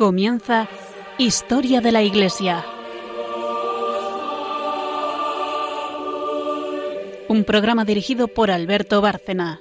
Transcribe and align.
Comienza 0.00 0.66
Historia 1.18 1.82
de 1.82 1.92
la 1.92 2.00
Iglesia. 2.00 2.64
Un 7.28 7.44
programa 7.44 7.84
dirigido 7.84 8.26
por 8.26 8.50
Alberto 8.50 9.02
Bárcena. 9.02 9.60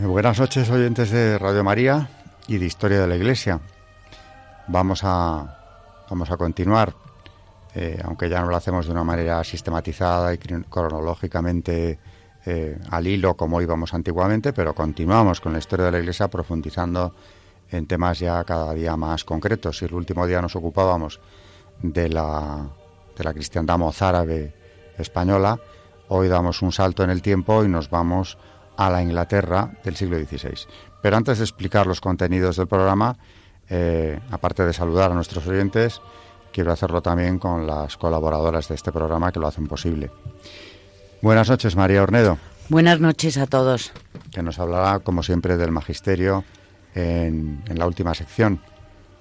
Buenas 0.00 0.40
noches 0.40 0.70
oyentes 0.70 1.10
de 1.10 1.36
Radio 1.36 1.62
María 1.64 2.08
y 2.48 2.56
de 2.56 2.64
Historia 2.64 3.02
de 3.02 3.08
la 3.08 3.16
Iglesia. 3.16 3.60
Vamos 4.68 5.02
a, 5.04 5.54
vamos 6.08 6.30
a 6.30 6.38
continuar 6.38 7.01
eh, 7.74 8.00
aunque 8.04 8.28
ya 8.28 8.40
no 8.40 8.48
lo 8.48 8.56
hacemos 8.56 8.86
de 8.86 8.92
una 8.92 9.04
manera 9.04 9.42
sistematizada 9.44 10.34
y 10.34 10.38
cronológicamente 10.38 11.98
eh, 12.44 12.78
al 12.90 13.06
hilo 13.06 13.36
como 13.36 13.62
íbamos 13.62 13.94
antiguamente, 13.94 14.52
pero 14.52 14.74
continuamos 14.74 15.40
con 15.40 15.52
la 15.52 15.58
historia 15.58 15.86
de 15.86 15.92
la 15.92 15.98
Iglesia 16.00 16.28
profundizando 16.28 17.14
en 17.70 17.86
temas 17.86 18.18
ya 18.18 18.42
cada 18.44 18.74
día 18.74 18.96
más 18.96 19.24
concretos. 19.24 19.78
Si 19.78 19.84
el 19.86 19.94
último 19.94 20.26
día 20.26 20.42
nos 20.42 20.56
ocupábamos 20.56 21.20
de 21.82 22.08
la, 22.08 22.68
de 23.16 23.24
la 23.24 23.32
cristiandad 23.32 23.78
mozárabe 23.78 24.54
española, 24.98 25.58
hoy 26.08 26.28
damos 26.28 26.60
un 26.62 26.72
salto 26.72 27.02
en 27.04 27.10
el 27.10 27.22
tiempo 27.22 27.64
y 27.64 27.68
nos 27.68 27.88
vamos 27.88 28.36
a 28.76 28.90
la 28.90 29.02
Inglaterra 29.02 29.70
del 29.84 29.96
siglo 29.96 30.18
XVI. 30.18 30.66
Pero 31.00 31.16
antes 31.16 31.38
de 31.38 31.44
explicar 31.44 31.86
los 31.86 32.00
contenidos 32.00 32.56
del 32.56 32.66
programa, 32.66 33.16
eh, 33.68 34.20
aparte 34.30 34.64
de 34.64 34.72
saludar 34.72 35.10
a 35.12 35.14
nuestros 35.14 35.46
oyentes, 35.46 36.00
quiero 36.52 36.72
hacerlo 36.72 37.02
también 37.02 37.38
con 37.38 37.66
las 37.66 37.96
colaboradoras 37.96 38.68
de 38.68 38.74
este 38.74 38.92
programa 38.92 39.32
que 39.32 39.40
lo 39.40 39.46
hacen 39.46 39.66
posible. 39.66 40.10
Buenas 41.20 41.48
noches, 41.48 41.76
María 41.76 42.02
Ornedo. 42.02 42.38
Buenas 42.68 43.00
noches 43.00 43.38
a 43.38 43.46
todos. 43.46 43.92
Que 44.30 44.42
nos 44.42 44.58
hablará, 44.58 45.00
como 45.00 45.22
siempre, 45.22 45.56
del 45.56 45.72
magisterio 45.72 46.44
en, 46.94 47.62
la 47.66 47.86
última 47.86 48.14
sección. 48.14 48.60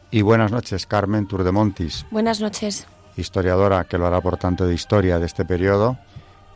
Y 0.09 0.21
buenas 0.21 0.51
noches, 0.51 0.85
Carmen 0.85 1.27
Turdemontis. 1.27 2.05
Buenas 2.11 2.41
noches. 2.41 2.85
Historiadora, 3.17 3.85
que 3.85 3.97
lo 3.97 4.07
hará 4.07 4.21
por 4.21 4.37
tanto 4.37 4.65
de 4.67 4.73
historia 4.73 5.19
de 5.19 5.25
este 5.25 5.45
periodo, 5.45 5.97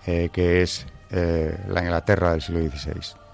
eh, 0.06 0.30
que 0.32 0.62
es 0.62 0.86
eh, 1.12 1.58
la 1.68 1.82
Inglaterra 1.82 2.32
del 2.32 2.42
siglo 2.42 2.62
XVI. 2.62 3.25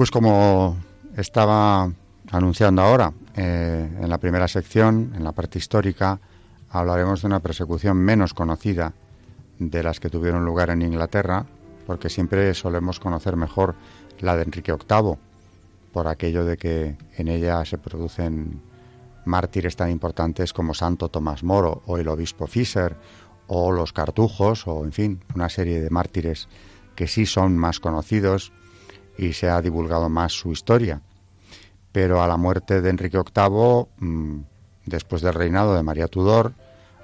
Pues 0.00 0.10
como 0.10 0.78
estaba 1.14 1.92
anunciando 2.30 2.80
ahora, 2.80 3.12
eh, 3.36 3.86
en 4.00 4.08
la 4.08 4.16
primera 4.16 4.48
sección, 4.48 5.12
en 5.14 5.22
la 5.22 5.32
parte 5.32 5.58
histórica, 5.58 6.18
hablaremos 6.70 7.20
de 7.20 7.26
una 7.26 7.40
persecución 7.40 7.98
menos 7.98 8.32
conocida 8.32 8.94
de 9.58 9.82
las 9.82 10.00
que 10.00 10.08
tuvieron 10.08 10.46
lugar 10.46 10.70
en 10.70 10.80
Inglaterra, 10.80 11.44
porque 11.86 12.08
siempre 12.08 12.54
solemos 12.54 12.98
conocer 12.98 13.36
mejor 13.36 13.74
la 14.20 14.36
de 14.36 14.44
Enrique 14.44 14.72
VIII, 14.72 15.18
por 15.92 16.08
aquello 16.08 16.46
de 16.46 16.56
que 16.56 16.96
en 17.18 17.28
ella 17.28 17.62
se 17.66 17.76
producen 17.76 18.62
mártires 19.26 19.76
tan 19.76 19.90
importantes 19.90 20.54
como 20.54 20.72
Santo 20.72 21.10
Tomás 21.10 21.42
Moro 21.42 21.82
o 21.84 21.98
el 21.98 22.08
obispo 22.08 22.46
Fischer 22.46 22.96
o 23.48 23.70
los 23.70 23.92
cartujos 23.92 24.66
o 24.66 24.82
en 24.82 24.92
fin, 24.92 25.20
una 25.34 25.50
serie 25.50 25.78
de 25.78 25.90
mártires 25.90 26.48
que 26.94 27.06
sí 27.06 27.26
son 27.26 27.58
más 27.58 27.80
conocidos 27.80 28.50
y 29.20 29.34
se 29.34 29.50
ha 29.50 29.60
divulgado 29.60 30.08
más 30.08 30.32
su 30.32 30.50
historia. 30.50 31.02
Pero 31.92 32.22
a 32.22 32.26
la 32.26 32.38
muerte 32.38 32.80
de 32.80 32.88
Enrique 32.88 33.18
VIII, 33.18 33.86
mm, 33.98 34.40
después 34.86 35.20
del 35.20 35.34
reinado 35.34 35.74
de 35.74 35.82
María 35.82 36.08
Tudor, 36.08 36.54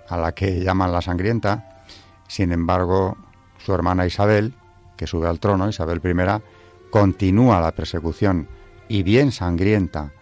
a 0.09 0.17
la 0.17 0.33
que 0.33 0.65
llaman 0.65 0.93
la 0.93 1.03
sangrienta, 1.03 1.85
sin 2.27 2.53
embargo, 2.53 3.19
su 3.59 3.75
hermana 3.75 4.07
Isabel, 4.07 4.55
que 4.97 5.07
sube 5.07 5.29
al 5.29 5.41
trono, 5.41 5.69
Isabel 5.69 6.01
I, 6.03 6.91
continúa 6.91 7.61
la 7.61 7.73
persecución 7.73 8.49
y 8.89 9.03
bien 9.03 9.31
sangrienta 9.31 10.13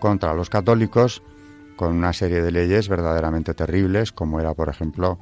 contra 0.00 0.32
los 0.32 0.48
católicos 0.48 1.22
con 1.76 1.92
una 1.92 2.14
serie 2.14 2.40
de 2.40 2.50
leyes 2.50 2.88
verdaderamente 2.88 3.52
terribles, 3.52 4.10
como 4.12 4.40
era, 4.40 4.54
por 4.54 4.70
ejemplo, 4.70 5.18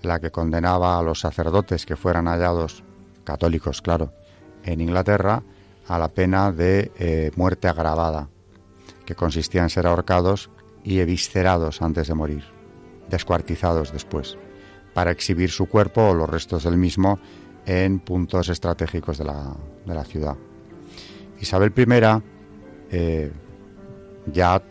la 0.00 0.20
que 0.20 0.30
condenaba 0.30 0.98
a 0.98 1.02
los 1.02 1.20
sacerdotes 1.20 1.84
que 1.84 1.96
fueran 1.96 2.28
hallados, 2.28 2.82
católicos, 3.24 3.82
claro, 3.82 4.14
en 4.64 4.80
Inglaterra, 4.80 5.42
a 5.88 5.98
la 5.98 6.08
pena 6.08 6.52
de 6.52 6.92
eh, 6.98 7.30
muerte 7.36 7.68
agravada, 7.68 8.28
que 9.04 9.14
consistía 9.14 9.62
en 9.62 9.70
ser 9.70 9.86
ahorcados 9.86 10.50
y 10.82 10.98
eviscerados 11.00 11.82
antes 11.82 12.08
de 12.08 12.14
morir, 12.14 12.44
descuartizados 13.08 13.92
después, 13.92 14.36
para 14.94 15.10
exhibir 15.10 15.50
su 15.50 15.66
cuerpo 15.66 16.08
o 16.08 16.14
los 16.14 16.28
restos 16.28 16.64
del 16.64 16.76
mismo 16.76 17.18
en 17.66 17.98
puntos 17.98 18.48
estratégicos 18.48 19.18
de 19.18 19.24
la, 19.24 19.56
de 19.84 19.94
la 19.94 20.04
ciudad. 20.04 20.36
Isabel 21.40 21.72
I, 21.76 22.22
eh, 22.90 23.32
ya 24.32 24.62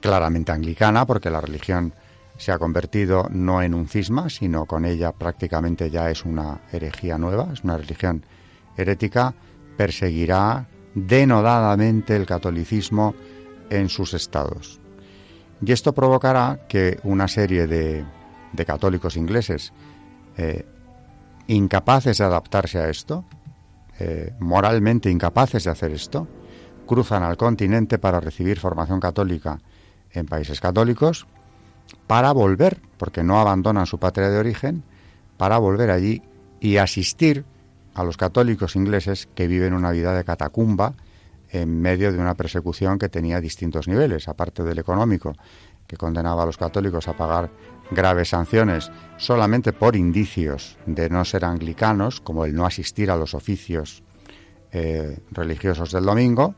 claramente 0.00 0.52
anglicana, 0.52 1.06
porque 1.06 1.30
la 1.30 1.40
religión 1.40 1.94
se 2.36 2.50
ha 2.50 2.58
convertido 2.58 3.28
no 3.30 3.62
en 3.62 3.74
un 3.74 3.88
cisma, 3.88 4.28
sino 4.28 4.66
con 4.66 4.84
ella 4.84 5.12
prácticamente 5.12 5.90
ya 5.90 6.10
es 6.10 6.24
una 6.24 6.62
herejía 6.72 7.18
nueva, 7.18 7.50
es 7.52 7.62
una 7.62 7.76
religión 7.76 8.24
herética, 8.76 9.34
perseguirá 9.82 10.68
denodadamente 10.94 12.14
el 12.14 12.24
catolicismo 12.24 13.16
en 13.68 13.88
sus 13.88 14.14
estados. 14.14 14.78
Y 15.60 15.72
esto 15.72 15.92
provocará 15.92 16.60
que 16.68 17.00
una 17.02 17.26
serie 17.26 17.66
de, 17.66 18.04
católicos 18.64 19.16
ingleses 19.16 19.72
eh, 20.36 20.64
incapaces 21.48 22.18
de 22.18 22.24
adaptarse 22.24 22.78
a 22.78 22.88
esto, 22.90 23.24
eh, 23.98 24.32
moralmente 24.38 25.10
incapaces 25.10 25.64
de 25.64 25.70
hacer 25.70 25.90
esto, 25.90 26.28
cruzan 26.86 27.24
al 27.24 27.36
continente 27.36 27.98
para 27.98 28.20
recibir 28.20 28.60
formación 28.60 29.00
católica 29.00 29.58
en 30.12 30.26
países 30.26 30.60
católicos, 30.60 31.26
para 32.06 32.30
volver, 32.30 32.80
porque 32.98 33.24
no 33.24 33.40
abandonan 33.40 33.86
su 33.86 33.98
patria 33.98 34.28
de 34.30 34.38
origen, 34.38 34.84
para 35.36 35.58
volver 35.58 35.90
allí 35.90 36.22
y 36.60 36.76
asistir 36.76 37.44
a 37.94 38.04
los 38.04 38.16
católicos 38.16 38.76
ingleses 38.76 39.28
que 39.34 39.46
viven 39.46 39.74
una 39.74 39.90
vida 39.90 40.14
de 40.14 40.24
catacumba 40.24 40.94
en 41.50 41.80
medio 41.80 42.12
de 42.12 42.18
una 42.18 42.34
persecución 42.34 42.98
que 42.98 43.08
tenía 43.08 43.40
distintos 43.40 43.86
niveles, 43.86 44.28
aparte 44.28 44.62
del 44.62 44.78
económico, 44.78 45.34
que 45.86 45.96
condenaba 45.96 46.44
a 46.44 46.46
los 46.46 46.56
católicos 46.56 47.08
a 47.08 47.16
pagar 47.16 47.50
graves 47.90 48.30
sanciones 48.30 48.90
solamente 49.18 49.74
por 49.74 49.94
indicios 49.94 50.78
de 50.86 51.10
no 51.10 51.24
ser 51.26 51.44
anglicanos, 51.44 52.20
como 52.20 52.46
el 52.46 52.54
no 52.54 52.64
asistir 52.64 53.10
a 53.10 53.16
los 53.16 53.34
oficios 53.34 54.02
eh, 54.72 55.18
religiosos 55.30 55.92
del 55.92 56.04
domingo, 56.04 56.54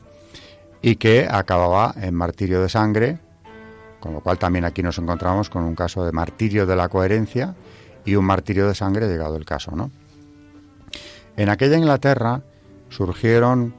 y 0.81 0.95
que 0.95 1.27
acababa 1.29 1.93
en 1.99 2.13
martirio 2.13 2.61
de 2.61 2.69
sangre, 2.69 3.19
con 3.99 4.13
lo 4.13 4.21
cual 4.21 4.37
también 4.37 4.63
aquí 4.63 4.81
nos 4.81 4.97
encontramos 4.97 5.49
con 5.49 5.63
un 5.63 5.75
caso 5.75 6.05
de 6.05 6.13
martirio 6.13 6.65
de 6.65 6.75
la 6.77 6.87
coherencia 6.87 7.55
y 8.05 8.15
un 8.15 8.23
martirio 8.23 8.67
de 8.67 8.75
sangre 8.75 9.07
llegado 9.07 9.35
el 9.35 9.45
caso, 9.45 9.71
¿no? 9.75 9.91
En 11.37 11.49
aquella 11.49 11.77
Inglaterra 11.77 12.41
surgieron 12.89 13.75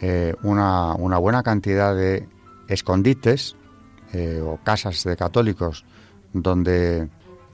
eh, 0.00 0.34
una, 0.42 0.94
buena 1.18 1.42
cantidad 1.42 1.94
de 1.94 2.28
escondites 2.68 3.56
eh, 4.12 4.40
o 4.42 4.58
casas 4.62 5.02
de 5.04 5.16
católicos 5.16 5.84
donde 6.32 7.08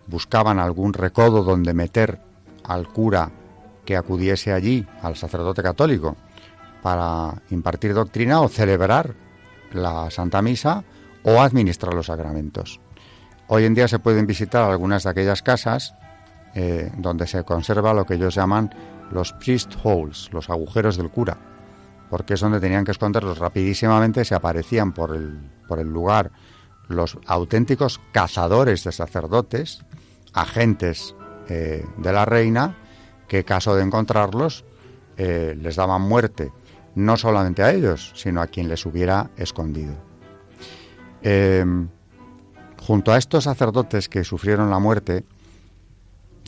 buscaban 0.06 0.58
algún 0.58 0.92
recodo 0.92 1.42
donde 1.42 1.74
meter 1.74 2.20
al 2.64 2.88
cura 2.88 3.30
que 3.84 3.96
acudiese 3.96 4.52
allí, 4.52 4.86
al 5.02 5.16
sacerdote 5.16 5.62
católico, 5.62 6.16
para 6.82 7.42
impartir 7.50 7.94
doctrina 7.94 8.40
o 8.40 8.48
celebrar 8.48 9.14
la 9.72 10.10
Santa 10.10 10.42
Misa 10.42 10.84
o 11.22 11.40
administrar 11.40 11.94
los 11.94 12.06
sacramentos. 12.06 12.80
Hoy 13.48 13.64
en 13.64 13.74
día 13.74 13.88
se 13.88 13.98
pueden 13.98 14.26
visitar 14.26 14.62
algunas 14.62 15.04
de 15.04 15.10
aquellas 15.10 15.42
casas 15.42 15.94
eh, 16.54 16.90
donde 16.96 17.26
se 17.26 17.44
conserva 17.44 17.94
lo 17.94 18.06
que 18.06 18.14
ellos 18.14 18.34
llaman 18.34 18.70
los 19.10 19.32
priest 19.34 19.74
holes, 19.82 20.28
los 20.32 20.50
agujeros 20.50 20.96
del 20.96 21.10
cura, 21.10 21.38
porque 22.08 22.34
es 22.34 22.40
donde 22.40 22.60
tenían 22.60 22.84
que 22.84 22.90
esconderlos 22.92 23.38
rapidísimamente, 23.38 24.24
se 24.24 24.34
aparecían 24.34 24.92
por 24.92 25.14
el, 25.14 25.38
por 25.68 25.78
el 25.78 25.88
lugar 25.88 26.30
los 26.88 27.18
auténticos 27.26 28.00
cazadores 28.12 28.84
de 28.84 28.92
sacerdotes, 28.92 29.84
agentes 30.32 31.14
eh, 31.48 31.84
de 31.96 32.12
la 32.12 32.24
reina, 32.24 32.76
que 33.28 33.44
caso 33.44 33.76
de 33.76 33.84
encontrarlos 33.84 34.64
eh, 35.16 35.56
les 35.56 35.76
daban 35.76 36.02
muerte, 36.02 36.52
no 36.96 37.16
solamente 37.16 37.62
a 37.62 37.72
ellos, 37.72 38.12
sino 38.16 38.42
a 38.42 38.48
quien 38.48 38.68
les 38.68 38.84
hubiera 38.86 39.30
escondido. 39.36 39.94
Eh, 41.22 41.64
junto 42.80 43.12
a 43.12 43.18
estos 43.18 43.44
sacerdotes 43.44 44.08
que 44.08 44.24
sufrieron 44.24 44.70
la 44.70 44.80
muerte, 44.80 45.24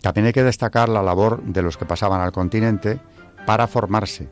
También 0.03 0.27
hay 0.27 0.33
que 0.33 0.43
destacar 0.43 0.89
la 0.89 1.03
labor 1.03 1.43
de 1.45 1.63
los 1.63 1.77
que 1.77 1.87
pasaban 1.87 2.21
al 2.21 2.33
continente 2.33 3.01
para 3.47 3.69
formarse, 3.69 4.29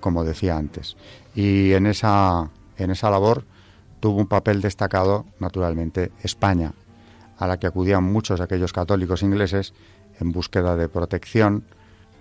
como 0.00 0.24
decía 0.24 0.56
antes. 0.56 0.96
Y 1.34 1.72
en 1.72 1.86
esa, 1.86 2.50
en 2.76 2.90
esa 2.90 3.10
labor 3.10 3.44
tuvo 4.00 4.20
un 4.20 4.26
papel 4.26 4.60
destacado, 4.60 5.24
naturalmente, 5.38 6.12
España, 6.22 6.72
a 7.38 7.46
la 7.46 7.58
que 7.58 7.68
acudían 7.68 8.04
muchos 8.04 8.38
de 8.38 8.44
aquellos 8.44 8.72
católicos 8.72 9.22
ingleses 9.22 9.72
en 10.20 10.32
búsqueda 10.32 10.76
de 10.76 10.88
protección, 10.88 11.64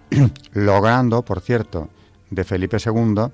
logrando, 0.53 1.23
por 1.23 1.41
cierto, 1.41 1.89
de 2.29 2.43
Felipe 2.43 2.77
II 2.83 3.31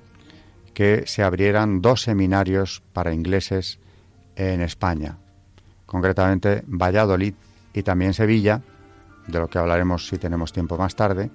que 0.74 1.04
se 1.06 1.24
abrieran 1.24 1.82
dos 1.82 2.04
seminarios 2.04 2.82
para 2.94 3.14
ingleses 3.14 3.80
en 4.38 4.62
España, 4.62 5.18
concretamente 5.86 6.64
Valladolid 6.68 7.34
y 7.74 7.84
también 7.84 8.14
Sevilla, 8.14 8.62
de 9.32 9.40
lo 9.40 9.48
que 9.48 9.58
hablaremos 9.58 10.08
si 10.08 10.18
tenemos 10.18 10.54
tiempo 10.54 10.78
más 10.78 10.96
tarde, 10.96 11.30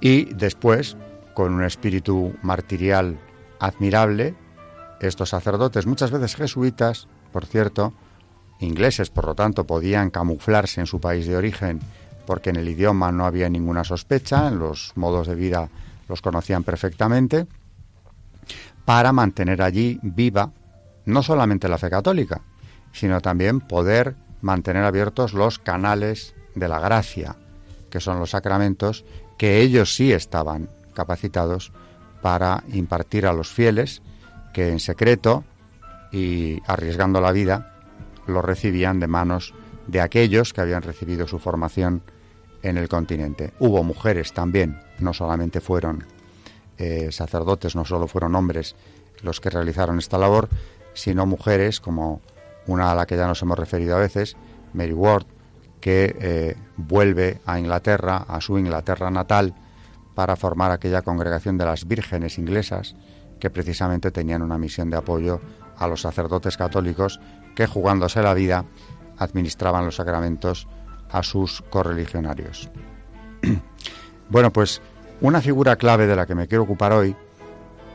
y 0.00 0.32
después, 0.34 0.96
con 1.34 1.52
un 1.52 1.64
espíritu 1.64 2.34
martirial 2.42 3.18
admirable, 3.58 4.34
estos 5.00 5.30
sacerdotes, 5.30 5.86
muchas 5.86 6.10
veces 6.10 6.36
jesuitas, 6.36 7.08
por 7.32 7.46
cierto, 7.46 7.92
ingleses, 8.60 9.10
por 9.10 9.26
lo 9.26 9.34
tanto, 9.34 9.64
podían 9.64 10.10
camuflarse 10.10 10.80
en 10.80 10.86
su 10.86 11.00
país 11.00 11.26
de 11.26 11.36
origen 11.36 11.80
porque 12.28 12.50
en 12.50 12.56
el 12.56 12.68
idioma 12.68 13.10
no 13.10 13.24
había 13.24 13.48
ninguna 13.48 13.84
sospecha, 13.84 14.48
en 14.48 14.58
los 14.58 14.92
modos 14.96 15.28
de 15.28 15.34
vida 15.34 15.70
los 16.10 16.20
conocían 16.20 16.62
perfectamente, 16.62 17.46
para 18.84 19.14
mantener 19.14 19.62
allí 19.62 19.98
viva 20.02 20.52
no 21.06 21.22
solamente 21.22 21.70
la 21.70 21.78
fe 21.78 21.88
católica, 21.88 22.42
sino 22.92 23.22
también 23.22 23.60
poder 23.60 24.14
mantener 24.42 24.84
abiertos 24.84 25.32
los 25.32 25.58
canales 25.58 26.34
de 26.58 26.68
la 26.68 26.80
gracia, 26.80 27.36
que 27.90 28.00
son 28.00 28.18
los 28.18 28.30
sacramentos 28.30 29.04
que 29.36 29.60
ellos 29.60 29.94
sí 29.94 30.12
estaban 30.12 30.68
capacitados 30.94 31.72
para 32.20 32.64
impartir 32.72 33.26
a 33.26 33.32
los 33.32 33.48
fieles 33.48 34.02
que 34.52 34.70
en 34.70 34.80
secreto 34.80 35.44
y 36.10 36.60
arriesgando 36.66 37.20
la 37.20 37.32
vida 37.32 37.74
lo 38.26 38.42
recibían 38.42 39.00
de 39.00 39.06
manos 39.06 39.54
de 39.86 40.00
aquellos 40.00 40.52
que 40.52 40.60
habían 40.60 40.82
recibido 40.82 41.26
su 41.26 41.38
formación 41.38 42.02
en 42.62 42.76
el 42.76 42.88
continente. 42.88 43.52
Hubo 43.60 43.82
mujeres 43.84 44.32
también, 44.32 44.80
no 44.98 45.14
solamente 45.14 45.60
fueron 45.60 46.04
eh, 46.76 47.10
sacerdotes, 47.12 47.76
no 47.76 47.84
solo 47.84 48.06
fueron 48.08 48.34
hombres 48.34 48.74
los 49.22 49.40
que 49.40 49.50
realizaron 49.50 49.98
esta 49.98 50.18
labor, 50.18 50.48
sino 50.94 51.26
mujeres 51.26 51.80
como 51.80 52.20
una 52.66 52.90
a 52.90 52.94
la 52.94 53.06
que 53.06 53.16
ya 53.16 53.26
nos 53.26 53.40
hemos 53.42 53.58
referido 53.58 53.96
a 53.96 54.00
veces, 54.00 54.36
Mary 54.74 54.92
Ward, 54.92 55.26
que 55.88 56.14
eh, 56.20 56.54
vuelve 56.76 57.40
a 57.46 57.58
Inglaterra, 57.58 58.18
a 58.28 58.42
su 58.42 58.58
Inglaterra 58.58 59.10
natal, 59.10 59.54
para 60.14 60.36
formar 60.36 60.70
aquella 60.70 61.00
congregación 61.00 61.56
de 61.56 61.64
las 61.64 61.88
vírgenes 61.88 62.36
inglesas, 62.36 62.94
que 63.40 63.48
precisamente 63.48 64.10
tenían 64.10 64.42
una 64.42 64.58
misión 64.58 64.90
de 64.90 64.98
apoyo 64.98 65.40
a 65.78 65.86
los 65.86 66.02
sacerdotes 66.02 66.58
católicos 66.58 67.20
que, 67.56 67.66
jugándose 67.66 68.20
la 68.20 68.34
vida, 68.34 68.66
administraban 69.16 69.86
los 69.86 69.96
sacramentos 69.96 70.68
a 71.10 71.22
sus 71.22 71.62
correligionarios. 71.70 72.70
bueno, 74.28 74.52
pues 74.52 74.82
una 75.22 75.40
figura 75.40 75.76
clave 75.76 76.06
de 76.06 76.16
la 76.16 76.26
que 76.26 76.34
me 76.34 76.48
quiero 76.48 76.64
ocupar 76.64 76.92
hoy 76.92 77.16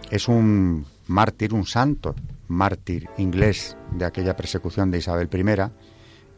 es 0.09 0.27
un 0.27 0.87
mártir, 1.05 1.53
un 1.53 1.67
santo 1.67 2.15
mártir 2.47 3.07
inglés 3.19 3.77
de 3.91 4.05
aquella 4.05 4.35
persecución 4.35 4.89
de 4.89 4.97
Isabel 4.97 5.29
I, 5.31 5.71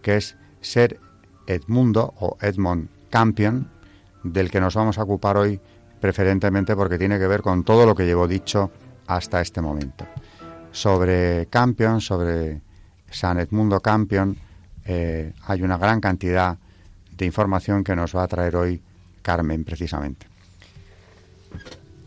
que 0.02 0.18
es 0.18 0.36
Ser 0.60 1.00
Edmundo 1.48 2.14
o 2.20 2.38
Edmond 2.42 2.90
Campion, 3.10 3.70
del 4.24 4.50
que 4.50 4.60
nos 4.60 4.76
vamos 4.76 4.98
a 4.98 5.04
ocupar 5.04 5.38
hoy 5.38 5.60
preferentemente 6.00 6.76
porque 6.76 6.98
tiene 6.98 7.18
que 7.20 7.28
ver 7.28 7.42
con 7.42 7.64
todo 7.64 7.86
lo 7.86 7.96
que 7.96 8.06
llevo 8.06 8.28
dicho 8.28 8.72
hasta 9.08 9.42
este 9.42 9.62
momento. 9.62 10.06
Sobre 10.72 11.48
Campion, 11.48 12.02
sobre 12.02 12.62
San 13.10 13.40
Edmundo 13.40 13.80
Campion, 13.80 14.38
eh, 14.86 15.34
hay 15.48 15.62
una 15.62 15.78
gran 15.78 16.02
cantidad 16.02 16.58
de 17.16 17.26
información 17.26 17.84
que 17.84 17.96
nos 17.96 18.16
va 18.16 18.24
a 18.24 18.28
traer 18.28 18.56
hoy 18.56 18.82
Carmen, 19.22 19.64
precisamente. 19.64 20.28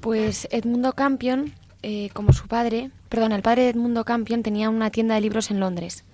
Pues 0.00 0.46
Edmundo 0.50 0.92
Campion, 0.92 1.52
eh, 1.82 2.10
como 2.12 2.32
su 2.32 2.46
padre, 2.46 2.90
perdón, 3.08 3.32
el 3.32 3.42
padre 3.42 3.62
de 3.62 3.70
Edmundo 3.70 4.04
Campion 4.04 4.42
tenía 4.42 4.70
una 4.70 4.90
tienda 4.90 5.16
de 5.16 5.22
libros 5.22 5.50
en 5.50 5.60
Londres. 5.60 6.04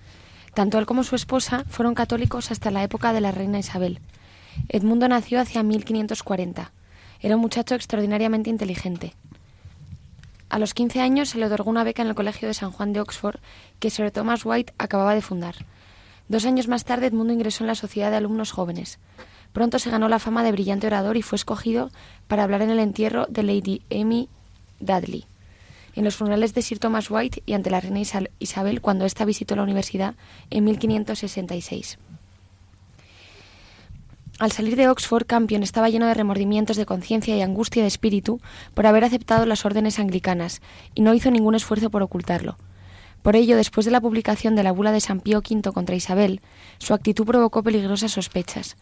Tanto 0.55 0.79
él 0.79 0.85
como 0.85 1.03
su 1.03 1.15
esposa 1.15 1.65
fueron 1.67 1.95
católicos 1.95 2.49
hasta 2.49 2.71
la 2.71 2.81
época 2.81 3.11
de 3.11 3.19
la 3.19 3.31
reina 3.31 3.59
Isabel. 3.59 3.99
Edmundo 4.69 5.05
nació 5.09 5.41
hacia 5.41 5.63
1540. 5.63 6.71
Era 7.19 7.35
un 7.35 7.41
muchacho 7.41 7.75
extraordinariamente 7.75 8.49
inteligente. 8.49 9.13
A 10.47 10.57
los 10.57 10.73
15 10.73 11.01
años 11.01 11.27
se 11.27 11.39
le 11.39 11.47
otorgó 11.47 11.69
una 11.69 11.83
beca 11.83 12.03
en 12.03 12.07
el 12.07 12.15
Colegio 12.15 12.47
de 12.47 12.53
San 12.53 12.71
Juan 12.71 12.93
de 12.93 13.01
Oxford 13.01 13.41
que 13.79 13.89
Sir 13.89 14.11
Thomas 14.11 14.45
White 14.45 14.73
acababa 14.77 15.13
de 15.13 15.21
fundar. 15.21 15.55
Dos 16.29 16.45
años 16.45 16.69
más 16.69 16.85
tarde 16.85 17.07
Edmundo 17.07 17.33
ingresó 17.33 17.65
en 17.65 17.67
la 17.67 17.75
Sociedad 17.75 18.09
de 18.09 18.17
Alumnos 18.17 18.53
Jóvenes. 18.53 18.97
Pronto 19.51 19.77
se 19.77 19.89
ganó 19.89 20.07
la 20.07 20.19
fama 20.19 20.43
de 20.43 20.53
brillante 20.53 20.87
orador 20.87 21.17
y 21.17 21.21
fue 21.21 21.35
escogido 21.35 21.91
para 22.29 22.43
hablar 22.43 22.61
en 22.61 22.69
el 22.69 22.79
entierro 22.79 23.25
de 23.27 23.43
Lady 23.43 23.81
Amy 23.91 24.29
Dudley, 24.79 25.25
en 25.95 26.03
los 26.03 26.15
funerales 26.15 26.53
de 26.53 26.61
Sir 26.61 26.79
Thomas 26.79 27.09
White 27.09 27.43
y 27.45 27.53
ante 27.53 27.69
la 27.69 27.79
reina 27.79 28.01
Isabel 28.39 28.81
cuando 28.81 29.05
ésta 29.05 29.25
visitó 29.25 29.55
la 29.55 29.63
universidad 29.63 30.15
en 30.49 30.63
1566. 30.65 31.97
Al 34.37 34.51
salir 34.51 34.75
de 34.75 34.89
Oxford, 34.89 35.25
Campion 35.25 35.63
estaba 35.63 35.89
lleno 35.89 36.07
de 36.07 36.13
remordimientos 36.13 36.75
de 36.75 36.85
conciencia 36.85 37.37
y 37.37 37.41
angustia 37.41 37.83
de 37.83 37.87
espíritu 37.87 38.41
por 38.73 38.85
haber 38.85 39.05
aceptado 39.05 39.45
las 39.45 39.65
órdenes 39.65 39.97
anglicanas 39.97 40.61
y 40.93 41.01
no 41.01 41.13
hizo 41.13 41.31
ningún 41.31 41.55
esfuerzo 41.55 41.89
por 41.89 42.03
ocultarlo. 42.03 42.57
Por 43.21 43.37
ello, 43.37 43.55
después 43.55 43.85
de 43.85 43.91
la 43.91 44.01
publicación 44.01 44.55
de 44.55 44.63
la 44.63 44.73
bula 44.73 44.91
de 44.91 44.99
San 44.99 45.21
Pío 45.21 45.39
V 45.39 45.71
contra 45.71 45.95
Isabel, 45.95 46.41
su 46.79 46.93
actitud 46.93 47.25
provocó 47.25 47.63
peligrosas 47.63 48.11
sospechas. 48.11 48.75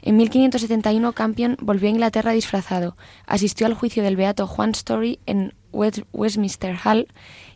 En 0.00 0.16
1571 0.16 1.12
Campion 1.12 1.56
volvió 1.60 1.88
a 1.88 1.92
Inglaterra 1.92 2.32
disfrazado, 2.32 2.96
asistió 3.26 3.66
al 3.66 3.74
juicio 3.74 4.02
del 4.02 4.16
beato 4.16 4.46
Juan 4.46 4.70
Story 4.70 5.18
en 5.26 5.54
Westminster 5.72 6.76
Hall 6.84 7.08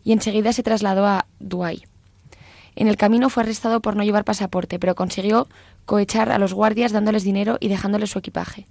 y 0.02 0.12
enseguida 0.12 0.52
se 0.52 0.62
trasladó 0.62 1.06
a 1.06 1.26
Douai. 1.38 1.84
En 2.74 2.88
el 2.88 2.96
camino 2.96 3.30
fue 3.30 3.42
arrestado 3.42 3.80
por 3.80 3.96
no 3.96 4.02
llevar 4.02 4.24
pasaporte, 4.24 4.78
pero 4.78 4.94
consiguió 4.94 5.48
cohechar 5.84 6.30
a 6.30 6.38
los 6.38 6.54
guardias 6.54 6.92
dándoles 6.92 7.22
dinero 7.22 7.58
y 7.60 7.68
dejándoles 7.68 8.10
su 8.10 8.18
equipaje. 8.18 8.66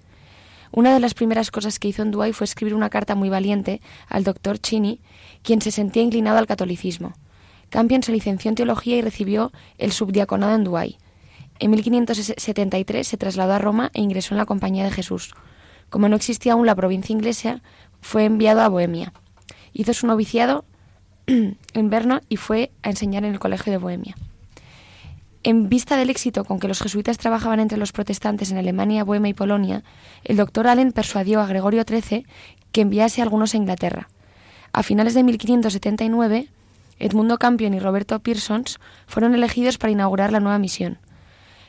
Una 0.72 0.94
de 0.94 1.00
las 1.00 1.14
primeras 1.14 1.52
cosas 1.52 1.80
que 1.80 1.90
hizo 1.90 2.02
en 2.02 2.12
Douai 2.12 2.34
fue 2.34 2.46
escribir 2.46 2.74
una 2.74 2.90
carta 2.90 3.14
muy 3.14 3.30
valiente 3.30 3.82
al 4.08 4.24
doctor 4.24 4.58
Chini, 4.58 5.02
quien 5.44 5.62
se 5.62 5.72
sentía 5.72 6.02
inclinado 6.02 6.38
al 6.38 6.48
catolicismo. 6.48 7.14
Campion 7.70 8.04
se 8.04 8.12
licenció 8.12 8.50
en 8.50 8.56
teología 8.56 8.98
y 8.98 9.02
recibió 9.02 9.52
el 9.78 9.92
subdiaconado 9.92 10.56
en 10.56 10.64
Douai. 10.64 10.98
En 11.62 11.70
1573 11.70 13.08
se 13.08 13.18
trasladó 13.18 13.54
a 13.54 13.60
Roma 13.60 13.92
e 13.94 14.02
ingresó 14.02 14.34
en 14.34 14.40
la 14.40 14.48
Compañía 14.48 14.84
de 14.84 14.90
Jesús. 14.90 15.36
Como 15.92 16.10
no 16.10 16.16
existía 16.16 16.54
aún 16.54 16.66
la 16.66 16.74
provincia 16.74 17.14
inglesa, 17.14 17.62
fue 18.02 18.26
enviado 18.26 18.62
a 18.62 18.68
Bohemia. 18.68 19.14
Hizo 19.72 19.94
su 19.94 20.08
noviciado 20.08 20.66
en 21.28 21.90
Berna 21.92 22.24
y 22.30 22.38
fue 22.38 22.72
a 22.82 22.90
enseñar 22.90 23.26
en 23.26 23.34
el 23.34 23.40
Colegio 23.40 23.72
de 23.72 23.78
Bohemia. 23.78 24.16
En 25.44 25.70
vista 25.70 25.98
del 25.98 26.10
éxito 26.10 26.46
con 26.46 26.60
que 26.60 26.68
los 26.68 26.82
jesuitas 26.82 27.20
trabajaban 27.20 27.60
entre 27.60 27.78
los 27.78 27.92
protestantes 27.92 28.52
en 28.52 28.58
Alemania, 28.58 29.04
Bohemia 29.04 29.30
y 29.30 29.36
Polonia, 29.36 29.84
el 30.24 30.38
doctor 30.38 30.66
Allen 30.66 30.92
persuadió 30.92 31.42
a 31.42 31.46
Gregorio 31.46 31.84
XIII 31.88 32.26
que 32.72 32.82
enviase 32.82 33.22
a 33.22 33.24
algunos 33.24 33.54
a 33.54 33.58
Inglaterra. 33.58 34.10
A 34.74 34.82
finales 34.82 35.14
de 35.14 35.22
1579, 35.22 36.48
Edmundo 36.98 37.38
Campion 37.38 37.76
y 37.76 37.80
Roberto 37.80 38.18
Pearsons 38.18 38.80
fueron 39.06 39.36
elegidos 39.36 39.78
para 39.78 39.92
inaugurar 39.92 40.32
la 40.32 40.40
nueva 40.40 40.58
misión. 40.58 40.98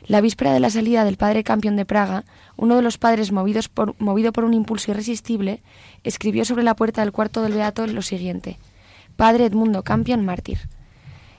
La 0.05 0.19
víspera 0.19 0.51
de 0.51 0.59
la 0.59 0.69
salida 0.69 1.05
del 1.05 1.15
padre 1.15 1.45
Campion 1.45 1.77
de 1.77 1.85
Praga, 1.85 2.25
uno 2.57 2.75
de 2.75 2.81
los 2.81 2.97
padres 2.97 3.31
movido 3.31 4.33
por 4.33 4.43
un 4.43 4.53
impulso 4.53 4.91
irresistible, 4.91 5.63
escribió 6.03 6.43
sobre 6.43 6.63
la 6.63 6.75
puerta 6.75 7.01
del 7.01 7.13
cuarto 7.13 7.41
del 7.41 7.53
Beato 7.53 7.87
lo 7.87 8.01
siguiente: 8.01 8.59
Padre 9.15 9.45
Edmundo 9.45 9.83
Campion, 9.83 10.25
mártir. 10.25 10.67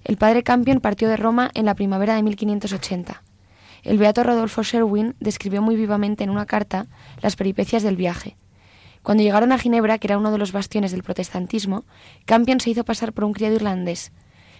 El 0.02 0.16
padre 0.16 0.42
Campion 0.42 0.80
partió 0.80 1.09
de 1.09 1.18
Roma 1.18 1.50
en 1.52 1.66
la 1.66 1.75
primavera 1.75 2.14
de 2.14 2.23
1580. 2.23 3.23
El 3.83 3.99
beato 3.99 4.23
Rodolfo 4.23 4.62
Sherwin 4.62 5.14
describió 5.21 5.61
muy 5.61 5.76
vivamente 5.76 6.25
en 6.25 6.30
una 6.30 6.47
carta 6.47 6.87
las 7.21 7.37
peripecias 7.37 7.83
del 7.83 7.97
viaje. 7.97 8.38
Cuando 9.02 9.23
llegaron 9.23 9.52
a 9.52 9.59
Ginebra, 9.59 9.99
que 9.99 10.06
era 10.06 10.16
uno 10.16 10.30
de 10.30 10.38
los 10.38 10.52
bastiones 10.52 10.90
del 10.90 11.02
protestantismo, 11.02 11.85
Campion 12.25 12.61
se 12.61 12.71
hizo 12.71 12.85
pasar 12.85 13.12
por 13.12 13.25
un 13.25 13.35
criado 13.35 13.56
irlandés. 13.56 14.11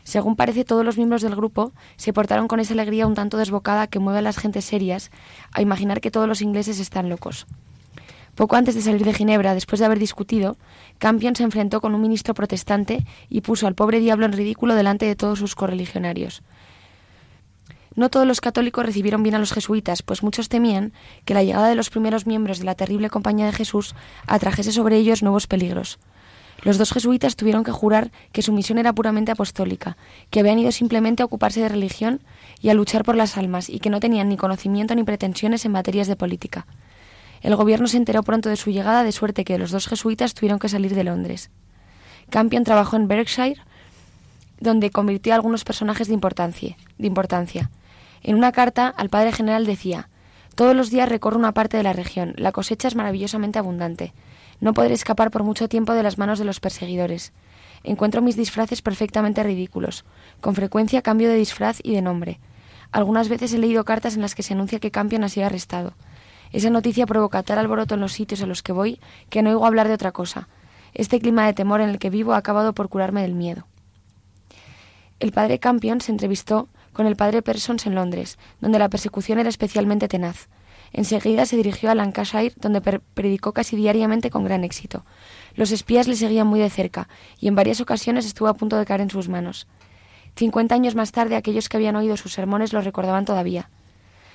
Según 0.05 0.37
parece, 0.37 0.65
todos 0.65 0.85
los 0.85 0.97
miembros 0.97 1.23
del 1.23 1.35
grupo 1.35 1.73
se 1.97 2.13
portaron 2.13 2.47
con 2.47 2.61
esa 2.61 2.75
alegría 2.75 3.07
un 3.07 3.15
tanto 3.15 3.39
desbocada 3.39 3.87
que 3.87 3.99
mueve 3.99 4.21
a 4.21 4.23
las 4.23 4.39
gentes 4.39 4.67
serias 4.67 5.11
a 5.53 5.63
imaginar 5.63 6.01
que 6.01 6.11
todos 6.11 6.29
los 6.29 6.43
ingleses 6.43 6.79
están 6.79 7.09
locos. 7.09 7.47
Poco 8.35 8.57
antes 8.57 8.75
de 8.75 8.83
salir 8.83 9.05
de 9.05 9.15
Ginebra, 9.15 9.55
después 9.55 9.79
de 9.79 9.87
haber 9.87 9.99
discutido, 9.99 10.57
Campion 10.99 11.37
se 11.37 11.45
enfrentó 11.45 11.81
con 11.81 11.95
un 11.95 12.03
ministro 12.03 12.35
protestante 12.35 13.07
y 13.29 13.41
puso 13.41 13.67
al 13.67 13.75
pobre 13.75 14.01
diablo 14.01 14.27
en 14.27 14.33
ridículo 14.33 14.75
delante 14.75 15.07
de 15.07 15.17
todos 15.17 15.39
sus 15.39 15.55
correligionarios. 15.55 16.43
No 17.95 18.11
todos 18.11 18.27
los 18.27 18.41
católicos 18.41 18.85
recibieron 18.85 19.23
bien 19.23 19.37
a 19.37 19.39
los 19.39 19.53
jesuitas, 19.53 20.03
pues 20.03 20.25
muchos 20.25 20.49
temían 20.49 20.93
que 21.25 21.35
la 21.35 21.45
llegada 21.45 21.69
de 21.69 21.77
los 21.77 21.91
primeros 21.91 22.27
miembros 22.27 22.59
de 22.59 22.65
la 22.65 22.75
terrible 22.75 23.09
compañía 23.09 23.47
de 23.47 23.53
Jesús 23.53 23.95
atrajese 24.27 24.73
sobre 24.73 24.97
ellos 24.97 25.23
nuevos 25.23 25.47
peligros. 25.47 26.01
Los 26.65 26.79
dos 26.79 26.93
jesuitas 26.93 27.37
tuvieron 27.37 27.63
que 27.63 27.73
jurar 27.73 28.11
que 28.33 28.41
su 28.41 28.53
misión 28.53 28.79
era 28.79 28.95
puramente 28.95 29.31
apostólica, 29.31 29.99
que 30.31 30.41
habían 30.41 30.59
ido 30.59 30.73
simplemente 30.73 31.23
a 31.23 31.27
ocuparse 31.27 31.61
de 31.61 31.69
religión 31.69 32.23
y 32.61 32.71
a 32.71 32.75
luchar 32.75 33.05
por 33.05 33.17
las 33.17 33.37
almas, 33.37 33.69
y 33.69 33.81
que 33.81 33.91
no 33.91 34.01
tenían 34.01 34.31
ni 34.31 34.39
conocimiento 34.39 34.95
ni 34.95 35.05
pretensiones 35.05 35.67
en 35.67 35.73
materias 35.73 36.09
de 36.09 36.17
política. 36.17 36.67
El 37.43 37.55
gobierno 37.57 37.87
se 37.87 37.99
enteró 37.99 38.23
pronto 38.23 38.49
de 38.49 38.57
su 38.57 38.71
llegada, 38.71 39.05
de 39.05 39.13
suerte 39.13 39.45
que 39.45 39.59
los 39.59 39.71
dos 39.71 39.87
jesuitas 39.87 40.33
tuvieron 40.33 40.59
que 40.59 40.71
salir 40.71 40.95
de 40.95 41.05
Londres. 41.05 41.51
Campion 42.31 42.65
trabajó 42.65 42.97
en 42.97 43.09
Berkshire, 43.09 43.61
donde 44.59 44.89
convirtió 44.89 45.35
a 45.35 45.37
algunos 45.37 45.65
personajes 45.65 46.09
de 46.09 46.15
importancia. 46.15 46.79
De 46.97 47.07
importancia. 47.07 47.71
En 48.23 48.37
una 48.37 48.53
carta 48.53 48.89
al 48.89 49.11
padre 49.11 49.33
general 49.33 49.67
decía 49.67 50.09
Todos 50.55 50.75
los 50.75 50.91
días 50.91 51.11
recorro 51.11 51.39
una 51.39 51.53
parte 51.53 51.77
de 51.77 51.83
la 51.83 51.93
región. 51.93 52.33
La 52.39 52.53
cosecha 52.53 52.89
es 52.89 52.95
maravillosamente 52.95 53.59
abundante. 53.59 54.15
No 54.65 54.73
podré 54.73 54.95
escapar 54.95 55.31
por 55.31 55.45
mucho 55.45 55.69
tiempo 55.69 55.93
de 55.93 56.03
las 56.03 56.17
manos 56.17 56.39
de 56.39 56.47
los 56.47 56.59
perseguidores. 56.59 57.35
Encuentro 57.83 58.23
mis 58.23 58.35
disfraces 58.35 58.81
perfectamente 58.81 59.43
ridículos. 59.43 60.07
Con 60.41 60.55
frecuencia 60.55 61.03
cambio 61.03 61.29
de 61.29 61.35
disfraz 61.35 61.81
y 61.83 61.93
de 61.93 62.01
nombre. 62.01 62.41
Algunas 62.91 63.29
veces 63.29 63.53
he 63.53 63.59
leído 63.59 63.85
cartas 63.85 64.15
en 64.15 64.23
las 64.23 64.35
que 64.35 64.43
se 64.43 64.55
anuncia 64.55 64.81
que 64.81 64.91
Campion 64.91 65.23
ha 65.23 65.29
sido 65.29 65.45
arrestado. 65.45 65.93
Esa 66.51 66.71
noticia 66.71 67.05
provoca 67.05 67.43
tal 67.43 67.59
alboroto 67.59 67.97
en 67.97 68.01
los 68.01 68.15
sitios 68.15 68.41
a 68.41 68.47
los 68.47 68.63
que 68.63 68.73
voy 68.73 69.01
que 69.29 69.43
no 69.43 69.51
oigo 69.51 69.67
hablar 69.67 69.87
de 69.87 69.93
otra 69.93 70.13
cosa. 70.13 70.49
Este 70.95 71.21
clima 71.21 71.45
de 71.45 71.53
temor 71.53 71.83
en 71.83 71.91
el 71.91 71.99
que 71.99 72.09
vivo 72.09 72.33
ha 72.33 72.39
acabado 72.39 72.73
por 72.73 72.89
curarme 72.89 73.21
del 73.21 73.35
miedo. 73.35 73.67
El 75.21 75.33
padre 75.33 75.59
Campion 75.59 76.01
se 76.01 76.11
entrevistó 76.11 76.69
con 76.95 77.07
el 77.07 77.17
padre 77.17 77.43
Persons 77.43 77.85
en 77.85 77.95
Londres, 77.95 78.39
donde 78.63 78.79
la 78.79 78.89
persecución 78.89 79.39
era 79.39 79.51
especialmente 79.51 80.09
tenaz. 80.09 80.49
Enseguida 80.97 81.45
se 81.45 81.57
dirigió 81.57 81.91
a 81.91 81.97
Lancashire, 81.97 82.55
donde 82.57 82.81
predicó 82.81 83.53
casi 83.53 83.75
diariamente 83.75 84.31
con 84.31 84.45
gran 84.45 84.63
éxito. 84.63 85.05
Los 85.57 85.73
espías 85.73 86.07
le 86.07 86.15
seguían 86.15 86.47
muy 86.47 86.61
de 86.61 86.71
cerca, 86.71 87.09
y 87.41 87.49
en 87.49 87.57
varias 87.57 87.81
ocasiones 87.81 88.27
estuvo 88.27 88.47
a 88.47 88.55
punto 88.55 88.79
de 88.79 88.87
caer 88.87 89.01
en 89.01 89.11
sus 89.11 89.29
manos. 89.29 89.67
Cincuenta 90.37 90.77
años 90.77 90.95
más 90.95 91.11
tarde, 91.11 91.35
aquellos 91.35 91.69
que 91.69 91.77
habían 91.77 91.97
oído 91.97 92.17
sus 92.17 92.33
sermones 92.33 92.73
lo 92.73 92.81
recordaban 92.81 93.25
todavía. 93.25 93.71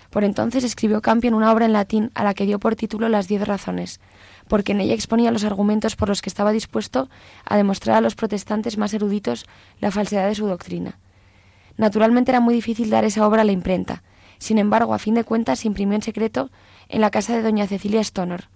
Por 0.09 0.25
entonces 0.25 0.65
escribió 0.65 1.01
Campion 1.01 1.33
una 1.33 1.53
obra 1.53 1.65
en 1.65 1.71
latín 1.71 2.11
a 2.13 2.25
la 2.25 2.33
que 2.33 2.45
dio 2.45 2.59
por 2.59 2.75
título 2.75 3.07
Las 3.07 3.29
diez 3.29 3.47
razones, 3.47 4.01
porque 4.49 4.73
en 4.73 4.81
ella 4.81 4.95
exponía 4.95 5.31
los 5.31 5.45
argumentos 5.45 5.95
por 5.95 6.09
los 6.09 6.21
que 6.21 6.29
estaba 6.29 6.51
dispuesto 6.51 7.09
a 7.45 7.55
demostrar 7.55 7.95
a 7.95 8.01
los 8.01 8.15
protestantes 8.15 8.77
más 8.77 8.93
eruditos 8.93 9.45
la 9.79 9.91
falsedad 9.91 10.27
de 10.27 10.35
su 10.35 10.45
doctrina. 10.45 10.99
Naturalmente 11.77 12.31
era 12.31 12.41
muy 12.41 12.53
difícil 12.53 12.89
dar 12.89 13.05
esa 13.05 13.25
obra 13.25 13.43
a 13.43 13.45
la 13.45 13.53
imprenta. 13.53 14.03
Sin 14.39 14.57
embargo, 14.57 14.93
a 14.93 14.99
fin 14.99 15.13
de 15.13 15.23
cuentas, 15.23 15.59
se 15.59 15.67
imprimió 15.67 15.95
en 15.95 16.01
secreto 16.01 16.49
en 16.87 17.01
la 17.01 17.11
casa 17.11 17.35
de 17.35 17.43
doña 17.43 17.67
Cecilia 17.67 18.01
Stoner. 18.01 18.49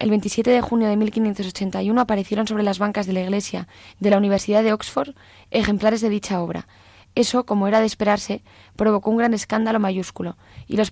El 0.00 0.10
27 0.10 0.50
de 0.50 0.60
junio 0.60 0.88
de 0.88 0.96
1581 0.96 2.00
aparecieron 2.00 2.46
sobre 2.46 2.62
las 2.62 2.78
bancas 2.78 3.06
de 3.06 3.12
la 3.12 3.20
iglesia 3.20 3.68
de 4.00 4.10
la 4.10 4.18
Universidad 4.18 4.62
de 4.62 4.72
Oxford 4.72 5.14
ejemplares 5.50 6.00
de 6.00 6.08
dicha 6.08 6.40
obra. 6.40 6.66
Eso, 7.14 7.44
como 7.44 7.68
era 7.68 7.80
de 7.80 7.86
esperarse, 7.86 8.42
provocó 8.76 9.10
un 9.10 9.18
gran 9.18 9.34
escándalo 9.34 9.80
mayúsculo, 9.80 10.36
y 10.66 10.76
los, 10.76 10.90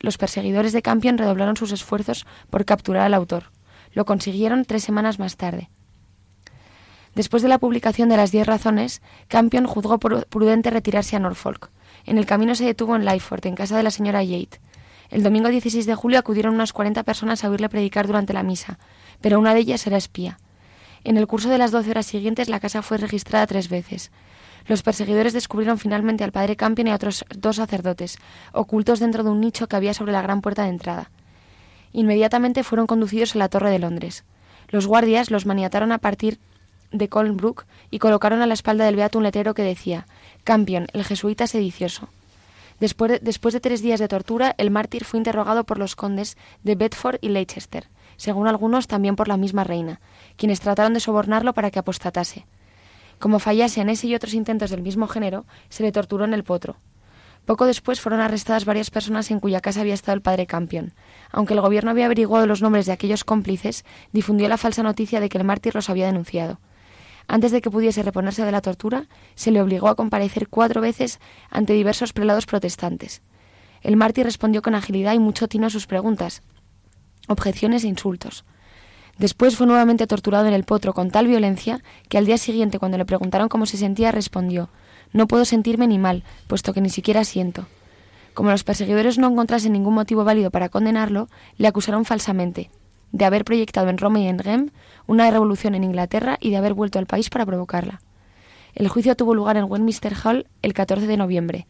los 0.00 0.18
perseguidores 0.18 0.72
de 0.72 0.82
Campion 0.82 1.18
redoblaron 1.18 1.56
sus 1.56 1.72
esfuerzos 1.72 2.26
por 2.50 2.64
capturar 2.64 3.02
al 3.02 3.14
autor. 3.14 3.52
Lo 3.92 4.04
consiguieron 4.04 4.64
tres 4.64 4.82
semanas 4.82 5.18
más 5.18 5.36
tarde. 5.36 5.70
Después 7.14 7.42
de 7.42 7.48
la 7.48 7.58
publicación 7.58 8.08
de 8.08 8.16
las 8.16 8.32
diez 8.32 8.46
razones, 8.46 9.02
Campion 9.28 9.66
juzgó 9.66 9.98
prudente 9.98 10.70
retirarse 10.70 11.16
a 11.16 11.18
Norfolk. 11.18 11.70
En 12.06 12.18
el 12.18 12.26
camino 12.26 12.54
se 12.54 12.64
detuvo 12.64 12.94
en 12.96 13.04
Lyford, 13.04 13.46
en 13.46 13.56
casa 13.56 13.76
de 13.76 13.82
la 13.82 13.90
señora 13.90 14.22
Yate. 14.22 14.60
El 15.10 15.22
domingo 15.22 15.48
16 15.48 15.86
de 15.86 15.94
julio 15.94 16.18
acudieron 16.18 16.54
unas 16.54 16.72
cuarenta 16.72 17.02
personas 17.02 17.44
a 17.44 17.50
oírle 17.50 17.68
predicar 17.68 18.06
durante 18.06 18.32
la 18.32 18.42
misa, 18.42 18.78
pero 19.20 19.38
una 19.38 19.54
de 19.54 19.60
ellas 19.60 19.86
era 19.86 19.96
espía. 19.96 20.38
En 21.04 21.16
el 21.16 21.26
curso 21.26 21.48
de 21.48 21.58
las 21.58 21.70
doce 21.70 21.90
horas 21.90 22.06
siguientes 22.06 22.48
la 22.48 22.60
casa 22.60 22.82
fue 22.82 22.98
registrada 22.98 23.46
tres 23.46 23.68
veces. 23.68 24.10
Los 24.66 24.82
perseguidores 24.82 25.32
descubrieron 25.32 25.78
finalmente 25.78 26.24
al 26.24 26.32
padre 26.32 26.56
Campion 26.56 26.88
y 26.88 26.90
a 26.90 26.96
otros 26.96 27.24
dos 27.36 27.56
sacerdotes, 27.56 28.18
ocultos 28.52 28.98
dentro 28.98 29.22
de 29.22 29.30
un 29.30 29.40
nicho 29.40 29.68
que 29.68 29.76
había 29.76 29.94
sobre 29.94 30.12
la 30.12 30.22
gran 30.22 30.40
puerta 30.40 30.64
de 30.64 30.70
entrada. 30.70 31.10
Inmediatamente 31.92 32.64
fueron 32.64 32.86
conducidos 32.86 33.34
a 33.34 33.38
la 33.38 33.48
Torre 33.48 33.70
de 33.70 33.78
Londres. 33.78 34.24
Los 34.68 34.86
guardias 34.86 35.30
los 35.30 35.46
maniataron 35.46 35.92
a 35.92 35.98
partir 35.98 36.40
de 36.90 37.08
Colnbrook 37.08 37.64
y 37.90 37.98
colocaron 37.98 38.42
a 38.42 38.46
la 38.46 38.54
espalda 38.54 38.84
del 38.84 38.96
beato 38.96 39.18
un 39.18 39.24
letrero 39.24 39.54
que 39.54 39.62
decía 39.62 40.06
Campion, 40.46 40.86
el 40.92 41.02
jesuita 41.02 41.48
sedicioso. 41.48 42.08
Después 42.78 43.20
de, 43.20 43.60
tres 43.60 43.82
días 43.82 43.98
de 43.98 44.06
tortura, 44.06 44.54
el 44.58 44.70
mártir 44.70 45.04
fue 45.04 45.18
interrogado 45.18 45.64
por 45.64 45.76
los 45.76 45.96
condes 45.96 46.36
de 46.62 46.76
Bedford 46.76 47.18
y 47.20 47.30
Leicester, 47.30 47.88
según 48.16 48.46
algunos 48.46 48.86
también 48.86 49.16
por 49.16 49.26
la 49.26 49.36
misma 49.36 49.64
reina, 49.64 50.00
quienes 50.36 50.60
trataron 50.60 50.94
de 50.94 51.00
sobornarlo 51.00 51.52
para 51.52 51.72
que 51.72 51.80
apostatase. 51.80 52.46
Como 53.18 53.40
fallase 53.40 53.80
en 53.80 53.88
ese 53.88 54.06
y 54.06 54.14
otros 54.14 54.34
intentos 54.34 54.70
del 54.70 54.82
mismo 54.82 55.08
género, 55.08 55.46
se 55.68 55.82
le 55.82 55.90
torturó 55.90 56.24
en 56.24 56.32
el 56.32 56.44
potro. 56.44 56.76
Poco 57.44 57.66
después 57.66 58.00
fueron 58.00 58.20
arrestadas 58.20 58.66
varias 58.66 58.90
personas 58.90 59.32
en 59.32 59.40
cuya 59.40 59.60
casa 59.60 59.80
había 59.80 59.94
estado 59.94 60.14
el 60.14 60.22
padre 60.22 60.46
Campion. 60.46 60.92
Aunque 61.32 61.54
el 61.54 61.60
gobierno 61.60 61.90
había 61.90 62.06
averiguado 62.06 62.46
los 62.46 62.62
nombres 62.62 62.86
de 62.86 62.92
aquellos 62.92 63.24
cómplices, 63.24 63.84
difundió 64.12 64.48
la 64.48 64.58
falsa 64.58 64.84
noticia 64.84 65.18
de 65.18 65.28
que 65.28 65.38
el 65.38 65.44
mártir 65.44 65.74
los 65.74 65.90
había 65.90 66.06
denunciado. 66.06 66.60
Antes 67.28 67.50
de 67.52 67.60
que 67.60 67.70
pudiese 67.70 68.02
reponerse 68.02 68.44
de 68.44 68.52
la 68.52 68.60
tortura, 68.60 69.08
se 69.34 69.50
le 69.50 69.60
obligó 69.60 69.88
a 69.88 69.96
comparecer 69.96 70.48
cuatro 70.48 70.80
veces 70.80 71.18
ante 71.50 71.72
diversos 71.72 72.12
prelados 72.12 72.46
protestantes. 72.46 73.22
El 73.82 73.96
mártir 73.96 74.24
respondió 74.24 74.62
con 74.62 74.74
agilidad 74.74 75.14
y 75.14 75.18
mucho 75.18 75.48
tino 75.48 75.66
a 75.66 75.70
sus 75.70 75.86
preguntas, 75.86 76.42
objeciones 77.28 77.84
e 77.84 77.88
insultos. 77.88 78.44
Después 79.18 79.56
fue 79.56 79.66
nuevamente 79.66 80.06
torturado 80.06 80.46
en 80.46 80.54
el 80.54 80.64
potro 80.64 80.92
con 80.92 81.10
tal 81.10 81.26
violencia 81.26 81.82
que 82.08 82.18
al 82.18 82.26
día 82.26 82.38
siguiente, 82.38 82.78
cuando 82.78 82.98
le 82.98 83.06
preguntaron 83.06 83.48
cómo 83.48 83.66
se 83.66 83.78
sentía, 83.78 84.12
respondió 84.12 84.68
No 85.12 85.26
puedo 85.26 85.44
sentirme 85.44 85.86
ni 85.86 85.98
mal, 85.98 86.22
puesto 86.46 86.72
que 86.74 86.80
ni 86.80 86.90
siquiera 86.90 87.24
siento. 87.24 87.66
Como 88.34 88.50
los 88.50 88.64
perseguidores 88.64 89.18
no 89.18 89.28
encontrasen 89.28 89.72
ningún 89.72 89.94
motivo 89.94 90.22
válido 90.24 90.50
para 90.50 90.68
condenarlo, 90.68 91.28
le 91.56 91.68
acusaron 91.68 92.04
falsamente, 92.04 92.70
de 93.16 93.24
haber 93.24 93.44
proyectado 93.44 93.88
en 93.88 93.96
Roma 93.96 94.20
y 94.20 94.28
en 94.28 94.38
Rem 94.38 94.70
una 95.06 95.30
revolución 95.30 95.74
en 95.74 95.84
Inglaterra 95.84 96.36
y 96.38 96.50
de 96.50 96.58
haber 96.58 96.74
vuelto 96.74 96.98
al 96.98 97.06
país 97.06 97.30
para 97.30 97.46
provocarla. 97.46 98.02
El 98.74 98.88
juicio 98.88 99.16
tuvo 99.16 99.34
lugar 99.34 99.56
en 99.56 99.64
Westminster 99.64 100.14
Hall 100.22 100.46
el 100.60 100.74
14 100.74 101.06
de 101.06 101.16
noviembre. 101.16 101.66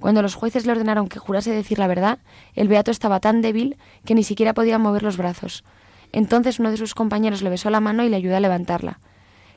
Cuando 0.00 0.22
los 0.22 0.34
jueces 0.34 0.64
le 0.64 0.72
ordenaron 0.72 1.08
que 1.08 1.18
jurase 1.18 1.50
decir 1.50 1.78
la 1.78 1.88
verdad, 1.88 2.20
el 2.54 2.68
beato 2.68 2.90
estaba 2.90 3.20
tan 3.20 3.42
débil 3.42 3.76
que 4.06 4.14
ni 4.14 4.24
siquiera 4.24 4.54
podía 4.54 4.78
mover 4.78 5.02
los 5.02 5.18
brazos. 5.18 5.62
Entonces 6.10 6.58
uno 6.58 6.70
de 6.70 6.78
sus 6.78 6.94
compañeros 6.94 7.42
le 7.42 7.50
besó 7.50 7.68
la 7.68 7.80
mano 7.80 8.02
y 8.02 8.08
le 8.08 8.16
ayudó 8.16 8.36
a 8.36 8.40
levantarla. 8.40 8.98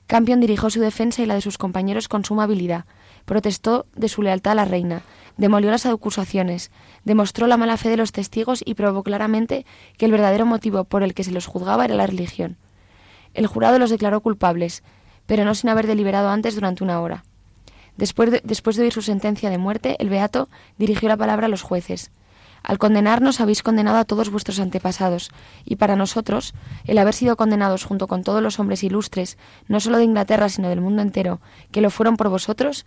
Campion 0.07 0.41
dirigió 0.41 0.69
su 0.69 0.81
defensa 0.81 1.21
y 1.21 1.27
la 1.27 1.35
de 1.35 1.41
sus 1.41 1.57
compañeros 1.57 2.09
con 2.09 2.25
suma 2.25 2.43
habilidad. 2.43 2.83
Protestó 3.25 3.85
de 3.95 4.09
su 4.09 4.21
lealtad 4.21 4.53
a 4.53 4.55
la 4.55 4.65
reina, 4.65 5.03
demolió 5.37 5.71
las 5.71 5.85
acusaciones, 5.85 6.71
demostró 7.03 7.47
la 7.47 7.57
mala 7.57 7.77
fe 7.77 7.89
de 7.89 7.97
los 7.97 8.11
testigos 8.11 8.61
y 8.65 8.75
probó 8.75 9.03
claramente 9.03 9.65
que 9.97 10.05
el 10.05 10.11
verdadero 10.11 10.45
motivo 10.45 10.83
por 10.83 11.03
el 11.03 11.13
que 11.13 11.23
se 11.23 11.31
los 11.31 11.47
juzgaba 11.47 11.85
era 11.85 11.95
la 11.95 12.07
religión. 12.07 12.57
El 13.33 13.47
jurado 13.47 13.79
los 13.79 13.89
declaró 13.89 14.21
culpables, 14.21 14.83
pero 15.25 15.45
no 15.45 15.55
sin 15.55 15.69
haber 15.69 15.87
deliberado 15.87 16.29
antes 16.29 16.55
durante 16.55 16.83
una 16.83 16.99
hora. 17.01 17.23
Después 17.97 18.31
de, 18.31 18.41
después 18.43 18.75
de 18.75 18.83
oír 18.83 18.93
su 18.93 19.01
sentencia 19.01 19.49
de 19.49 19.57
muerte, 19.57 19.95
el 19.99 20.09
beato 20.09 20.49
dirigió 20.77 21.07
la 21.09 21.17
palabra 21.17 21.45
a 21.45 21.49
los 21.49 21.61
jueces. 21.61 22.11
Al 22.63 22.77
condenarnos 22.77 23.41
habéis 23.41 23.63
condenado 23.63 23.97
a 23.97 24.05
todos 24.05 24.29
vuestros 24.29 24.59
antepasados, 24.59 25.31
y 25.65 25.77
para 25.77 25.95
nosotros, 25.95 26.53
el 26.85 26.97
haber 26.97 27.13
sido 27.13 27.35
condenados 27.35 27.85
junto 27.85 28.07
con 28.07 28.23
todos 28.23 28.41
los 28.41 28.59
hombres 28.59 28.83
ilustres, 28.83 29.37
no 29.67 29.79
solo 29.79 29.97
de 29.97 30.03
Inglaterra, 30.03 30.49
sino 30.49 30.69
del 30.69 30.81
mundo 30.81 31.01
entero, 31.01 31.41
que 31.71 31.81
lo 31.81 31.89
fueron 31.89 32.17
por 32.17 32.29
vosotros, 32.29 32.85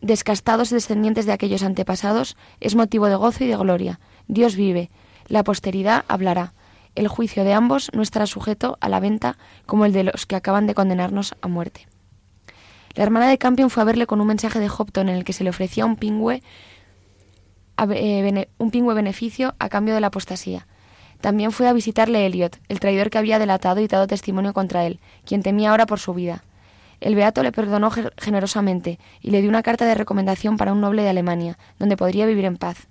descastados 0.00 0.70
descendientes 0.70 1.24
de 1.24 1.32
aquellos 1.32 1.62
antepasados, 1.62 2.36
es 2.60 2.74
motivo 2.74 3.06
de 3.06 3.16
gozo 3.16 3.44
y 3.44 3.48
de 3.48 3.56
gloria. 3.56 4.00
Dios 4.28 4.54
vive, 4.54 4.90
la 5.26 5.44
posteridad 5.44 6.04
hablará. 6.08 6.52
El 6.94 7.08
juicio 7.08 7.42
de 7.42 7.54
ambos 7.54 7.90
no 7.94 8.02
estará 8.02 8.26
sujeto 8.26 8.76
a 8.80 8.88
la 8.88 9.00
venta 9.00 9.38
como 9.66 9.86
el 9.86 9.92
de 9.92 10.04
los 10.04 10.26
que 10.26 10.36
acaban 10.36 10.66
de 10.66 10.74
condenarnos 10.74 11.34
a 11.40 11.48
muerte. 11.48 11.88
La 12.94 13.02
hermana 13.02 13.28
de 13.28 13.38
Campion 13.38 13.70
fue 13.70 13.82
a 13.82 13.86
verle 13.86 14.06
con 14.06 14.20
un 14.20 14.28
mensaje 14.28 14.60
de 14.60 14.70
Hopton 14.70 15.08
en 15.08 15.16
el 15.16 15.24
que 15.24 15.32
se 15.32 15.42
le 15.42 15.50
ofrecía 15.50 15.84
un 15.84 15.96
pingüe, 15.96 16.42
eh, 17.78 18.48
un 18.58 18.70
pingüe 18.70 18.94
beneficio 18.94 19.54
a 19.58 19.68
cambio 19.68 19.94
de 19.94 20.00
la 20.00 20.08
apostasía. 20.08 20.66
También 21.20 21.52
fue 21.52 21.68
a 21.68 21.72
visitarle 21.72 22.26
Elliot, 22.26 22.58
el 22.68 22.80
traidor 22.80 23.10
que 23.10 23.18
había 23.18 23.38
delatado 23.38 23.80
y 23.80 23.86
dado 23.86 24.06
testimonio 24.06 24.52
contra 24.52 24.84
él, 24.84 25.00
quien 25.24 25.42
temía 25.42 25.70
ahora 25.70 25.86
por 25.86 25.98
su 25.98 26.12
vida. 26.12 26.44
El 27.00 27.14
beato 27.14 27.42
le 27.42 27.52
perdonó 27.52 27.90
generosamente 28.18 28.98
y 29.20 29.30
le 29.30 29.40
dio 29.40 29.50
una 29.50 29.62
carta 29.62 29.84
de 29.84 29.94
recomendación 29.94 30.56
para 30.56 30.72
un 30.72 30.80
noble 30.80 31.02
de 31.02 31.10
Alemania, 31.10 31.58
donde 31.78 31.96
podría 31.96 32.26
vivir 32.26 32.44
en 32.44 32.56
paz. 32.56 32.88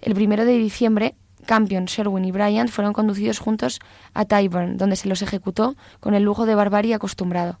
El 0.00 0.14
primero 0.14 0.44
de 0.44 0.58
diciembre, 0.58 1.14
Campion, 1.46 1.86
Sherwin 1.86 2.24
y 2.24 2.32
Bryant 2.32 2.70
fueron 2.70 2.92
conducidos 2.92 3.38
juntos 3.38 3.80
a 4.14 4.24
Tyburn, 4.24 4.76
donde 4.76 4.96
se 4.96 5.08
los 5.08 5.22
ejecutó 5.22 5.76
con 6.00 6.14
el 6.14 6.22
lujo 6.22 6.46
de 6.46 6.54
barbarie 6.54 6.94
acostumbrado. 6.94 7.58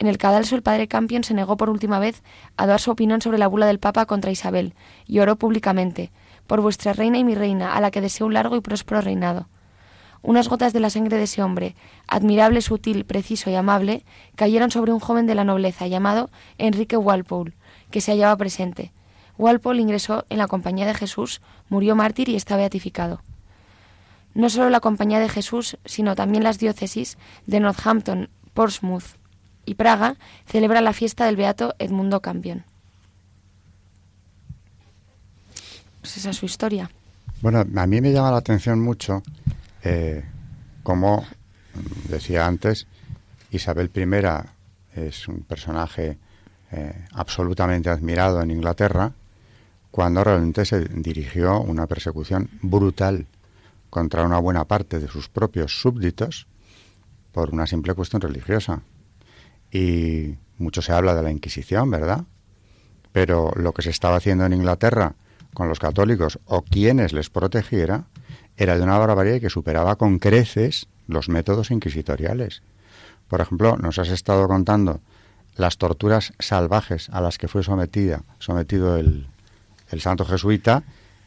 En 0.00 0.06
el 0.06 0.16
cadalso 0.16 0.56
el 0.56 0.62
padre 0.62 0.88
Campion 0.88 1.24
se 1.24 1.34
negó 1.34 1.58
por 1.58 1.68
última 1.68 1.98
vez 1.98 2.22
a 2.56 2.64
dar 2.66 2.80
su 2.80 2.90
opinión 2.90 3.20
sobre 3.20 3.36
la 3.36 3.48
bula 3.48 3.66
del 3.66 3.78
Papa 3.78 4.06
contra 4.06 4.30
Isabel 4.30 4.72
y 5.06 5.18
oró 5.18 5.36
públicamente 5.36 6.10
por 6.46 6.62
vuestra 6.62 6.94
reina 6.94 7.18
y 7.18 7.24
mi 7.24 7.34
reina, 7.34 7.74
a 7.74 7.82
la 7.82 7.90
que 7.90 8.00
deseo 8.00 8.26
un 8.26 8.32
largo 8.32 8.56
y 8.56 8.62
próspero 8.62 9.02
reinado. 9.02 9.48
Unas 10.22 10.48
gotas 10.48 10.72
de 10.72 10.80
la 10.80 10.88
sangre 10.88 11.18
de 11.18 11.24
ese 11.24 11.42
hombre, 11.42 11.76
admirable, 12.08 12.62
sutil, 12.62 13.04
preciso 13.04 13.50
y 13.50 13.54
amable, 13.54 14.02
cayeron 14.36 14.70
sobre 14.70 14.90
un 14.90 15.00
joven 15.00 15.26
de 15.26 15.34
la 15.34 15.44
nobleza 15.44 15.86
llamado 15.86 16.30
Enrique 16.56 16.96
Walpole, 16.96 17.52
que 17.90 18.00
se 18.00 18.12
hallaba 18.12 18.38
presente. 18.38 18.92
Walpole 19.36 19.82
ingresó 19.82 20.24
en 20.30 20.38
la 20.38 20.48
Compañía 20.48 20.86
de 20.86 20.94
Jesús, 20.94 21.42
murió 21.68 21.94
mártir 21.94 22.30
y 22.30 22.36
está 22.36 22.56
beatificado. 22.56 23.20
No 24.32 24.48
solo 24.48 24.70
la 24.70 24.80
Compañía 24.80 25.20
de 25.20 25.28
Jesús, 25.28 25.76
sino 25.84 26.14
también 26.14 26.42
las 26.42 26.58
diócesis 26.58 27.18
de 27.46 27.60
Northampton, 27.60 28.30
Portsmouth, 28.54 29.19
y 29.70 29.74
Praga 29.74 30.16
celebra 30.46 30.80
la 30.80 30.92
fiesta 30.92 31.26
del 31.26 31.36
Beato 31.36 31.76
Edmundo 31.78 32.20
Campion. 32.20 32.64
Pues 36.00 36.16
esa 36.16 36.30
es 36.30 36.36
su 36.36 36.46
historia. 36.46 36.90
Bueno, 37.40 37.60
a 37.60 37.86
mí 37.86 38.00
me 38.00 38.10
llama 38.10 38.32
la 38.32 38.38
atención 38.38 38.80
mucho 38.80 39.22
eh, 39.84 40.24
como 40.82 41.24
decía 42.08 42.48
antes, 42.48 42.88
Isabel 43.52 43.92
I 43.94 45.00
es 45.00 45.28
un 45.28 45.42
personaje 45.42 46.18
eh, 46.72 47.06
absolutamente 47.12 47.90
admirado 47.90 48.42
en 48.42 48.50
Inglaterra, 48.50 49.12
cuando 49.92 50.24
realmente 50.24 50.64
se 50.64 50.80
dirigió 50.80 51.60
una 51.60 51.86
persecución 51.86 52.50
brutal 52.60 53.26
contra 53.88 54.24
una 54.24 54.40
buena 54.40 54.64
parte 54.64 54.98
de 54.98 55.06
sus 55.06 55.28
propios 55.28 55.80
súbditos 55.80 56.48
por 57.30 57.50
una 57.50 57.68
simple 57.68 57.94
cuestión 57.94 58.20
religiosa. 58.20 58.82
Y 59.70 60.34
mucho 60.58 60.82
se 60.82 60.92
habla 60.92 61.14
de 61.14 61.22
la 61.22 61.30
Inquisición, 61.30 61.90
¿verdad? 61.90 62.24
Pero 63.12 63.52
lo 63.56 63.72
que 63.72 63.82
se 63.82 63.90
estaba 63.90 64.16
haciendo 64.16 64.44
en 64.44 64.52
Inglaterra 64.52 65.14
con 65.54 65.68
los 65.68 65.78
católicos 65.78 66.38
o 66.46 66.62
quienes 66.62 67.12
les 67.12 67.30
protegiera 67.30 68.04
era 68.56 68.76
de 68.76 68.82
una 68.82 68.98
barbaridad 68.98 69.40
que 69.40 69.50
superaba 69.50 69.96
con 69.96 70.18
creces 70.18 70.86
los 71.08 71.28
métodos 71.28 71.70
inquisitoriales. 71.70 72.62
Por 73.28 73.40
ejemplo, 73.40 73.76
nos 73.76 73.98
has 73.98 74.08
estado 74.08 74.46
contando 74.48 75.00
las 75.56 75.78
torturas 75.78 76.32
salvajes 76.38 77.08
a 77.10 77.20
las 77.20 77.38
que 77.38 77.48
fue 77.48 77.62
sometida, 77.62 78.22
sometido 78.38 78.96
el, 78.96 79.26
el 79.90 80.00
santo 80.00 80.24
jesuita, 80.24 80.84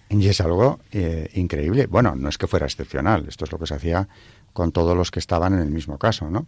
y 0.09 0.27
es 0.27 0.41
algo 0.41 0.79
eh, 0.91 1.29
increíble. 1.33 1.87
Bueno, 1.87 2.15
no 2.15 2.29
es 2.29 2.37
que 2.37 2.47
fuera 2.47 2.65
excepcional, 2.65 3.25
esto 3.27 3.45
es 3.45 3.51
lo 3.51 3.59
que 3.59 3.67
se 3.67 3.75
hacía 3.75 4.07
con 4.53 4.71
todos 4.71 4.95
los 4.95 5.11
que 5.11 5.19
estaban 5.19 5.53
en 5.53 5.59
el 5.59 5.71
mismo 5.71 5.97
caso, 5.97 6.29
¿no? 6.29 6.45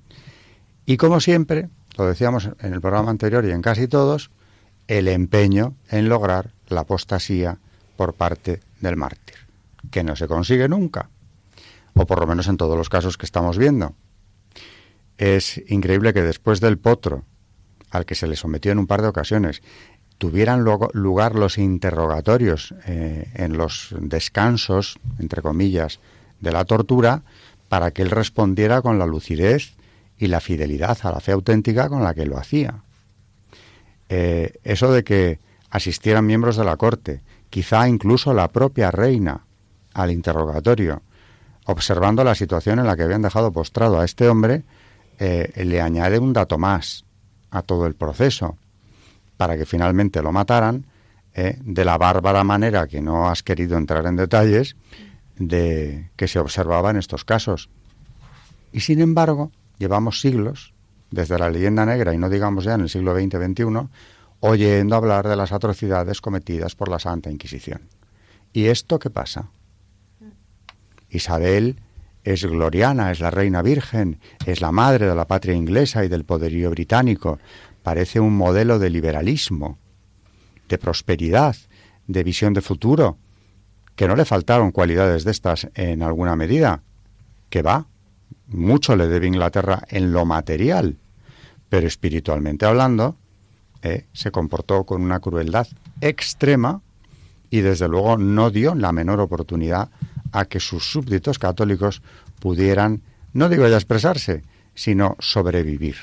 Y 0.86 0.98
como 0.98 1.20
siempre, 1.20 1.70
lo 1.98 2.06
decíamos 2.06 2.50
en 2.60 2.74
el 2.74 2.82
programa 2.82 3.12
anterior 3.12 3.46
y 3.46 3.52
en 3.52 3.62
casi 3.62 3.88
todos, 3.88 4.32
el 4.88 5.08
empeño 5.08 5.76
en 5.90 6.10
lograr 6.10 6.52
la 6.68 6.82
apostasía 6.82 7.58
por 7.96 8.14
parte 8.14 8.60
del 8.82 8.98
mártir, 8.98 9.36
que 9.92 10.04
no 10.04 10.16
se 10.16 10.28
consigue 10.28 10.68
nunca, 10.68 11.10
o 11.94 12.06
por 12.06 12.20
lo 12.20 12.28
menos 12.28 12.48
en 12.48 12.58
todos 12.58 12.78
los 12.78 12.90
casos 12.90 13.18
que 13.18 13.26
estamos 13.26 13.58
viendo. 13.58 13.96
Es 15.18 15.62
increíble 15.70 16.14
que 16.14 16.22
después 16.22 16.60
del 16.60 16.78
potro, 16.78 17.24
al 17.90 18.06
que 18.06 18.16
se 18.16 18.28
le 18.28 18.36
sometió 18.36 18.72
en 18.72 18.80
un 18.80 18.88
par 18.88 19.02
de 19.02 19.08
ocasiones, 19.08 19.62
tuvieran 20.18 20.64
lugar 20.64 21.36
los 21.36 21.58
interrogatorios 21.58 22.74
eh, 22.86 23.32
en 23.36 23.58
los 23.58 23.96
descansos, 24.00 25.00
entre 25.20 25.42
comillas, 25.42 26.00
de 26.42 26.52
la 26.52 26.66
tortura, 26.66 27.24
para 27.70 27.92
que 27.92 28.02
él 28.02 28.12
respondiera 28.12 28.82
con 28.82 29.00
la 29.00 29.06
lucidez 29.06 29.76
y 30.18 30.28
la 30.28 30.40
fidelidad 30.40 30.98
a 31.04 31.12
la 31.12 31.20
fe 31.20 31.32
auténtica 31.32 31.90
con 31.90 32.04
la 32.04 32.14
que 32.14 32.26
lo 32.26 32.38
hacía. 32.38 32.84
Eh, 34.10 34.60
eso 34.64 34.92
de 34.92 35.04
que 35.04 35.40
asistieran 35.70 36.26
miembros 36.26 36.56
de 36.56 36.66
la 36.66 36.78
corte, 36.78 37.22
quizá 37.50 37.88
incluso 37.88 38.34
la 38.34 38.50
propia 38.50 38.92
reina, 38.92 39.42
al 39.94 40.12
interrogatorio, 40.12 41.02
observando 41.66 42.24
la 42.24 42.36
situación 42.36 42.80
en 42.80 42.86
la 42.86 42.96
que 42.96 43.04
habían 43.04 43.22
dejado 43.22 43.52
postrado 43.52 44.00
a 44.00 44.06
este 44.06 44.28
hombre, 44.28 44.64
eh, 45.20 45.64
le 45.64 45.82
añade 45.82 46.20
un 46.20 46.34
dato 46.34 46.58
más 46.58 47.06
a 47.50 47.62
todo 47.62 47.88
el 47.88 47.96
proceso, 47.96 48.58
para 49.38 49.58
que 49.58 49.66
finalmente 49.66 50.22
lo 50.22 50.32
mataran, 50.32 50.86
eh, 51.34 51.58
de 51.62 51.86
la 51.86 51.98
bárbara 51.98 52.44
manera 52.44 52.88
que 52.88 53.02
no 53.02 53.30
has 53.30 53.44
querido 53.44 53.78
entrar 53.78 54.06
en 54.06 54.16
detalles, 54.16 54.76
de 55.38 56.10
que 56.16 56.28
se 56.28 56.40
observaba 56.40 56.92
en 56.92 56.98
estos 56.98 57.26
casos. 57.26 57.70
Y 58.72 58.82
sin 58.82 59.02
embargo, 59.02 59.52
llevamos 59.78 60.22
siglos, 60.22 60.74
desde 61.12 61.40
la 61.40 61.50
leyenda 61.50 61.86
negra 61.86 62.14
y 62.14 62.18
no 62.18 62.30
digamos 62.30 62.66
ya 62.66 62.74
en 62.76 62.82
el 62.82 62.90
siglo 62.90 63.18
XX-XXI, 63.18 63.88
oyendo 64.42 64.96
hablar 64.96 65.28
de 65.28 65.36
las 65.36 65.52
atrocidades 65.52 66.22
cometidas 66.22 66.76
por 66.76 66.90
la 66.90 67.00
Santa 67.00 67.32
Inquisición. 67.32 67.90
¿Y 68.54 68.66
esto 68.66 69.00
qué 69.00 69.10
pasa? 69.10 69.50
Isabel 71.10 71.80
es 72.24 72.44
gloriana, 72.44 73.12
es 73.12 73.20
la 73.20 73.32
reina 73.32 73.62
virgen, 73.62 74.20
es 74.46 74.62
la 74.62 74.72
madre 74.72 75.08
de 75.08 75.16
la 75.16 75.28
patria 75.28 75.54
inglesa 75.54 76.04
y 76.04 76.10
del 76.10 76.26
poderío 76.26 76.70
británico. 76.72 77.40
Parece 77.84 78.20
un 78.20 78.36
modelo 78.36 78.80
de 78.80 78.90
liberalismo, 78.90 79.78
de 80.68 80.78
prosperidad, 80.78 81.56
de 82.08 82.24
visión 82.24 82.54
de 82.54 82.62
futuro, 82.62 83.18
que 83.96 84.08
no 84.08 84.16
le 84.16 84.26
faltaron 84.26 84.72
cualidades 84.72 85.24
de 85.24 85.32
estas 85.32 85.70
en 85.76 86.02
alguna 86.02 86.36
medida. 86.36 86.82
Que 87.50 87.62
va, 87.62 87.88
mucho 88.48 88.96
le 88.96 89.08
debe 89.08 89.28
Inglaterra 89.28 89.84
en 89.90 90.12
lo 90.12 90.26
material, 90.26 90.98
pero 91.70 91.88
espiritualmente 91.88 92.66
hablando, 92.66 93.18
eh, 93.82 94.06
se 94.14 94.32
comportó 94.32 94.84
con 94.84 95.02
una 95.02 95.20
crueldad 95.20 95.68
extrema 96.02 96.82
y 97.50 97.62
desde 97.62 97.88
luego 97.88 98.18
no 98.18 98.50
dio 98.50 98.76
la 98.76 98.92
menor 98.92 99.20
oportunidad 99.20 99.90
a 100.32 100.46
que 100.46 100.60
sus 100.60 100.92
súbditos 100.92 101.40
católicos 101.40 102.02
pudieran, 102.40 103.02
no 103.34 103.50
digo 103.50 103.68
ya 103.68 103.76
expresarse, 103.76 104.44
sino 104.74 105.16
sobrevivir. 105.20 105.96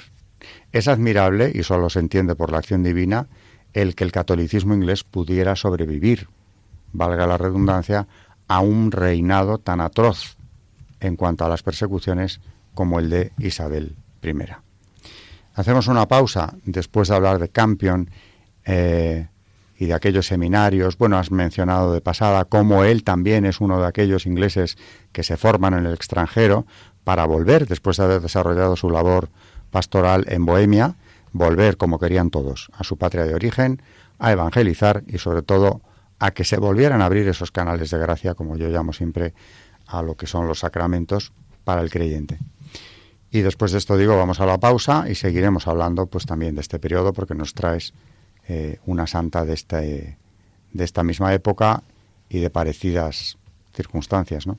Es 0.72 0.88
admirable, 0.88 1.52
y 1.54 1.62
solo 1.62 1.90
se 1.90 1.98
entiende 1.98 2.34
por 2.34 2.50
la 2.50 2.58
acción 2.58 2.82
divina, 2.82 3.26
el 3.74 3.94
que 3.94 4.04
el 4.04 4.12
catolicismo 4.12 4.74
inglés 4.74 5.04
pudiera 5.04 5.56
sobrevivir, 5.56 6.28
valga 6.92 7.26
la 7.26 7.38
redundancia, 7.38 8.06
a 8.48 8.60
un 8.60 8.90
reinado 8.90 9.58
tan 9.58 9.80
atroz 9.80 10.36
en 11.02 11.16
cuanto 11.16 11.44
a 11.44 11.48
las 11.48 11.62
persecuciones 11.62 12.40
como 12.74 12.98
el 12.98 13.10
de 13.10 13.32
Isabel 13.38 13.96
I. 14.22 14.34
Hacemos 15.54 15.88
una 15.88 16.08
pausa 16.08 16.54
después 16.64 17.08
de 17.08 17.16
hablar 17.16 17.38
de 17.38 17.48
Campion 17.50 18.08
eh, 18.64 19.28
y 19.76 19.86
de 19.86 19.94
aquellos 19.94 20.26
seminarios. 20.26 20.96
Bueno, 20.96 21.18
has 21.18 21.30
mencionado 21.30 21.92
de 21.92 22.00
pasada 22.00 22.44
cómo 22.44 22.84
él 22.84 23.04
también 23.04 23.44
es 23.44 23.60
uno 23.60 23.80
de 23.80 23.86
aquellos 23.86 24.24
ingleses 24.26 24.78
que 25.10 25.22
se 25.22 25.36
forman 25.36 25.74
en 25.74 25.84
el 25.86 25.92
extranjero 25.92 26.66
para 27.04 27.26
volver, 27.26 27.66
después 27.66 27.96
de 27.96 28.04
haber 28.04 28.20
desarrollado 28.20 28.76
su 28.76 28.88
labor 28.88 29.28
pastoral 29.70 30.24
en 30.28 30.46
Bohemia, 30.46 30.94
volver 31.32 31.76
como 31.76 31.98
querían 31.98 32.30
todos, 32.30 32.70
a 32.72 32.84
su 32.84 32.96
patria 32.96 33.24
de 33.24 33.34
origen, 33.34 33.82
a 34.18 34.32
evangelizar 34.32 35.02
y 35.06 35.18
sobre 35.18 35.42
todo 35.42 35.82
a 36.18 36.30
que 36.30 36.44
se 36.44 36.56
volvieran 36.58 37.02
a 37.02 37.06
abrir 37.06 37.26
esos 37.26 37.50
canales 37.50 37.90
de 37.90 37.98
gracia, 37.98 38.34
como 38.34 38.56
yo 38.56 38.68
llamo 38.68 38.92
siempre, 38.92 39.34
a 39.92 40.02
lo 40.02 40.16
que 40.16 40.26
son 40.26 40.46
los 40.46 40.60
sacramentos 40.60 41.32
para 41.64 41.82
el 41.82 41.90
creyente. 41.90 42.38
Y 43.30 43.40
después 43.40 43.72
de 43.72 43.78
esto 43.78 43.96
digo, 43.96 44.16
vamos 44.16 44.40
a 44.40 44.46
la 44.46 44.58
pausa 44.58 45.06
y 45.08 45.14
seguiremos 45.14 45.66
hablando 45.66 46.06
pues 46.06 46.26
también 46.26 46.54
de 46.54 46.60
este 46.60 46.78
periodo 46.78 47.12
porque 47.12 47.34
nos 47.34 47.54
traes 47.54 47.94
eh, 48.48 48.78
una 48.86 49.06
santa 49.06 49.44
de, 49.44 49.54
este, 49.54 50.18
de 50.72 50.84
esta 50.84 51.02
misma 51.02 51.32
época 51.32 51.82
y 52.28 52.40
de 52.40 52.50
parecidas 52.50 53.38
circunstancias, 53.72 54.46
¿no? 54.46 54.58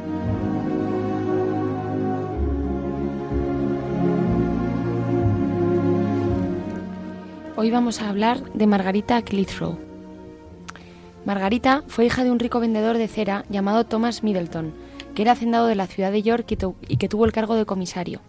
Hoy 7.61 7.69
vamos 7.69 8.01
a 8.01 8.09
hablar 8.09 8.41
de 8.55 8.65
Margarita 8.65 9.21
Clitheroe. 9.21 9.77
Margarita 11.25 11.83
fue 11.85 12.07
hija 12.07 12.23
de 12.23 12.31
un 12.31 12.39
rico 12.39 12.59
vendedor 12.59 12.97
de 12.97 13.07
cera 13.07 13.45
llamado 13.51 13.85
Thomas 13.85 14.23
Middleton, 14.23 14.73
que 15.13 15.21
era 15.21 15.33
hacendado 15.33 15.67
de 15.67 15.75
la 15.75 15.85
ciudad 15.85 16.11
de 16.11 16.23
York 16.23 16.57
y, 16.87 16.97
que 16.97 17.07
tuvo 17.07 17.23
el 17.25 17.31
cargo 17.31 17.53
de 17.53 17.67
comisario. 17.67 18.19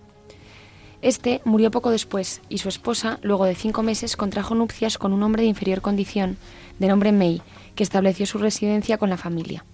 Este 1.01 1.40
murió 1.47 1.71
poco 1.71 1.90
después 1.90 2.42
y 2.51 2.59
su 2.59 2.68
esposa, 2.68 3.21
luego 3.23 3.47
de 3.47 3.55
cinco 3.55 3.83
meses, 3.83 4.18
contrajo 4.18 4.55
nupcias 4.55 4.99
con 4.99 5.14
un 5.14 5.23
hombre 5.23 5.45
de 5.45 5.49
inferior 5.49 5.81
condición, 5.81 6.37
de 6.79 6.88
nombre 6.88 7.11
May, 7.11 7.40
que 7.75 7.85
estableció 7.85 8.27
su 8.27 8.37
residencia 8.37 8.99
con 8.99 9.09
la 9.09 9.16
familia. 9.16 9.64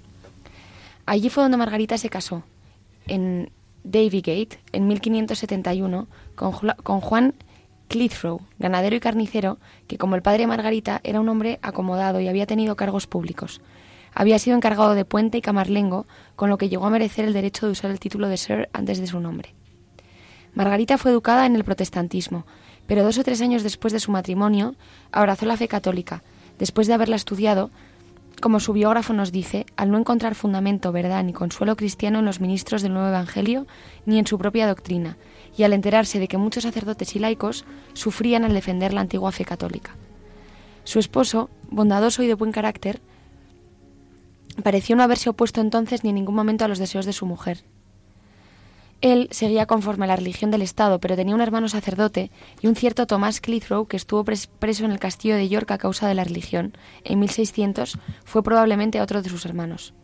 Allí 1.05 1.31
fue 1.31 1.43
donde 1.43 1.59
Margarita 1.59 1.99
se 1.99 2.11
casó, 2.11 2.45
en 3.09 3.51
Davygate, 3.83 4.61
en 4.71 4.87
1571, 4.87 6.07
con, 6.37 6.53
con 6.85 7.01
Juan 7.01 7.35
Clitheroe, 7.89 8.41
ganadero 8.59 8.97
y 8.97 9.01
carnicero, 9.01 9.59
que 9.87 9.99
como 9.99 10.15
el 10.15 10.23
padre 10.23 10.41
de 10.41 10.47
Margarita 10.47 11.01
era 11.05 11.21
un 11.21 11.29
hombre 11.29 11.59
acomodado 11.63 12.21
y 12.21 12.29
había 12.29 12.47
tenido 12.47 12.77
cargos 12.77 13.07
públicos. 13.07 13.61
Había 14.15 14.39
sido 14.39 14.57
encargado 14.57 14.95
de 14.95 15.05
puente 15.05 15.39
y 15.39 15.43
camarlengo, 15.43 16.07
con 16.37 16.51
lo 16.51 16.59
que 16.59 16.69
llegó 16.69 16.87
a 16.87 16.91
merecer 16.91 17.25
el 17.25 17.33
derecho 17.33 17.67
de 17.67 17.73
usar 17.73 17.91
el 17.91 18.01
título 18.01 18.29
de 18.29 18.37
Sir 18.37 18.69
antes 18.73 18.99
de 19.01 19.07
su 19.07 19.21
nombre. 19.21 19.55
Margarita 20.55 20.99
fue 20.99 21.11
educada 21.11 21.47
en 21.47 21.57
el 21.57 21.65
protestantismo, 21.65 22.47
pero 22.87 23.05
dos 23.05 23.19
o 23.19 23.25
tres 23.25 23.41
años 23.43 23.63
después 23.63 23.93
de 23.93 24.01
su 24.01 24.11
matrimonio 24.11 24.75
abrazó 25.13 25.47
la 25.47 25.57
fe 25.57 25.69
católica, 25.69 26.23
después 26.59 26.87
de 26.87 26.95
haberla 26.95 27.17
estudiado, 27.17 27.71
como 28.41 28.61
su 28.61 28.73
biógrafo 28.73 29.13
nos 29.13 29.33
dice, 29.33 29.67
al 29.77 29.91
no 29.91 29.99
encontrar 29.99 30.35
fundamento, 30.35 30.93
verdad 30.93 31.25
ni 31.25 31.33
consuelo 31.33 31.77
cristiano 31.77 32.19
en 32.19 32.25
los 32.25 32.41
ministros 32.41 32.83
del 32.83 32.93
Nuevo 32.93 33.09
Evangelio 33.09 33.67
ni 34.07 34.19
en 34.19 34.27
su 34.27 34.39
propia 34.39 34.67
doctrina, 34.67 35.17
y 35.57 35.63
al 35.63 35.73
enterarse 35.73 36.19
de 36.19 36.29
que 36.29 36.39
muchos 36.39 36.65
sacerdotes 36.65 37.17
y 37.17 37.19
laicos 37.19 37.65
sufrían 37.93 38.45
al 38.45 38.55
defender 38.55 38.93
la 38.93 39.01
antigua 39.01 39.33
fe 39.33 39.45
católica. 39.45 39.97
Su 40.85 40.99
esposo, 40.99 41.51
bondadoso 41.71 42.23
y 42.23 42.27
de 42.27 42.35
buen 42.35 42.53
carácter, 42.53 43.01
pareció 44.63 44.97
no 44.97 45.03
haberse 45.03 45.31
opuesto 45.31 45.61
entonces 45.61 46.05
ni 46.05 46.11
en 46.11 46.17
ningún 46.17 46.35
momento 46.35 46.65
a 46.65 46.69
los 46.69 46.79
deseos 46.79 47.07
de 47.07 47.13
su 47.13 47.27
mujer, 47.27 47.65
él 49.01 49.29
seguía 49.31 49.67
conforme 49.67 50.07
a 50.07 50.09
la 50.09 50.17
religión 50.17 50.51
del 50.51 50.63
Estado, 50.63 50.99
pero 50.99 51.15
tenía 51.15 51.35
un 51.35 51.41
hermano 51.41 51.69
sacerdote 51.69 52.33
y 52.61 52.67
un 52.67 52.75
cierto 52.75 53.07
Tomás 53.07 53.41
Clitheroe 53.41 53.87
que 53.87 53.97
estuvo 53.97 54.25
preso 54.25 54.85
en 54.85 54.91
el 54.91 54.99
castillo 54.99 55.37
de 55.37 55.49
York 55.49 55.71
a 55.71 55.79
causa 55.79 56.09
de 56.09 56.15
la 56.15 56.25
religión. 56.25 56.77
En 57.05 57.21
1600 57.21 57.97
fue 58.25 58.43
probablemente 58.43 59.01
otro 59.01 59.23
de 59.23 59.31
sus 59.31 59.47
hermanos. 59.47 59.95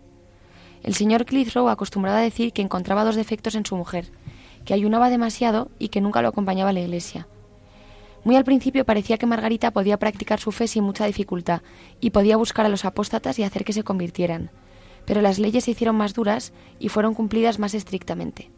El 0.85 0.95
señor 0.95 1.25
Clitheroe 1.25 1.73
acostumbraba 1.73 2.19
a 2.19 2.23
decir 2.23 2.53
que 2.53 2.63
encontraba 2.63 3.05
dos 3.05 3.17
defectos 3.17 3.57
en 3.57 3.67
su 3.67 3.75
mujer, 3.75 4.13
que 4.65 4.75
ayunaba 4.75 5.11
demasiado 5.11 5.71
y 5.81 5.89
que 5.89 6.01
nunca 6.01 6.23
lo 6.23 6.29
acompañaba 6.29 6.71
a 6.71 6.75
la 6.75 6.81
iglesia. 6.81 7.27
Muy 8.23 8.37
al 8.37 8.45
principio 8.45 8.85
parecía 8.85 9.19
que 9.19 9.27
Margarita 9.27 9.73
podía 9.73 9.99
practicar 9.99 10.39
su 10.39 10.53
fe 10.53 10.69
sin 10.69 10.85
mucha 10.85 11.05
dificultad 11.05 11.63
y 12.01 12.11
podía 12.11 12.37
buscar 12.37 12.65
a 12.65 12.69
los 12.69 12.85
apóstatas 12.85 13.39
y 13.41 13.43
hacer 13.43 13.65
que 13.65 13.73
se 13.73 13.83
convirtieran, 13.83 14.51
pero 15.05 15.21
las 15.21 15.41
leyes 15.41 15.65
se 15.65 15.73
hicieron 15.73 15.97
más 15.97 16.15
duras 16.15 16.53
y 16.79 16.91
fueron 16.91 17.15
cumplidas 17.15 17.59
más 17.59 17.75
estrictamente. 17.75 18.51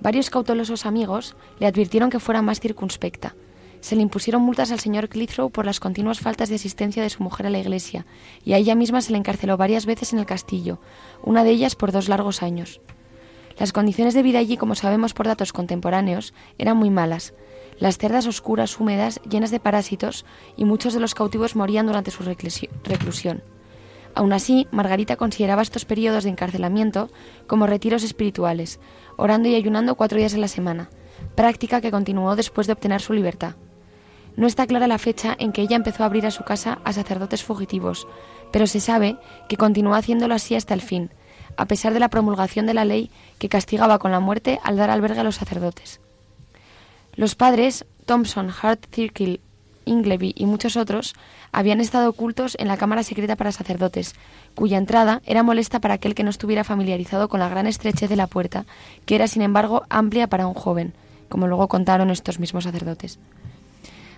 Varios 0.00 0.30
cautelosos 0.30 0.86
amigos 0.86 1.36
le 1.58 1.66
advirtieron 1.66 2.08
que 2.08 2.20
fuera 2.20 2.40
más 2.40 2.60
circunspecta. 2.60 3.34
Se 3.80 3.96
le 3.96 4.02
impusieron 4.02 4.42
multas 4.42 4.70
al 4.70 4.80
señor 4.80 5.08
Clitheroe 5.08 5.50
por 5.50 5.64
las 5.64 5.80
continuas 5.80 6.20
faltas 6.20 6.48
de 6.48 6.54
asistencia 6.54 7.02
de 7.02 7.10
su 7.10 7.22
mujer 7.22 7.46
a 7.46 7.50
la 7.50 7.58
iglesia, 7.58 8.06
y 8.44 8.52
a 8.52 8.58
ella 8.58 8.74
misma 8.74 9.00
se 9.00 9.12
le 9.12 9.18
encarceló 9.18 9.56
varias 9.56 9.86
veces 9.86 10.12
en 10.12 10.18
el 10.18 10.26
castillo, 10.26 10.80
una 11.22 11.44
de 11.44 11.50
ellas 11.50 11.76
por 11.76 11.92
dos 11.92 12.08
largos 12.08 12.42
años. 12.42 12.80
Las 13.58 13.72
condiciones 13.72 14.14
de 14.14 14.22
vida 14.22 14.38
allí, 14.38 14.56
como 14.56 14.74
sabemos 14.74 15.12
por 15.12 15.26
datos 15.26 15.52
contemporáneos, 15.52 16.32
eran 16.56 16.78
muy 16.78 16.88
malas. 16.88 17.34
Las 17.78 17.98
cerdas 17.98 18.26
oscuras, 18.26 18.78
húmedas, 18.80 19.20
llenas 19.28 19.50
de 19.50 19.60
parásitos, 19.60 20.24
y 20.56 20.64
muchos 20.64 20.94
de 20.94 21.00
los 21.00 21.14
cautivos 21.14 21.56
morían 21.56 21.86
durante 21.86 22.10
su 22.10 22.22
reclusión. 22.22 23.42
Aún 24.14 24.32
así, 24.32 24.66
Margarita 24.70 25.16
consideraba 25.16 25.62
estos 25.62 25.84
periodos 25.84 26.24
de 26.24 26.30
encarcelamiento 26.30 27.10
como 27.46 27.66
retiros 27.66 28.02
espirituales, 28.02 28.80
orando 29.20 29.48
y 29.48 29.54
ayunando 29.54 29.94
cuatro 29.94 30.18
días 30.18 30.34
a 30.34 30.38
la 30.38 30.48
semana, 30.48 30.88
práctica 31.34 31.80
que 31.80 31.90
continuó 31.90 32.34
después 32.36 32.66
de 32.66 32.72
obtener 32.72 33.00
su 33.00 33.12
libertad. 33.12 33.54
No 34.36 34.46
está 34.46 34.66
clara 34.66 34.86
la 34.86 34.98
fecha 34.98 35.36
en 35.38 35.52
que 35.52 35.62
ella 35.62 35.76
empezó 35.76 36.02
a 36.02 36.06
abrir 36.06 36.26
a 36.26 36.30
su 36.30 36.44
casa 36.44 36.78
a 36.84 36.92
sacerdotes 36.92 37.44
fugitivos, 37.44 38.06
pero 38.50 38.66
se 38.66 38.80
sabe 38.80 39.16
que 39.48 39.56
continuó 39.56 39.94
haciéndolo 39.94 40.34
así 40.34 40.54
hasta 40.54 40.74
el 40.74 40.80
fin, 40.80 41.10
a 41.56 41.66
pesar 41.66 41.92
de 41.92 42.00
la 42.00 42.08
promulgación 42.08 42.66
de 42.66 42.74
la 42.74 42.84
ley 42.84 43.10
que 43.38 43.48
castigaba 43.48 43.98
con 43.98 44.12
la 44.12 44.20
muerte 44.20 44.60
al 44.62 44.76
dar 44.76 44.90
albergue 44.90 45.20
a 45.20 45.24
los 45.24 45.36
sacerdotes. 45.36 46.00
Los 47.14 47.34
padres, 47.34 47.84
Thompson, 48.06 48.50
Hart, 48.62 48.86
Circle 48.92 49.40
Ingleby 49.90 50.32
y 50.36 50.46
muchos 50.46 50.76
otros 50.76 51.14
habían 51.52 51.80
estado 51.80 52.08
ocultos 52.08 52.56
en 52.58 52.68
la 52.68 52.76
cámara 52.76 53.02
secreta 53.02 53.36
para 53.36 53.52
sacerdotes, 53.52 54.14
cuya 54.54 54.78
entrada 54.78 55.20
era 55.26 55.42
molesta 55.42 55.80
para 55.80 55.94
aquel 55.94 56.14
que 56.14 56.22
no 56.22 56.30
estuviera 56.30 56.64
familiarizado 56.64 57.28
con 57.28 57.40
la 57.40 57.48
gran 57.48 57.66
estrechez 57.66 58.08
de 58.08 58.16
la 58.16 58.28
puerta, 58.28 58.64
que 59.04 59.16
era 59.16 59.26
sin 59.26 59.42
embargo 59.42 59.82
amplia 59.90 60.28
para 60.28 60.46
un 60.46 60.54
joven, 60.54 60.94
como 61.28 61.48
luego 61.48 61.68
contaron 61.68 62.10
estos 62.10 62.38
mismos 62.38 62.64
sacerdotes. 62.64 63.18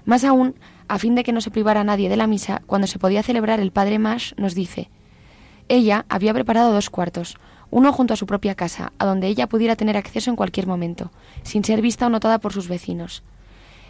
Más 0.04 0.24
aún, 0.24 0.54
a 0.88 0.98
fin 0.98 1.14
de 1.14 1.24
que 1.24 1.32
no 1.32 1.40
se 1.40 1.50
privara 1.50 1.84
nadie 1.84 2.08
de 2.08 2.16
la 2.16 2.26
misa, 2.26 2.62
cuando 2.66 2.86
se 2.86 2.98
podía 2.98 3.22
celebrar 3.22 3.60
el 3.60 3.72
padre 3.72 3.98
Mash 3.98 4.34
nos 4.36 4.54
dice, 4.54 4.90
ella 5.68 6.04
había 6.08 6.34
preparado 6.34 6.72
dos 6.72 6.90
cuartos, 6.90 7.38
uno 7.70 7.92
junto 7.92 8.12
a 8.12 8.18
su 8.18 8.26
propia 8.26 8.54
casa, 8.54 8.92
a 8.98 9.06
donde 9.06 9.28
ella 9.28 9.48
pudiera 9.48 9.76
tener 9.76 9.96
acceso 9.96 10.28
en 10.28 10.36
cualquier 10.36 10.66
momento, 10.66 11.10
sin 11.44 11.64
ser 11.64 11.80
vista 11.80 12.06
o 12.06 12.10
notada 12.10 12.38
por 12.38 12.52
sus 12.52 12.68
vecinos 12.68 13.22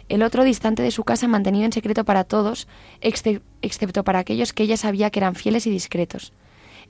el 0.09 0.23
otro 0.23 0.43
distante 0.43 0.83
de 0.83 0.91
su 0.91 1.03
casa 1.03 1.27
mantenido 1.27 1.65
en 1.65 1.71
secreto 1.71 2.03
para 2.03 2.23
todos, 2.23 2.67
excepto 3.01 4.03
para 4.03 4.19
aquellos 4.19 4.53
que 4.53 4.63
ella 4.63 4.77
sabía 4.77 5.09
que 5.09 5.19
eran 5.19 5.35
fieles 5.35 5.65
y 5.67 5.69
discretos. 5.69 6.33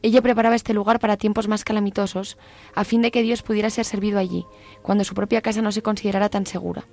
Ella 0.02 0.22
preparaba 0.22 0.56
este 0.56 0.74
lugar 0.74 1.00
para 1.00 1.16
tiempos 1.16 1.48
más 1.48 1.64
calamitosos, 1.64 2.38
a 2.76 2.84
fin 2.84 3.02
de 3.02 3.12
que 3.12 3.22
Dios 3.22 3.42
pudiera 3.42 3.70
ser 3.70 3.86
servido 3.86 4.20
allí, 4.20 4.46
cuando 4.82 5.04
su 5.06 5.16
propia 5.16 5.42
casa 5.42 5.62
no 5.62 5.72
se 5.72 5.82
considerara 5.82 6.30
tan 6.30 6.46
segura. 6.46 6.86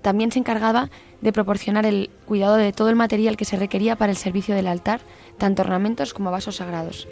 También 0.00 0.32
se 0.32 0.38
encargaba 0.38 0.88
de 1.20 1.32
proporcionar 1.32 1.84
el 1.84 2.10
cuidado 2.26 2.56
de 2.56 2.72
todo 2.72 2.88
el 2.88 2.96
material 2.96 3.36
que 3.36 3.44
se 3.44 3.56
requería 3.56 3.96
para 3.96 4.12
el 4.12 4.16
servicio 4.16 4.54
del 4.54 4.68
altar, 4.68 5.00
tanto 5.36 5.62
ornamentos 5.62 6.14
como 6.14 6.30
vasos 6.30 6.56
sagrados. 6.56 7.08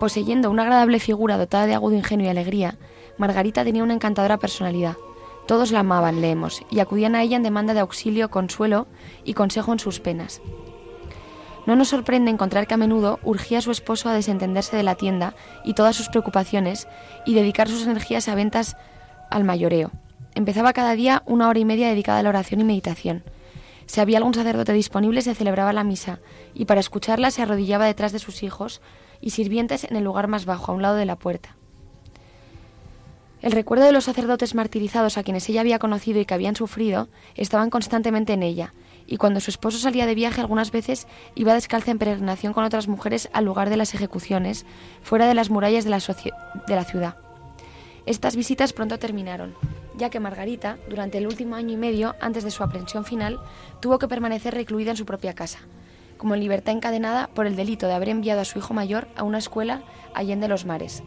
Poseyendo 0.00 0.50
una 0.50 0.62
agradable 0.62 1.00
figura 1.00 1.38
dotada 1.38 1.66
de 1.66 1.74
agudo 1.74 1.94
ingenio 1.96 2.26
y 2.26 2.30
alegría, 2.30 2.76
Margarita 3.16 3.64
tenía 3.64 3.82
una 3.82 3.94
encantadora 3.94 4.38
personalidad, 4.38 4.96
todos 5.48 5.72
la 5.72 5.80
amaban, 5.80 6.20
leemos, 6.20 6.62
y 6.70 6.78
acudían 6.78 7.14
a 7.14 7.22
ella 7.22 7.36
en 7.36 7.42
demanda 7.42 7.72
de 7.72 7.80
auxilio, 7.80 8.30
consuelo 8.30 8.86
y 9.24 9.32
consejo 9.32 9.72
en 9.72 9.78
sus 9.78 9.98
penas. 9.98 10.42
No 11.66 11.74
nos 11.74 11.88
sorprende 11.88 12.30
encontrar 12.30 12.66
que 12.66 12.74
a 12.74 12.76
menudo 12.76 13.18
urgía 13.24 13.58
a 13.58 13.62
su 13.62 13.70
esposo 13.70 14.10
a 14.10 14.12
desentenderse 14.12 14.76
de 14.76 14.82
la 14.82 14.94
tienda 14.94 15.34
y 15.64 15.72
todas 15.72 15.96
sus 15.96 16.10
preocupaciones 16.10 16.86
y 17.24 17.34
dedicar 17.34 17.66
sus 17.66 17.86
energías 17.86 18.28
a 18.28 18.34
ventas 18.34 18.76
al 19.30 19.44
mayoreo. 19.44 19.90
Empezaba 20.34 20.74
cada 20.74 20.92
día 20.92 21.22
una 21.24 21.48
hora 21.48 21.58
y 21.58 21.64
media 21.64 21.88
dedicada 21.88 22.18
a 22.18 22.22
la 22.22 22.28
oración 22.28 22.60
y 22.60 22.64
meditación. 22.64 23.24
Si 23.86 24.02
había 24.02 24.18
algún 24.18 24.34
sacerdote 24.34 24.74
disponible 24.74 25.22
se 25.22 25.34
celebraba 25.34 25.72
la 25.72 25.82
misa 25.82 26.20
y 26.52 26.66
para 26.66 26.80
escucharla 26.80 27.30
se 27.30 27.40
arrodillaba 27.40 27.86
detrás 27.86 28.12
de 28.12 28.18
sus 28.18 28.42
hijos 28.42 28.82
y 29.22 29.30
sirvientes 29.30 29.84
en 29.84 29.96
el 29.96 30.04
lugar 30.04 30.28
más 30.28 30.44
bajo, 30.44 30.72
a 30.72 30.74
un 30.74 30.82
lado 30.82 30.96
de 30.96 31.06
la 31.06 31.16
puerta. 31.16 31.57
El 33.40 33.52
recuerdo 33.52 33.84
de 33.84 33.92
los 33.92 34.04
sacerdotes 34.04 34.56
martirizados 34.56 35.16
a 35.16 35.22
quienes 35.22 35.48
ella 35.48 35.60
había 35.60 35.78
conocido 35.78 36.18
y 36.20 36.24
que 36.24 36.34
habían 36.34 36.56
sufrido 36.56 37.08
estaban 37.36 37.70
constantemente 37.70 38.32
en 38.32 38.42
ella, 38.42 38.74
y 39.06 39.16
cuando 39.16 39.38
su 39.38 39.50
esposo 39.50 39.78
salía 39.78 40.06
de 40.06 40.16
viaje 40.16 40.40
algunas 40.40 40.72
veces 40.72 41.06
iba 41.36 41.54
descalza 41.54 41.92
en 41.92 41.98
peregrinación 41.98 42.52
con 42.52 42.64
otras 42.64 42.88
mujeres 42.88 43.30
al 43.32 43.44
lugar 43.44 43.70
de 43.70 43.76
las 43.76 43.94
ejecuciones, 43.94 44.66
fuera 45.02 45.28
de 45.28 45.34
las 45.34 45.50
murallas 45.50 45.84
de 45.84 45.90
la, 45.90 46.84
ciudad. 46.84 47.16
Estas 48.06 48.34
visitas 48.34 48.72
pronto 48.72 48.98
terminaron, 48.98 49.54
ya 49.96 50.10
que 50.10 50.18
Margarita, 50.18 50.76
durante 50.90 51.18
el 51.18 51.26
último 51.26 51.54
año 51.54 51.74
y 51.74 51.76
medio 51.76 52.16
antes 52.20 52.42
de 52.42 52.50
su 52.50 52.64
aprehensión 52.64 53.04
final, 53.04 53.38
tuvo 53.80 54.00
que 54.00 54.08
permanecer 54.08 54.52
recluida 54.52 54.90
en 54.90 54.96
su 54.96 55.06
propia 55.06 55.34
casa, 55.34 55.60
como 56.16 56.34
en 56.34 56.40
libertad 56.40 56.74
encadenada 56.74 57.28
por 57.28 57.46
el 57.46 57.54
delito 57.54 57.86
de 57.86 57.94
haber 57.94 58.08
enviado 58.08 58.40
a 58.40 58.44
su 58.44 58.58
hijo 58.58 58.74
mayor 58.74 59.06
a 59.16 59.22
una 59.22 59.38
escuela 59.38 59.82
allende 60.12 60.48
los 60.48 60.66
mares. 60.66 61.04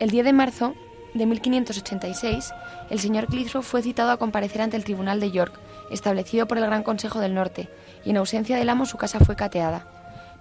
El 0.00 0.10
10 0.10 0.24
de 0.24 0.32
marzo 0.32 0.74
de 1.14 1.26
1586, 1.26 2.52
el 2.90 3.00
señor 3.00 3.26
Clithrow 3.26 3.62
fue 3.62 3.82
citado 3.82 4.10
a 4.10 4.16
comparecer 4.16 4.60
ante 4.60 4.76
el 4.76 4.84
Tribunal 4.84 5.20
de 5.20 5.30
York, 5.30 5.58
establecido 5.90 6.46
por 6.46 6.58
el 6.58 6.66
Gran 6.66 6.82
Consejo 6.82 7.20
del 7.20 7.34
Norte, 7.34 7.68
y 8.04 8.10
en 8.10 8.16
ausencia 8.16 8.56
del 8.56 8.68
amo 8.68 8.84
su 8.84 8.98
casa 8.98 9.20
fue 9.20 9.36
cateada. 9.36 9.88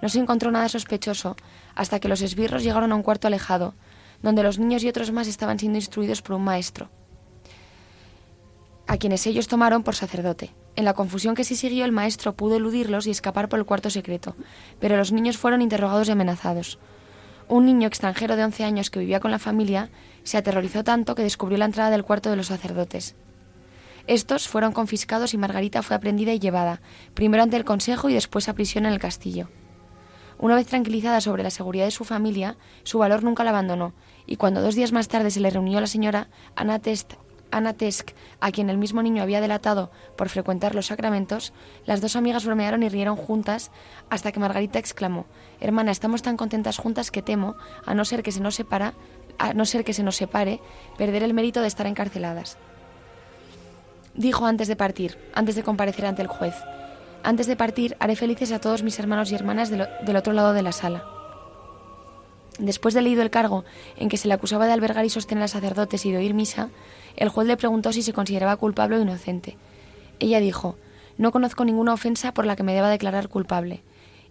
No 0.02 0.10
se 0.10 0.20
encontró 0.20 0.52
nada 0.52 0.68
sospechoso 0.68 1.36
hasta 1.76 2.00
que 2.00 2.08
los 2.08 2.22
esbirros 2.22 2.64
llegaron 2.64 2.92
a 2.92 2.96
un 2.96 3.04
cuarto 3.04 3.28
alejado, 3.28 3.76
donde 4.22 4.44
los 4.44 4.58
niños 4.58 4.84
y 4.84 4.90
otros 4.90 5.12
más 5.12 5.28
estaban 5.28 5.60
siendo 5.60 5.78
instruidos 5.78 6.22
por 6.22 6.36
un 6.36 6.44
maestro, 6.44 6.90
a 8.88 8.98
quienes 8.98 9.26
ellos 9.28 9.48
tomaron 9.48 9.84
por 9.84 9.96
sacerdote. 9.96 10.54
En 10.76 10.86
la 10.86 10.94
confusión 10.94 11.36
que 11.36 11.44
sí 11.44 11.56
siguió, 11.56 11.86
el 11.86 11.92
maestro 11.92 12.34
pudo 12.34 12.56
eludirlos 12.56 13.06
y 13.06 13.12
escapar 13.12 13.48
por 13.48 13.60
el 13.60 13.66
cuarto 13.66 13.90
secreto, 13.90 14.36
pero 14.80 14.98
los 14.98 15.12
niños 15.12 15.38
fueron 15.38 15.62
interrogados 15.62 16.10
y 16.10 16.12
amenazados. 16.12 16.80
Un 17.54 17.68
niño 17.68 17.88
extranjero 17.88 18.36
de 18.36 18.44
11 18.46 18.64
años 18.64 18.90
que 18.90 18.98
vivía 18.98 19.20
con 19.20 19.30
la 19.30 19.38
familia 19.38 19.92
se 20.24 20.38
aterrorizó 20.38 20.84
tanto 20.84 21.14
que 21.14 21.22
descubrió 21.22 21.60
la 21.60 21.66
entrada 21.66 21.92
del 21.92 22.04
cuarto 22.04 22.32
de 22.32 22.36
los 22.36 22.48
sacerdotes. 22.48 23.16
Estos 24.08 24.48
fueron 24.48 24.72
confiscados 24.72 25.36
y 25.36 25.38
Margarita 25.38 25.84
fue 25.84 25.96
aprendida 25.96 26.34
y 26.34 26.40
llevada, 26.40 26.82
primero 27.14 27.44
ante 27.44 27.56
el 27.56 27.64
consejo 27.64 28.10
y 28.10 28.16
después 28.16 28.50
a 28.50 28.56
prisión 28.56 28.88
en 28.88 28.94
el 28.94 28.98
castillo. 28.98 29.50
Una 30.40 30.56
vez 30.56 30.66
tranquilizada 30.66 31.22
sobre 31.22 31.44
la 31.44 31.52
seguridad 31.52 31.86
de 31.86 31.92
su 31.92 32.06
familia, 32.06 32.58
su 32.82 32.98
valor 32.98 33.22
nunca 33.22 33.44
la 33.44 33.52
abandonó, 33.52 33.94
y 34.26 34.38
cuando 34.38 34.64
dos 34.64 34.74
días 34.74 34.92
más 34.92 35.08
tarde 35.08 35.30
se 35.30 35.40
le 35.40 35.52
reunió 35.52 35.80
la 35.80 35.86
señora 35.86 36.30
Anna, 37.54 37.74
Tesk, 37.74 38.12
a 38.40 38.52
quien 38.52 38.70
el 38.70 38.78
mismo 38.78 39.04
niño 39.04 39.24
había 39.24 39.42
delatado 39.42 39.92
por 40.16 40.30
frecuentar 40.30 40.76
los 40.76 40.88
sacramentos, 40.88 41.54
las 41.86 42.02
dos 42.02 42.16
amigas 42.16 42.46
bromearon 42.46 42.84
y 42.84 42.90
rieron 42.90 43.16
juntas 43.16 43.72
hasta 44.10 44.32
que 44.32 44.40
Margarita 44.40 44.80
exclamó 44.80 45.26
Hermana, 45.60 45.92
estamos 45.92 46.22
tan 46.22 46.36
contentas 46.36 46.78
juntas 46.78 47.12
que 47.12 47.22
temo, 47.22 47.56
a 47.86 47.94
no 47.94 48.06
ser 48.06 48.24
que 48.24 48.32
se 48.32 48.42
nos 48.42 48.56
separa, 48.56 48.94
a 49.38 49.54
no 49.54 49.66
ser 49.66 49.84
que 49.84 49.94
se 49.94 50.04
nos 50.04 50.16
separe, 50.16 50.60
perder 50.98 51.24
el 51.24 51.34
mérito 51.34 51.62
de 51.62 51.68
estar 51.68 51.88
encarceladas. 51.88 52.58
Dijo 54.16 54.46
antes 54.46 54.68
de 54.68 54.76
partir, 54.76 55.18
antes 55.34 55.56
de 55.56 55.64
comparecer 55.64 56.06
ante 56.06 56.22
el 56.22 56.28
juez. 56.28 56.54
Antes 57.24 57.48
de 57.48 57.56
partir, 57.56 57.96
haré 58.00 58.16
felices 58.16 58.52
a 58.52 58.60
todos 58.60 58.84
mis 58.84 59.00
hermanos 59.00 59.32
y 59.32 59.36
hermanas 59.36 59.70
del, 59.70 60.16
otro 60.16 60.34
lado 60.34 60.54
de 60.54 60.62
la 60.62 60.72
sala. 60.72 61.06
Después 62.60 62.94
de 62.94 63.02
leído 63.02 63.24
el 63.24 63.32
cargo 63.32 63.64
en 63.98 64.10
que 64.10 64.18
se 64.18 64.28
le 64.28 64.34
acusaba 64.36 64.68
de 64.68 64.74
albergar 64.74 65.06
y 65.06 65.10
sostener 65.10 65.44
a 65.44 65.48
sacerdotes 65.48 66.06
y 66.06 66.12
de 66.12 66.18
oír 66.18 66.34
misa, 66.34 66.70
el 67.16 67.30
juez 67.30 67.48
le 67.48 67.58
preguntó 67.58 67.94
si 67.94 68.02
se 68.02 68.14
consideraba 68.14 68.58
culpable 68.58 68.98
o 68.98 69.02
inocente. 69.02 69.58
Ella 70.20 70.40
dijo, 70.40 70.78
no 71.18 71.32
conozco 71.32 71.66
ninguna 71.66 71.94
ofensa 71.94 72.34
por 72.34 72.46
la 72.46 72.56
que 72.56 72.64
me 72.64 72.74
deba 72.74 72.90
declarar 72.90 73.30
culpable. 73.30 73.84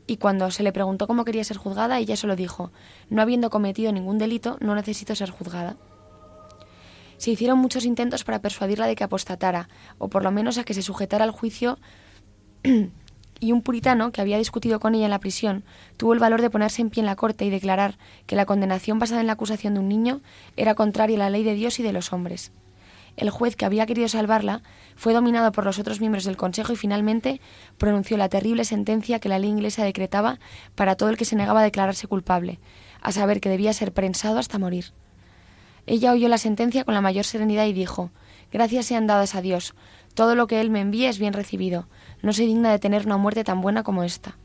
Y 0.07 0.17
cuando 0.17 0.51
se 0.51 0.63
le 0.63 0.73
preguntó 0.73 1.07
cómo 1.07 1.25
quería 1.25 1.45
ser 1.45 1.57
juzgada, 1.57 1.99
ella 1.99 2.17
solo 2.17 2.35
dijo, 2.35 2.73
no 3.09 3.23
habiendo 3.23 3.51
cometido 3.51 3.93
ningún 3.93 4.19
delito, 4.19 4.57
no 4.61 4.75
necesito 4.75 5.15
ser 5.15 5.31
juzgada. 5.31 5.77
Se 7.19 7.31
hicieron 7.31 7.59
muchos 7.59 7.85
intentos 7.85 8.25
para 8.25 8.41
persuadirla 8.41 8.89
de 8.89 8.97
que 8.97 9.05
apostatara, 9.05 9.69
o 9.99 10.09
por 10.09 10.25
lo 10.25 10.33
menos 10.33 10.59
a 10.59 10.65
que 10.65 10.75
se 10.75 10.83
sujetara 10.83 11.25
al 11.25 11.31
juicio, 11.31 11.79
y 13.41 13.53
un 13.53 13.63
puritano, 13.63 14.11
que 14.11 14.21
había 14.21 14.39
discutido 14.39 14.81
con 14.81 14.97
ella 14.97 15.05
en 15.05 15.11
la 15.11 15.21
prisión, 15.21 15.63
tuvo 15.97 16.15
el 16.15 16.19
valor 16.19 16.43
de 16.43 16.51
ponerse 16.51 16.83
en 16.83 16.91
pie 16.91 17.01
en 17.01 17.07
la 17.07 17.17
corte 17.17 17.45
y 17.45 17.51
declarar 17.51 17.97
que 18.27 18.35
la 18.35 18.47
condenación 18.47 18.99
basada 18.99 19.21
en 19.21 19.29
la 19.29 19.35
acusación 19.35 19.75
de 19.75 19.81
un 19.81 19.89
niño 19.89 20.21
era 20.57 20.75
contraria 20.75 21.17
a 21.17 21.19
la 21.21 21.31
ley 21.31 21.45
de 21.45 21.55
Dios 21.55 21.79
y 21.79 21.85
de 21.85 21.93
los 21.93 22.13
hombres. 22.13 22.51
El 23.17 23.31
juez 23.31 23.57
que 23.57 23.65
había 23.65 23.87
querido 23.87 24.09
salvarla 24.09 24.63
fue 24.97 25.13
dominado 25.13 25.53
por 25.53 25.65
los 25.65 25.79
otros 25.79 26.01
miembros 26.01 26.25
del 26.25 26.37
Consejo 26.37 26.73
y 26.73 26.77
finalmente 26.77 27.41
pronunció 27.79 28.17
la 28.17 28.29
terrible 28.29 28.65
sentencia 28.65 29.19
que 29.19 29.29
la 29.29 29.39
ley 29.39 29.51
inglesa 29.51 29.85
decretaba 29.85 30.39
para 30.75 30.97
todo 30.97 31.11
el 31.11 31.17
que 31.17 31.25
se 31.25 31.37
negaba 31.37 31.61
a 31.61 31.65
declararse 31.65 32.07
culpable, 32.07 32.59
a 33.01 33.13
saber 33.13 33.41
que 33.41 33.51
debía 33.51 33.73
ser 33.73 33.93
prensado 33.93 34.39
hasta 34.39 34.59
morir. 34.59 34.93
Ella 35.87 36.13
oyó 36.13 36.29
la 36.29 36.39
sentencia 36.39 36.85
con 36.85 36.95
la 36.95 37.01
mayor 37.01 37.25
serenidad 37.25 37.67
y 37.67 37.73
dijo 37.73 38.11
Gracias 38.53 38.87
sean 38.87 39.07
dadas 39.07 39.35
a 39.35 39.41
Dios. 39.41 39.75
Todo 40.15 40.35
lo 40.35 40.47
que 40.47 40.61
Él 40.61 40.71
me 40.71 40.81
envíe 40.81 41.07
es 41.07 41.19
bien 41.19 41.33
recibido. 41.33 41.89
No 42.21 42.33
soy 42.33 42.47
digna 42.47 42.71
de 42.71 42.79
tener 42.79 43.07
una 43.07 43.17
muerte 43.17 43.45
tan 43.45 43.63
buena 43.63 43.83
como 43.83 44.05
esta. 44.05 44.37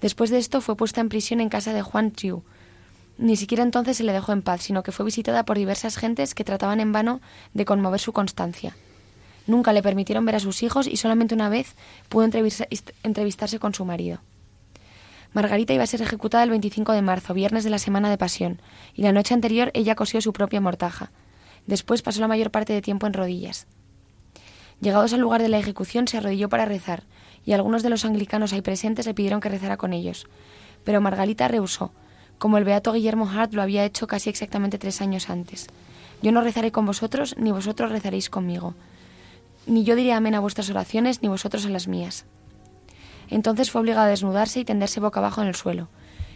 Después 0.00 0.30
de 0.30 0.38
esto 0.38 0.60
fue 0.60 0.76
puesta 0.76 1.00
en 1.00 1.08
prisión 1.08 1.40
en 1.40 1.48
casa 1.48 1.72
de 1.72 1.82
Juan 1.82 2.12
Chiu. 2.12 2.44
Ni 3.20 3.36
siquiera 3.36 3.62
entonces 3.62 3.98
se 3.98 4.04
le 4.04 4.14
dejó 4.14 4.32
en 4.32 4.40
paz, 4.40 4.62
sino 4.62 4.82
que 4.82 4.92
fue 4.92 5.04
visitada 5.04 5.44
por 5.44 5.58
diversas 5.58 5.98
gentes 5.98 6.34
que 6.34 6.42
trataban 6.42 6.80
en 6.80 6.90
vano 6.90 7.20
de 7.52 7.66
conmover 7.66 8.00
su 8.00 8.14
constancia. 8.14 8.74
Nunca 9.46 9.74
le 9.74 9.82
permitieron 9.82 10.24
ver 10.24 10.36
a 10.36 10.40
sus 10.40 10.62
hijos 10.62 10.86
y 10.86 10.96
solamente 10.96 11.34
una 11.34 11.50
vez 11.50 11.76
pudo 12.08 12.24
entrevistarse 12.24 13.58
con 13.58 13.74
su 13.74 13.84
marido. 13.84 14.20
Margarita 15.34 15.74
iba 15.74 15.82
a 15.84 15.86
ser 15.86 16.00
ejecutada 16.00 16.44
el 16.44 16.50
25 16.50 16.92
de 16.92 17.02
marzo, 17.02 17.34
viernes 17.34 17.62
de 17.62 17.68
la 17.68 17.78
semana 17.78 18.08
de 18.08 18.16
Pasión, 18.16 18.62
y 18.94 19.02
la 19.02 19.12
noche 19.12 19.34
anterior 19.34 19.70
ella 19.74 19.96
cosió 19.96 20.22
su 20.22 20.32
propia 20.32 20.62
mortaja. 20.62 21.10
Después 21.66 22.00
pasó 22.00 22.22
la 22.22 22.28
mayor 22.28 22.50
parte 22.50 22.72
de 22.72 22.80
tiempo 22.80 23.06
en 23.06 23.12
rodillas. 23.12 23.66
Llegados 24.80 25.12
al 25.12 25.20
lugar 25.20 25.42
de 25.42 25.50
la 25.50 25.58
ejecución, 25.58 26.08
se 26.08 26.16
arrodilló 26.16 26.48
para 26.48 26.64
rezar, 26.64 27.02
y 27.44 27.52
algunos 27.52 27.82
de 27.82 27.90
los 27.90 28.06
anglicanos 28.06 28.54
ahí 28.54 28.62
presentes 28.62 29.04
le 29.04 29.12
pidieron 29.12 29.40
que 29.40 29.50
rezara 29.50 29.76
con 29.76 29.92
ellos. 29.92 30.26
Pero 30.84 31.02
Margarita 31.02 31.48
rehusó, 31.48 31.92
como 32.40 32.56
el 32.56 32.64
beato 32.64 32.94
Guillermo 32.94 33.28
Hart 33.28 33.52
lo 33.52 33.60
había 33.60 33.84
hecho 33.84 34.06
casi 34.06 34.30
exactamente 34.30 34.78
tres 34.78 35.02
años 35.02 35.28
antes. 35.28 35.66
Yo 36.22 36.32
no 36.32 36.40
rezaré 36.40 36.72
con 36.72 36.86
vosotros, 36.86 37.36
ni 37.38 37.52
vosotros 37.52 37.92
rezaréis 37.92 38.30
conmigo. 38.30 38.74
Ni 39.66 39.84
yo 39.84 39.94
diré 39.94 40.14
amén 40.14 40.34
a 40.34 40.40
vuestras 40.40 40.70
oraciones, 40.70 41.20
ni 41.20 41.28
vosotros 41.28 41.66
a 41.66 41.68
las 41.68 41.86
mías. 41.86 42.24
Entonces 43.28 43.70
fue 43.70 43.82
obligada 43.82 44.06
a 44.06 44.08
desnudarse 44.08 44.58
y 44.58 44.64
tenderse 44.64 45.00
boca 45.00 45.20
abajo 45.20 45.42
en 45.42 45.48
el 45.48 45.54
suelo. 45.54 45.88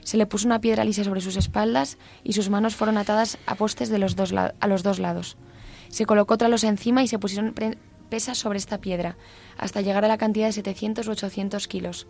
Se 0.03 0.19
le 0.19 0.27
puso 0.27 0.47
una 0.47 0.61
piedra 0.61 0.85
lisa 0.85 1.05
sobre 1.05 1.23
sus 1.23 1.39
espaldas 1.39 1.97
y 2.23 2.35
sus 2.35 2.51
manos 2.51 2.77
fueron 2.77 2.99
atadas 2.99 3.39
a 3.47 3.55
postes 3.55 3.89
de 3.89 3.99
los 3.99 4.15
dos 4.15 4.35
a 4.35 4.67
los 4.69 4.83
dos 4.83 4.99
lados. 4.99 5.39
Se 5.89 6.05
colocó 6.05 6.35
otra 6.35 6.49
losa 6.49 6.69
encima 6.69 7.03
y 7.03 7.09
se 7.09 7.19
pusieron 7.19 7.55
pesas 8.11 8.37
sobre 8.37 8.59
esta 8.59 8.77
piedra, 8.77 9.17
hasta 9.57 9.81
llegar 9.81 10.05
a 10.05 10.09
la 10.09 10.19
cantidad 10.19 10.49
de 10.49 10.53
700 10.53 11.09
u 11.09 11.13
800 11.13 11.67
kilos. 11.67 12.07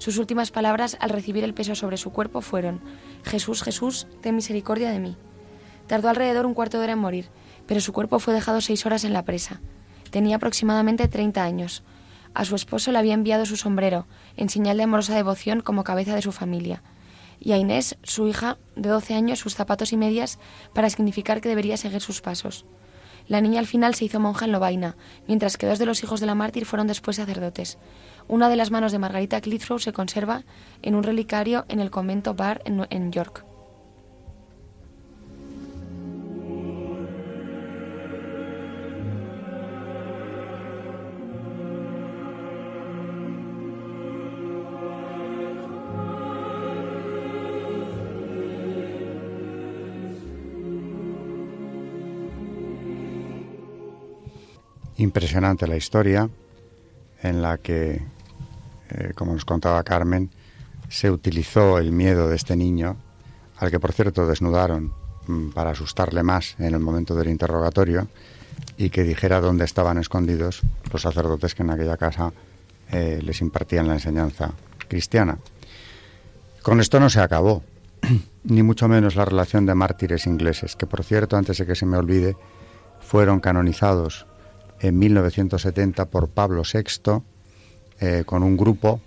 Sus 0.00 0.16
últimas 0.16 0.50
palabras 0.50 0.96
al 0.98 1.10
recibir 1.10 1.44
el 1.44 1.52
peso 1.52 1.74
sobre 1.74 1.98
su 1.98 2.10
cuerpo 2.10 2.40
fueron, 2.40 2.80
Jesús, 3.22 3.62
Jesús, 3.62 4.06
ten 4.22 4.34
misericordia 4.34 4.88
de 4.88 4.98
mí. 4.98 5.14
Tardó 5.88 6.08
alrededor 6.08 6.46
un 6.46 6.54
cuarto 6.54 6.78
de 6.78 6.84
hora 6.84 6.94
en 6.94 6.98
morir, 6.98 7.28
pero 7.66 7.82
su 7.82 7.92
cuerpo 7.92 8.18
fue 8.18 8.32
dejado 8.32 8.62
seis 8.62 8.86
horas 8.86 9.04
en 9.04 9.12
la 9.12 9.26
presa. 9.26 9.60
Tenía 10.10 10.36
aproximadamente 10.36 11.06
30 11.06 11.44
años. 11.44 11.82
A 12.32 12.46
su 12.46 12.54
esposo 12.54 12.92
le 12.92 12.98
había 12.98 13.12
enviado 13.12 13.44
su 13.44 13.58
sombrero, 13.58 14.06
en 14.38 14.48
señal 14.48 14.78
de 14.78 14.84
amorosa 14.84 15.14
devoción 15.14 15.60
como 15.60 15.84
cabeza 15.84 16.14
de 16.14 16.22
su 16.22 16.32
familia, 16.32 16.82
y 17.38 17.52
a 17.52 17.58
Inés, 17.58 17.98
su 18.02 18.26
hija 18.26 18.56
de 18.76 18.88
12 18.88 19.12
años, 19.12 19.38
sus 19.38 19.54
zapatos 19.54 19.92
y 19.92 19.98
medias 19.98 20.38
para 20.72 20.88
significar 20.88 21.42
que 21.42 21.50
debería 21.50 21.76
seguir 21.76 22.00
sus 22.00 22.22
pasos. 22.22 22.64
La 23.30 23.40
niña 23.40 23.60
al 23.60 23.68
final 23.68 23.94
se 23.94 24.04
hizo 24.04 24.18
monja 24.18 24.44
en 24.44 24.50
Lovaina, 24.50 24.96
mientras 25.28 25.56
que 25.56 25.68
dos 25.68 25.78
de 25.78 25.86
los 25.86 26.02
hijos 26.02 26.18
de 26.18 26.26
la 26.26 26.34
mártir 26.34 26.66
fueron 26.66 26.88
después 26.88 27.16
sacerdotes. 27.16 27.78
Una 28.26 28.48
de 28.48 28.56
las 28.56 28.72
manos 28.72 28.90
de 28.90 28.98
Margarita 28.98 29.40
Clithrow 29.40 29.78
se 29.78 29.92
conserva 29.92 30.42
en 30.82 30.96
un 30.96 31.04
relicario 31.04 31.64
en 31.68 31.78
el 31.78 31.92
convento 31.92 32.34
Bar 32.34 32.60
en 32.64 33.12
York. 33.12 33.44
Impresionante 55.00 55.66
la 55.66 55.76
historia 55.76 56.28
en 57.22 57.42
la 57.42 57.58
que, 57.58 58.02
eh, 58.90 59.12
como 59.14 59.32
nos 59.32 59.44
contaba 59.44 59.82
Carmen, 59.82 60.30
se 60.88 61.10
utilizó 61.10 61.78
el 61.78 61.92
miedo 61.92 62.28
de 62.28 62.36
este 62.36 62.56
niño, 62.56 62.96
al 63.58 63.70
que 63.70 63.80
por 63.80 63.92
cierto 63.92 64.26
desnudaron 64.26 64.92
mm, 65.26 65.50
para 65.50 65.70
asustarle 65.70 66.22
más 66.22 66.54
en 66.58 66.74
el 66.74 66.80
momento 66.80 67.14
del 67.14 67.28
interrogatorio 67.28 68.08
y 68.76 68.90
que 68.90 69.04
dijera 69.04 69.40
dónde 69.40 69.64
estaban 69.64 69.98
escondidos 69.98 70.62
los 70.92 71.02
sacerdotes 71.02 71.54
que 71.54 71.62
en 71.62 71.70
aquella 71.70 71.96
casa 71.96 72.32
eh, 72.90 73.20
les 73.22 73.40
impartían 73.40 73.88
la 73.88 73.94
enseñanza 73.94 74.52
cristiana. 74.88 75.38
Con 76.62 76.80
esto 76.80 77.00
no 77.00 77.08
se 77.08 77.20
acabó, 77.20 77.62
ni 78.44 78.62
mucho 78.62 78.88
menos 78.88 79.16
la 79.16 79.24
relación 79.24 79.64
de 79.64 79.74
mártires 79.74 80.26
ingleses, 80.26 80.76
que 80.76 80.86
por 80.86 81.04
cierto, 81.04 81.36
antes 81.36 81.56
de 81.58 81.66
que 81.66 81.74
se 81.74 81.86
me 81.86 81.96
olvide, 81.96 82.36
fueron 83.00 83.40
canonizados 83.40 84.26
en 84.80 84.98
1970 84.98 86.06
por 86.06 86.28
Pablo 86.28 86.62
VI 86.62 87.22
eh, 88.00 88.24
con 88.24 88.42
un 88.42 88.56
grupo 88.56 89.00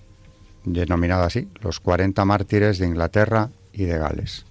denominado 0.64 1.24
así, 1.24 1.50
los 1.62 1.80
40 1.80 2.24
mártires 2.26 2.78
de 2.78 2.88
Inglaterra 2.88 3.50
y 3.74 3.86
de 3.86 3.98
Gales. 3.98 4.46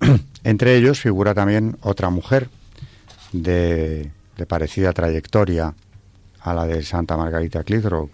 Entre 0.44 0.76
ellos 0.76 1.00
figura 1.00 1.34
también 1.34 1.76
otra 1.82 2.10
mujer 2.10 2.48
de, 3.32 4.10
parecida 4.48 4.92
trayectoria 4.92 5.74
a 6.40 6.54
la 6.54 6.66
de 6.66 6.82
Santa 6.82 7.16
Margarita 7.16 7.64
Clitheroe, 7.64 8.10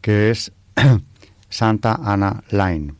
que 0.00 0.30
es 0.30 0.52
Santa 1.48 2.00
Ana 2.02 2.42
Line. 2.50 2.94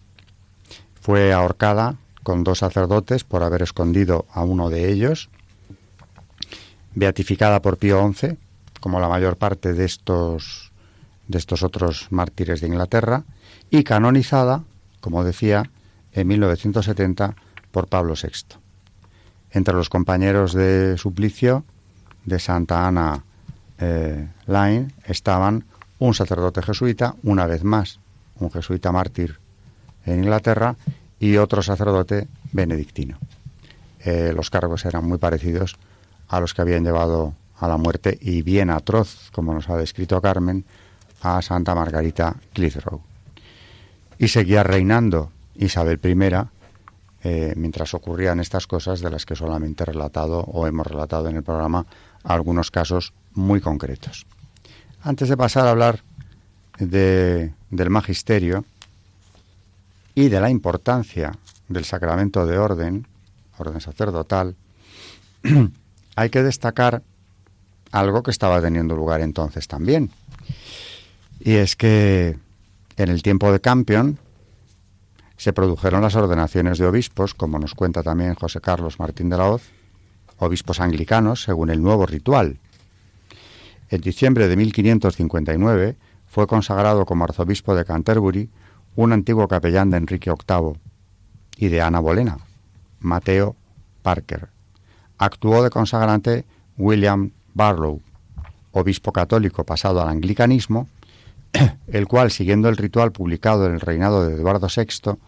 Fue 1.00 1.32
ahorcada 1.32 1.96
con 2.22 2.42
dos 2.42 2.58
sacerdotes 2.58 3.24
por 3.24 3.42
haber 3.42 3.62
escondido 3.62 4.26
a 4.32 4.42
uno 4.42 4.70
de 4.70 4.90
ellos, 4.90 5.30
beatificada 6.96 7.60
por 7.62 7.76
Pío 7.76 8.10
XI, 8.12 8.38
como 8.80 8.98
la 8.98 9.08
mayor 9.08 9.36
parte 9.36 9.74
de 9.74 9.84
estos, 9.84 10.72
de 11.28 11.38
estos 11.38 11.62
otros 11.62 12.08
mártires 12.10 12.60
de 12.60 12.66
Inglaterra, 12.66 13.24
y 13.70 13.84
canonizada, 13.84 14.64
como 15.00 15.22
decía, 15.22 15.70
en 16.12 16.26
1970 16.26 17.36
por 17.70 17.86
Pablo 17.86 18.14
VI. 18.14 18.56
Entre 19.50 19.74
los 19.74 19.90
compañeros 19.90 20.54
de 20.54 20.96
suplicio 20.96 21.64
de 22.24 22.38
Santa 22.38 22.86
Ana 22.86 23.22
eh, 23.78 24.28
Line 24.46 24.88
estaban 25.04 25.64
un 25.98 26.14
sacerdote 26.14 26.62
jesuita, 26.62 27.14
una 27.22 27.46
vez 27.46 27.62
más, 27.62 28.00
un 28.40 28.50
jesuita 28.50 28.90
mártir 28.90 29.38
en 30.06 30.24
Inglaterra, 30.24 30.76
y 31.18 31.36
otro 31.36 31.62
sacerdote 31.62 32.28
benedictino. 32.52 33.18
Eh, 34.00 34.32
los 34.34 34.50
cargos 34.50 34.84
eran 34.84 35.04
muy 35.04 35.18
parecidos 35.18 35.76
a 36.28 36.40
los 36.40 36.54
que 36.54 36.62
habían 36.62 36.84
llevado 36.84 37.34
a 37.58 37.68
la 37.68 37.76
muerte 37.76 38.18
y 38.20 38.42
bien 38.42 38.70
atroz, 38.70 39.30
como 39.32 39.54
nos 39.54 39.68
ha 39.68 39.76
descrito 39.76 40.20
Carmen, 40.20 40.64
a 41.22 41.40
Santa 41.42 41.74
Margarita 41.74 42.36
Clitheroe. 42.52 43.00
Y 44.18 44.28
seguía 44.28 44.62
reinando 44.62 45.30
Isabel 45.54 46.00
I 46.02 46.16
eh, 47.22 47.54
mientras 47.56 47.94
ocurrían 47.94 48.40
estas 48.40 48.66
cosas 48.66 49.00
de 49.00 49.10
las 49.10 49.26
que 49.26 49.34
solamente 49.34 49.82
he 49.82 49.86
relatado 49.86 50.40
o 50.40 50.66
hemos 50.66 50.86
relatado 50.86 51.28
en 51.28 51.36
el 51.36 51.42
programa 51.42 51.86
algunos 52.22 52.70
casos 52.70 53.12
muy 53.32 53.60
concretos. 53.60 54.26
Antes 55.02 55.28
de 55.28 55.36
pasar 55.36 55.66
a 55.66 55.70
hablar 55.70 56.02
de, 56.78 57.52
del 57.70 57.90
magisterio 57.90 58.64
y 60.14 60.28
de 60.28 60.40
la 60.40 60.50
importancia 60.50 61.32
del 61.68 61.84
sacramento 61.84 62.46
de 62.46 62.58
orden, 62.58 63.06
orden 63.58 63.80
sacerdotal, 63.80 64.54
hay 66.16 66.30
que 66.30 66.42
destacar 66.42 67.02
algo 67.92 68.22
que 68.22 68.30
estaba 68.30 68.60
teniendo 68.60 68.96
lugar 68.96 69.20
entonces 69.20 69.68
también. 69.68 70.10
Y 71.38 71.52
es 71.54 71.76
que 71.76 72.36
en 72.96 73.08
el 73.10 73.22
tiempo 73.22 73.52
de 73.52 73.60
Campion 73.60 74.18
se 75.36 75.52
produjeron 75.52 76.02
las 76.02 76.16
ordenaciones 76.16 76.78
de 76.78 76.86
obispos, 76.86 77.34
como 77.34 77.58
nos 77.58 77.74
cuenta 77.74 78.02
también 78.02 78.34
José 78.34 78.60
Carlos 78.60 78.98
Martín 78.98 79.28
de 79.28 79.36
la 79.36 79.50
Hoz, 79.50 79.62
obispos 80.38 80.80
anglicanos 80.80 81.42
según 81.42 81.70
el 81.70 81.82
nuevo 81.82 82.06
ritual. 82.06 82.58
En 83.90 84.00
diciembre 84.00 84.48
de 84.48 84.56
1559 84.56 85.96
fue 86.26 86.46
consagrado 86.46 87.04
como 87.04 87.24
arzobispo 87.24 87.74
de 87.74 87.84
Canterbury 87.84 88.50
un 88.96 89.12
antiguo 89.12 89.46
capellán 89.46 89.90
de 89.90 89.98
Enrique 89.98 90.30
VIII 90.30 90.80
y 91.58 91.68
de 91.68 91.82
Ana 91.82 92.00
Bolena, 92.00 92.38
Mateo 93.00 93.54
Parker. 94.02 94.55
Actuó 95.18 95.62
de 95.62 95.70
consagrante 95.70 96.44
William 96.76 97.30
Barlow, 97.54 98.00
obispo 98.72 99.12
católico 99.12 99.64
pasado 99.64 100.02
al 100.02 100.08
anglicanismo, 100.08 100.88
el 101.88 102.06
cual, 102.06 102.30
siguiendo 102.30 102.68
el 102.68 102.76
ritual 102.76 103.12
publicado 103.12 103.66
en 103.66 103.74
el 103.74 103.80
reinado 103.80 104.26
de 104.26 104.34
Eduardo 104.34 104.68
VI, 104.74 105.18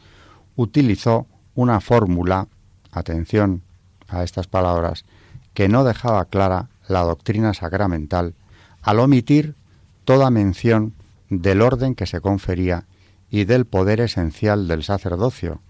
utilizó 0.57 1.27
una 1.55 1.81
fórmula, 1.81 2.48
atención 2.92 3.62
a 4.09 4.24
estas 4.24 4.46
palabras, 4.46 5.05
que 5.55 5.68
no 5.68 5.85
dejaba 5.85 6.24
clara 6.27 6.68
la 6.87 7.03
doctrina 7.03 7.55
sacramental 7.55 8.35
al 8.83 9.01
omitir 9.01 9.55
toda 10.05 10.31
mención 10.31 10.94
del 11.31 11.62
orden 11.62 11.94
que 11.94 12.07
se 12.07 12.20
confería 12.20 12.85
y 13.31 13.44
del 13.44 13.66
poder 13.66 14.01
esencial 14.01 14.68
del 14.68 14.83
sacerdocio, 14.83 15.61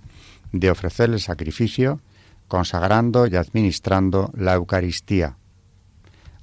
de 0.52 0.70
ofrecer 0.70 1.10
el 1.10 1.20
sacrificio, 1.20 2.00
consagrando 2.48 3.26
y 3.26 3.36
administrando 3.36 4.32
la 4.34 4.54
Eucaristía. 4.54 5.36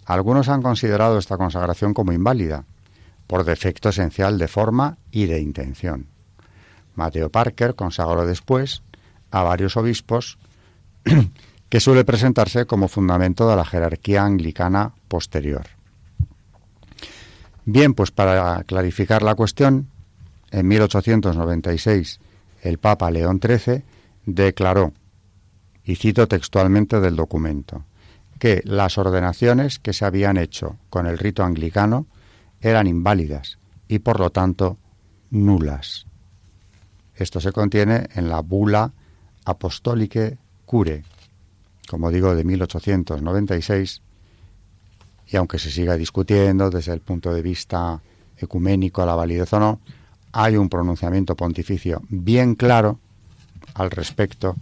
Algunos 0.06 0.50
han 0.50 0.62
considerado 0.62 1.18
esta 1.18 1.38
consagración 1.38 1.94
como 1.94 2.14
inválida, 2.14 2.66
por 3.28 3.44
defecto 3.44 3.90
esencial 3.90 4.38
de 4.38 4.48
forma 4.48 4.98
y 5.12 5.26
de 5.26 5.42
intención. 5.42 6.08
Mateo 6.94 7.30
Parker 7.30 7.76
consagró 7.76 8.26
después 8.26 8.84
a 9.32 9.44
varios 9.44 9.76
obispos 9.78 10.38
que 11.70 11.80
suele 11.80 12.06
presentarse 12.06 12.66
como 12.66 12.88
fundamento 12.88 13.50
de 13.50 13.56
la 13.56 13.66
jerarquía 13.66 14.24
anglicana 14.24 14.94
posterior. 15.08 15.66
Bien, 17.66 17.96
pues 17.96 18.12
para 18.12 18.64
clarificar 18.64 19.24
la 19.24 19.34
cuestión, 19.34 19.90
en 20.52 20.68
1896 20.68 22.20
el 22.62 22.78
Papa 22.78 23.12
León 23.12 23.40
XIII 23.44 23.84
declaró, 24.26 24.94
y 25.86 25.96
cito 25.96 26.28
textualmente 26.28 27.00
del 27.00 27.16
documento, 27.16 27.86
que 28.40 28.62
las 28.66 28.98
ordenaciones 28.98 29.80
que 29.80 29.94
se 29.94 30.06
habían 30.06 30.38
hecho 30.38 30.78
con 30.90 31.06
el 31.06 31.18
rito 31.18 31.44
anglicano 31.44 32.08
eran 32.60 32.88
inválidas 32.88 33.60
y 33.88 34.00
por 34.00 34.20
lo 34.20 34.32
tanto 34.32 34.78
nulas. 35.30 36.08
Esto 37.16 37.40
se 37.40 37.52
contiene 37.52 38.08
en 38.16 38.30
la 38.30 38.42
bula 38.42 38.92
Apostolique 39.46 40.38
Cure, 40.66 41.04
como 41.88 42.10
digo, 42.10 42.36
de 42.36 42.44
1896, 42.44 44.02
y 45.28 45.38
aunque 45.38 45.60
se 45.60 45.72
siga 45.72 45.96
discutiendo 45.96 46.70
desde 46.70 46.94
el 46.94 47.02
punto 47.02 47.34
de 47.34 47.42
vista 47.42 48.02
ecuménico 48.38 49.06
la 49.06 49.16
validez 49.16 49.54
o 49.54 49.60
no, 49.60 49.80
hay 50.32 50.58
un 50.58 50.68
pronunciamiento 50.68 51.36
pontificio 51.36 52.02
bien 52.10 52.56
claro 52.56 53.00
al 53.76 53.92
respecto 53.92 54.56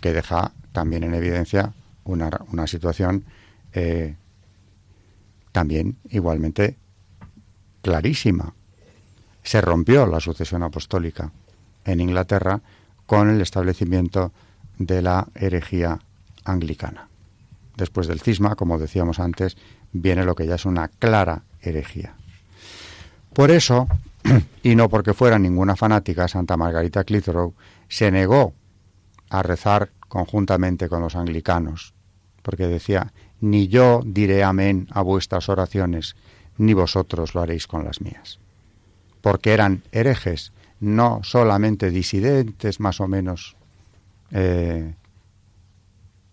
que 0.00 0.12
deja 0.12 0.52
también 0.72 1.04
en 1.04 1.14
evidencia 1.14 1.72
una, 2.04 2.30
una 2.52 2.66
situación 2.66 3.24
eh, 3.72 4.16
también 5.52 5.96
igualmente 6.10 6.76
clarísima. 7.82 8.54
Se 9.42 9.60
rompió 9.60 10.06
la 10.06 10.20
sucesión 10.20 10.62
apostólica 10.62 11.32
en 11.84 12.00
Inglaterra 12.00 12.60
con 13.06 13.28
el 13.30 13.40
establecimiento 13.40 14.32
de 14.78 15.02
la 15.02 15.26
herejía 15.34 15.98
anglicana. 16.44 17.08
Después 17.76 18.06
del 18.06 18.20
cisma, 18.20 18.56
como 18.56 18.78
decíamos 18.78 19.18
antes, 19.18 19.56
viene 19.92 20.24
lo 20.24 20.34
que 20.34 20.46
ya 20.46 20.56
es 20.56 20.64
una 20.64 20.88
clara 20.88 21.42
herejía. 21.62 22.14
Por 23.32 23.50
eso, 23.50 23.88
y 24.62 24.74
no 24.74 24.88
porque 24.88 25.14
fuera 25.14 25.38
ninguna 25.38 25.76
fanática, 25.76 26.28
Santa 26.28 26.56
Margarita 26.56 27.04
Clitheroe 27.04 27.52
se 27.88 28.10
negó 28.10 28.52
a 29.30 29.42
rezar 29.42 29.90
conjuntamente 30.08 30.88
con 30.88 31.00
los 31.00 31.16
anglicanos, 31.16 31.94
porque 32.42 32.66
decía, 32.66 33.12
ni 33.40 33.68
yo 33.68 34.02
diré 34.04 34.42
amén 34.44 34.88
a 34.90 35.02
vuestras 35.02 35.48
oraciones, 35.48 36.16
ni 36.58 36.74
vosotros 36.74 37.34
lo 37.34 37.40
haréis 37.40 37.66
con 37.66 37.84
las 37.84 38.00
mías. 38.00 38.38
Porque 39.22 39.52
eran 39.52 39.82
herejes, 39.92 40.52
no 40.80 41.20
solamente 41.22 41.90
disidentes 41.90 42.80
más 42.80 43.00
o 43.00 43.06
menos 43.06 43.56
eh, 44.32 44.94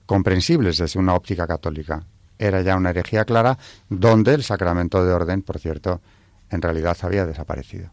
comprensibles 0.05 0.77
desde 0.77 0.99
una 0.99 1.13
óptica 1.13 1.45
católica. 1.45 2.03
Era 2.39 2.61
ya 2.61 2.75
una 2.75 2.89
herejía 2.89 3.25
clara 3.25 3.57
donde 3.89 4.33
el 4.33 4.43
sacramento 4.43 5.05
de 5.05 5.13
orden, 5.13 5.41
por 5.43 5.59
cierto, 5.59 6.01
en 6.49 6.61
realidad 6.61 6.97
había 7.01 7.25
desaparecido. 7.25 7.91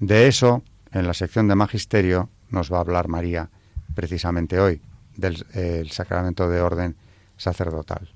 De 0.00 0.26
eso, 0.26 0.62
en 0.92 1.06
la 1.06 1.14
sección 1.14 1.48
de 1.48 1.54
Magisterio, 1.54 2.28
nos 2.50 2.72
va 2.72 2.78
a 2.78 2.80
hablar 2.80 3.08
María 3.08 3.50
precisamente 3.94 4.60
hoy, 4.60 4.80
del 5.16 5.90
sacramento 5.90 6.48
de 6.48 6.60
orden 6.60 6.96
sacerdotal. 7.36 8.08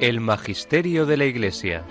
El 0.00 0.20
Magisterio 0.20 1.06
de 1.06 1.16
la 1.16 1.24
Iglesia. 1.26 1.84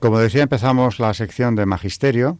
Como 0.00 0.20
decía, 0.20 0.44
empezamos 0.44 1.00
la 1.00 1.12
sección 1.12 1.56
de 1.56 1.66
Magisterio 1.66 2.38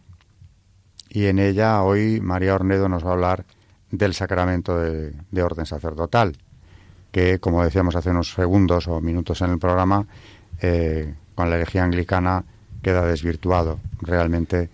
y 1.09 1.27
en 1.27 1.41
ella 1.41 1.83
hoy 1.83 2.21
María 2.21 2.55
Ornedo 2.55 2.89
nos 2.89 3.05
va 3.05 3.11
a 3.11 3.13
hablar 3.15 3.47
del 3.91 4.15
sacramento 4.15 4.79
de, 4.79 5.43
orden 5.43 5.67
sacerdotal, 5.67 6.37
que 7.11 7.41
como 7.41 7.65
decíamos 7.65 7.97
hace 7.97 8.11
unos 8.11 8.33
segundos 8.33 8.87
o 8.87 9.01
minutos 9.01 9.41
en 9.41 9.51
el 9.51 9.59
programa, 9.59 10.07
eh, 10.61 11.15
con 11.35 11.51
la 11.51 11.57
herejía 11.57 11.83
anglicana 11.83 12.45
queda 12.81 13.05
desvirtuado. 13.05 13.81
Realmente, 14.03 14.71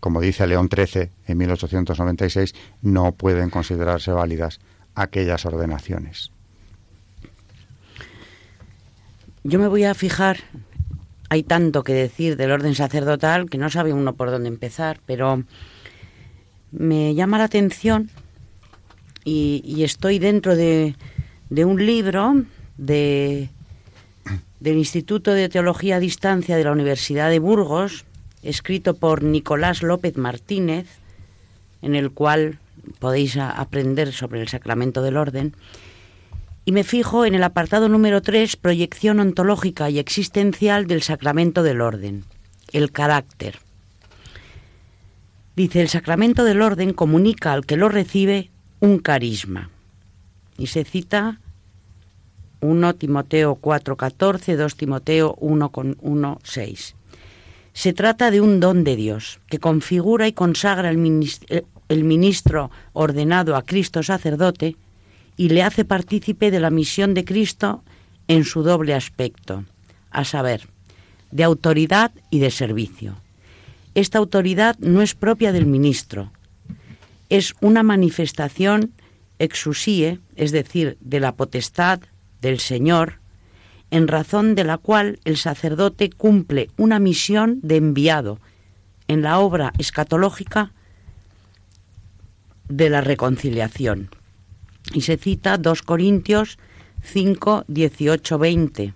como 0.00 0.22
dice 0.22 0.46
León 0.46 0.70
XIII 0.74 1.10
en 1.26 1.36
1896, 1.36 2.54
no 2.80 3.12
pueden 3.12 3.50
considerarse 3.50 4.10
válidas 4.10 4.58
aquellas 4.94 5.44
ordenaciones. 5.44 6.30
Yo 9.44 9.58
me 9.58 9.68
voy 9.68 9.84
a 9.84 9.92
fijar 9.92 10.38
hay 11.32 11.42
tanto 11.42 11.82
que 11.82 11.94
decir 11.94 12.36
del 12.36 12.50
orden 12.50 12.74
sacerdotal 12.74 13.48
que 13.48 13.56
no 13.56 13.70
sabe 13.70 13.94
uno 13.94 14.12
por 14.12 14.30
dónde 14.30 14.48
empezar, 14.48 15.00
pero 15.06 15.44
me 16.72 17.14
llama 17.14 17.38
la 17.38 17.44
atención 17.44 18.10
y, 19.24 19.82
estoy 19.82 20.18
dentro 20.18 20.54
de, 20.54 20.94
un 21.64 21.86
libro 21.86 22.44
de, 22.76 23.48
del 24.60 24.76
Instituto 24.76 25.32
de 25.32 25.48
Teología 25.48 25.96
a 25.96 26.00
Distancia 26.00 26.54
de 26.54 26.64
la 26.64 26.72
Universidad 26.72 27.30
de 27.30 27.38
Burgos, 27.38 28.04
escrito 28.42 28.92
por 28.92 29.22
Nicolás 29.22 29.82
López 29.82 30.18
Martínez, 30.18 30.86
en 31.80 31.94
el 31.94 32.10
cual 32.10 32.58
podéis 32.98 33.38
aprender 33.38 34.12
sobre 34.12 34.42
el 34.42 34.48
sacramento 34.48 35.00
del 35.00 35.16
orden. 35.16 35.54
Y 36.64 36.72
me 36.72 36.84
fijo 36.84 37.24
en 37.26 37.34
el 37.34 37.42
apartado 37.42 37.88
número 37.88 38.22
3, 38.22 38.56
proyección 38.56 39.18
ontológica 39.18 39.90
y 39.90 39.98
existencial 39.98 40.86
del 40.86 41.02
sacramento 41.02 41.62
del 41.62 41.80
orden, 41.80 42.24
el 42.72 42.92
carácter. 42.92 43.58
Dice, 45.56 45.80
el 45.82 45.88
sacramento 45.88 46.44
del 46.44 46.62
orden 46.62 46.92
comunica 46.92 47.52
al 47.52 47.66
que 47.66 47.76
lo 47.76 47.88
recibe 47.88 48.50
un 48.80 49.00
carisma. 49.00 49.70
Y 50.56 50.68
se 50.68 50.84
cita 50.84 51.40
1 52.60 52.94
Timoteo 52.94 53.58
4:14, 53.60 54.56
2 54.56 54.76
Timoteo 54.76 55.34
1:1:6. 55.40 56.94
Se 57.72 57.92
trata 57.92 58.30
de 58.30 58.40
un 58.40 58.60
don 58.60 58.84
de 58.84 58.96
Dios 58.96 59.40
que 59.48 59.58
configura 59.58 60.28
y 60.28 60.32
consagra 60.32 60.90
el 60.90 62.04
ministro 62.04 62.70
ordenado 62.92 63.56
a 63.56 63.62
Cristo 63.62 64.02
sacerdote 64.02 64.76
y 65.36 65.48
le 65.48 65.62
hace 65.62 65.84
partícipe 65.84 66.50
de 66.50 66.60
la 66.60 66.70
misión 66.70 67.14
de 67.14 67.24
Cristo 67.24 67.82
en 68.28 68.44
su 68.44 68.62
doble 68.62 68.94
aspecto, 68.94 69.64
a 70.10 70.24
saber, 70.24 70.68
de 71.30 71.44
autoridad 71.44 72.12
y 72.30 72.38
de 72.38 72.50
servicio. 72.50 73.16
Esta 73.94 74.18
autoridad 74.18 74.78
no 74.78 75.02
es 75.02 75.14
propia 75.14 75.52
del 75.52 75.66
ministro, 75.66 76.30
es 77.28 77.54
una 77.60 77.82
manifestación 77.82 78.92
exusie, 79.38 80.20
es 80.36 80.52
decir, 80.52 80.98
de 81.00 81.18
la 81.18 81.34
potestad 81.34 82.00
del 82.42 82.60
Señor, 82.60 83.20
en 83.90 84.08
razón 84.08 84.54
de 84.54 84.64
la 84.64 84.78
cual 84.78 85.18
el 85.24 85.36
sacerdote 85.36 86.10
cumple 86.10 86.70
una 86.76 86.98
misión 86.98 87.58
de 87.62 87.76
enviado 87.76 88.38
en 89.08 89.22
la 89.22 89.38
obra 89.38 89.72
escatológica 89.78 90.72
de 92.68 92.88
la 92.88 93.00
reconciliación. 93.00 94.10
Y 94.92 95.02
se 95.02 95.16
cita 95.16 95.58
2 95.58 95.82
Corintios 95.82 96.58
5, 97.02 97.64
18, 97.68 98.38
20 98.38 98.94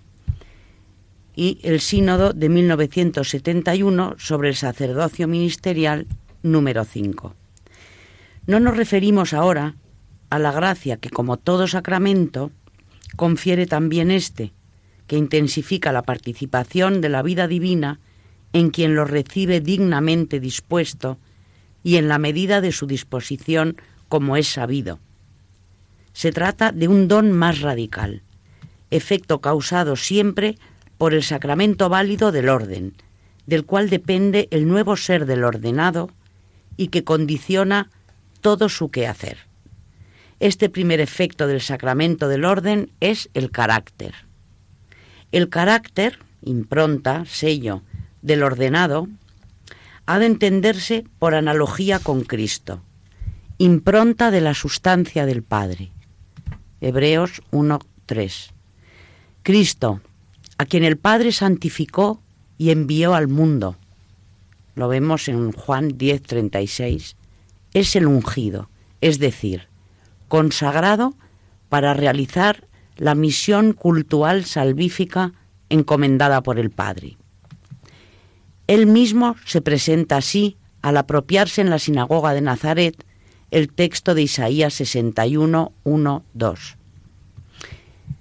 y 1.37 1.59
el 1.61 1.79
Sínodo 1.81 2.33
de 2.33 2.49
1971 2.49 4.15
sobre 4.17 4.49
el 4.49 4.55
sacerdocio 4.55 5.27
ministerial 5.27 6.07
número 6.41 6.83
5. 6.83 7.35
No 8.47 8.59
nos 8.59 8.75
referimos 8.75 9.33
ahora 9.33 9.75
a 10.31 10.39
la 10.39 10.51
gracia 10.51 10.97
que, 10.97 11.11
como 11.11 11.37
todo 11.37 11.67
sacramento, 11.67 12.51
confiere 13.15 13.67
también 13.67 14.09
éste, 14.09 14.51
que 15.05 15.15
intensifica 15.15 15.91
la 15.91 16.01
participación 16.01 17.01
de 17.01 17.09
la 17.09 17.21
vida 17.21 17.47
divina 17.47 17.99
en 18.51 18.71
quien 18.71 18.95
lo 18.95 19.05
recibe 19.05 19.61
dignamente 19.61 20.39
dispuesto 20.39 21.19
y 21.83 21.97
en 21.97 22.07
la 22.07 22.17
medida 22.17 22.61
de 22.61 22.71
su 22.71 22.87
disposición 22.87 23.77
como 24.09 24.37
es 24.37 24.47
sabido. 24.47 24.99
Se 26.17 26.31
trata 26.31 26.71
de 26.71 26.87
un 26.87 27.07
don 27.07 27.31
más 27.31 27.61
radical, 27.61 28.23
efecto 28.89 29.39
causado 29.39 29.95
siempre 29.95 30.57
por 30.97 31.13
el 31.13 31.21
sacramento 31.21 31.89
válido 31.89 32.31
del 32.31 32.49
orden, 32.49 32.95
del 33.45 33.65
cual 33.65 33.91
depende 33.91 34.47
el 34.49 34.67
nuevo 34.67 34.97
ser 34.97 35.27
del 35.27 35.43
ordenado 35.43 36.09
y 36.75 36.87
que 36.87 37.03
condiciona 37.03 37.91
todo 38.41 38.67
su 38.67 38.89
quehacer. 38.89 39.37
Este 40.39 40.69
primer 40.69 41.01
efecto 41.01 41.45
del 41.45 41.61
sacramento 41.61 42.27
del 42.27 42.45
orden 42.45 42.89
es 42.99 43.29
el 43.35 43.51
carácter. 43.51 44.15
El 45.31 45.49
carácter, 45.49 46.17
impronta, 46.41 47.25
sello, 47.27 47.83
del 48.23 48.41
ordenado, 48.41 49.07
ha 50.07 50.17
de 50.17 50.25
entenderse 50.25 51.03
por 51.19 51.35
analogía 51.35 51.99
con 51.99 52.21
Cristo, 52.21 52.81
impronta 53.59 54.31
de 54.31 54.41
la 54.41 54.55
sustancia 54.55 55.27
del 55.27 55.43
Padre. 55.43 55.91
Hebreos 56.79 57.41
1.3. 57.51 58.51
Cristo, 59.41 60.01
a 60.57 60.65
quien 60.65 60.83
el 60.83 60.97
Padre 60.97 61.31
santificó 61.31 62.21
y 62.57 62.69
envió 62.69 63.15
al 63.15 63.27
mundo. 63.27 63.77
Lo 64.75 64.87
vemos 64.87 65.27
en 65.27 65.51
Juan 65.53 65.97
10:36. 65.97 67.15
Es 67.73 67.95
el 67.95 68.05
ungido, 68.05 68.69
es 69.01 69.17
decir, 69.17 69.67
consagrado 70.27 71.15
para 71.69 71.93
realizar 71.93 72.67
la 72.95 73.15
misión 73.15 73.73
cultural 73.73 74.45
salvífica 74.45 75.33
encomendada 75.69 76.41
por 76.41 76.59
el 76.59 76.69
Padre. 76.69 77.17
Él 78.67 78.85
mismo 78.85 79.35
se 79.45 79.61
presenta 79.61 80.17
así 80.17 80.57
al 80.81 80.97
apropiarse 80.97 81.61
en 81.61 81.69
la 81.69 81.79
sinagoga 81.79 82.33
de 82.33 82.41
Nazaret 82.41 83.03
el 83.49 83.71
texto 83.71 84.13
de 84.13 84.23
Isaías 84.23 84.73
61, 84.73 85.71
1, 85.83 86.23
2. 86.33 86.77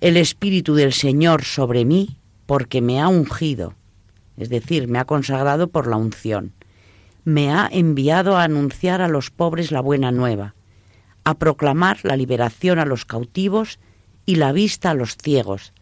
El 0.01 0.17
Espíritu 0.17 0.75
del 0.75 0.93
Señor 0.93 1.45
sobre 1.45 1.85
mí 1.85 2.17
porque 2.47 2.81
me 2.81 3.01
ha 3.01 3.09
ungido, 3.09 3.75
es 4.37 4.49
decir, 4.49 4.87
me 4.87 4.99
ha 4.99 5.05
consagrado 5.05 5.69
por 5.69 5.89
la 5.89 5.97
unción. 5.97 6.53
Me 7.25 7.51
ha 7.51 7.69
enviado 7.73 8.37
a 8.37 8.45
anunciar 8.45 9.03
a 9.03 9.09
los 9.09 9.31
pobres 9.31 9.73
la 9.73 9.81
buena 9.81 10.13
nueva, 10.13 10.55
a 11.25 11.35
proclamar 11.35 11.99
la 12.05 12.17
liberación 12.17 12.79
a 12.79 12.85
los 12.85 13.05
cautivos 13.05 13.81
y 14.27 14.37
la 14.37 14.53
vista 14.53 14.91
a 14.91 14.95
los 14.95 15.17
ciegos, 15.17 15.73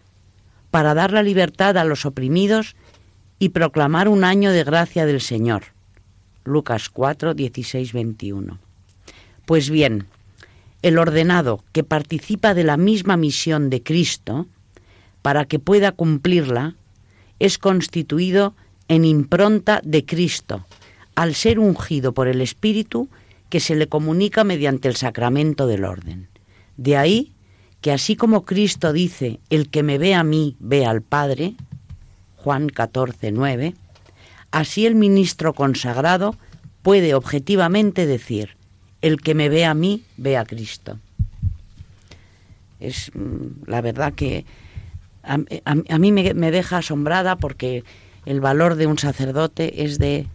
para 0.70 0.94
dar 0.94 1.12
la 1.12 1.22
libertad 1.22 1.76
a 1.76 1.84
los 1.84 2.06
oprimidos 2.06 2.76
y 3.38 3.50
proclamar 3.50 4.08
un 4.08 4.24
año 4.24 4.52
de 4.52 4.64
gracia 4.64 5.04
del 5.04 5.20
Señor. 5.20 5.64
Lucas 6.44 6.88
4, 6.88 7.34
16, 7.34 7.92
21. 7.92 8.63
Pues 9.46 9.70
bien, 9.70 10.06
el 10.82 10.98
ordenado 10.98 11.62
que 11.72 11.84
participa 11.84 12.54
de 12.54 12.64
la 12.64 12.76
misma 12.76 13.16
misión 13.16 13.70
de 13.70 13.82
Cristo, 13.82 14.46
para 15.22 15.44
que 15.44 15.58
pueda 15.58 15.92
cumplirla, 15.92 16.74
es 17.38 17.58
constituido 17.58 18.54
en 18.88 19.04
impronta 19.04 19.80
de 19.84 20.04
Cristo, 20.04 20.66
al 21.14 21.34
ser 21.34 21.58
ungido 21.58 22.12
por 22.12 22.28
el 22.28 22.40
Espíritu 22.40 23.08
que 23.48 23.60
se 23.60 23.76
le 23.76 23.88
comunica 23.88 24.44
mediante 24.44 24.88
el 24.88 24.96
sacramento 24.96 25.66
del 25.66 25.84
orden. 25.84 26.28
De 26.76 26.96
ahí 26.96 27.32
que 27.80 27.92
así 27.92 28.16
como 28.16 28.46
Cristo 28.46 28.94
dice, 28.94 29.40
el 29.50 29.68
que 29.68 29.82
me 29.82 29.98
ve 29.98 30.14
a 30.14 30.24
mí, 30.24 30.56
ve 30.58 30.86
al 30.86 31.02
Padre, 31.02 31.54
Juan 32.36 32.68
14, 32.68 33.30
9, 33.30 33.74
así 34.50 34.86
el 34.86 34.94
ministro 34.94 35.52
consagrado 35.52 36.34
puede 36.82 37.14
objetivamente 37.14 38.06
decir, 38.06 38.56
el 39.04 39.20
que 39.20 39.34
me 39.34 39.50
ve 39.50 39.66
a 39.66 39.74
mí, 39.74 40.02
ve 40.16 40.38
a 40.38 40.46
Cristo. 40.46 40.98
Es 42.80 43.10
mm, 43.14 43.66
la 43.66 43.82
verdad 43.82 44.14
que 44.14 44.46
a, 45.22 45.98
mí 45.98 46.10
me, 46.10 46.50
deja 46.50 46.78
asombrada 46.78 47.36
porque 47.36 47.84
el 48.24 48.40
valor 48.40 48.76
de 48.76 48.86
un 48.86 48.98
sacerdote 48.98 49.84
es 49.84 49.98
de 49.98 50.26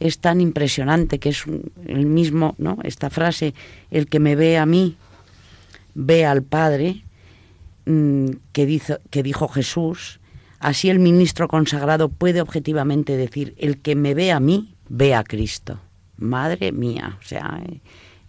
es 0.00 0.18
tan 0.18 0.40
impresionante 0.40 1.20
que 1.20 1.28
es 1.28 1.44
el 1.86 2.06
mismo, 2.06 2.54
¿no? 2.58 2.78
Esta 2.82 3.10
frase, 3.10 3.54
el 3.92 4.08
que 4.08 4.18
me 4.18 4.34
ve 4.34 4.58
a 4.58 4.66
mí, 4.66 4.96
ve 5.94 6.26
al 6.26 6.42
Padre, 6.42 7.04
mm, 7.86 8.30
que, 8.52 8.80
que 9.08 9.22
dijo 9.22 9.48
Jesús, 9.48 10.18
así 10.58 10.90
el 10.90 10.98
ministro 10.98 11.46
consagrado 11.46 12.08
puede 12.08 12.40
objetivamente 12.40 13.16
decir, 13.16 13.54
el 13.58 13.78
que 13.78 13.94
me 13.94 14.14
ve 14.14 14.32
a 14.32 14.40
mí, 14.40 14.74
ve 14.88 15.14
a 15.14 15.22
Cristo. 15.22 15.80
Madre 16.18 16.72
mía, 16.72 17.18
o 17.20 17.24
sea, 17.24 17.62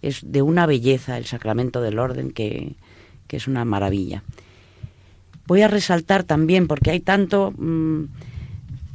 es 0.02 0.20
de 0.22 0.42
una 0.42 0.66
belleza 0.66 1.18
el 1.18 1.26
sacramento 1.26 1.80
del 1.80 1.98
orden 1.98 2.30
que, 2.30 2.76
que 3.28 3.36
es 3.36 3.46
una 3.46 3.64
maravilla. 3.64 4.24
Voy 5.46 5.62
a 5.62 5.68
resaltar 5.68 6.24
también, 6.24 6.66
porque 6.66 6.90
hay 6.90 7.00
tanto, 7.00 7.52
mm, 7.56 8.04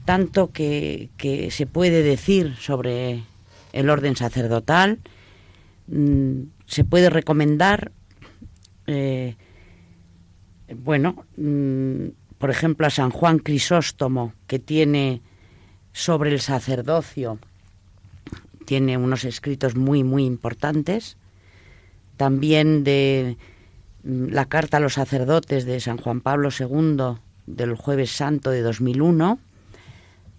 tanto 0.06 0.52
que, 0.52 1.10
se 1.50 1.66
puede 1.66 2.04
decir 2.04 2.56
sobre 2.58 3.24
el 3.72 3.90
orden 3.90 4.16
sacerdotal, 4.16 5.00
mm, 5.88 6.42
se 6.66 6.84
puede 6.84 7.10
recomendar, 7.10 7.92
eh, 8.86 9.36
bueno, 10.76 11.26
mm, 11.38 12.10
por 12.38 12.52
ejemplo, 12.52 12.86
a 12.86 12.92
San 12.92 13.10
Juan 13.10 13.40
Crisóstomo, 13.40 14.34
que 14.46 14.60
tiene 14.60 15.22
sobre 15.92 16.32
el 16.32 16.40
sacerdocio, 16.40 17.40
tiene 18.64 18.98
unos 18.98 19.26
escritos 19.26 19.76
muy, 19.76 20.04
muy 20.04 20.26
importantes, 20.26 21.18
también 22.18 22.84
de 22.84 23.38
Mm, 24.04 24.28
la 24.32 24.46
carta 24.46 24.78
a 24.78 24.80
los 24.80 24.94
sacerdotes 24.94 25.66
de 25.66 25.80
San 25.80 25.98
Juan 25.98 26.22
Pablo 26.22 26.50
II 26.58 27.22
del 27.46 27.76
jueves 27.76 28.12
santo 28.12 28.52
de 28.52 28.62
2001, 28.62 29.40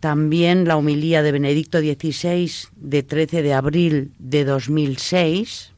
también 0.00 0.68
la 0.68 0.76
homilía 0.76 1.22
de 1.22 1.32
Benedicto 1.32 1.78
XVI 1.78 2.50
de 2.76 3.02
13 3.02 3.42
de 3.42 3.54
abril 3.54 4.12
de 4.18 4.44
2006. 4.44 5.72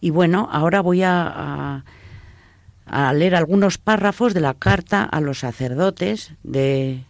Y 0.00 0.10
bueno, 0.10 0.48
ahora 0.50 0.80
voy 0.80 1.02
a, 1.02 1.84
a, 2.86 3.12
leer 3.12 3.36
algunos 3.36 3.78
párrafos 3.78 4.34
de 4.34 4.40
la 4.40 4.54
carta 4.54 5.04
a 5.04 5.20
los 5.20 5.40
sacerdotes 5.40 6.32
de, 6.42 7.04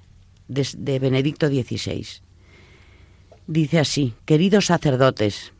de 0.48 0.98
Benedicto 0.98 1.48
XVI. 1.48 2.06
Dice 3.48 3.78
así, 3.78 4.12
queridos 4.26 4.66
sacerdotes, 4.66 5.54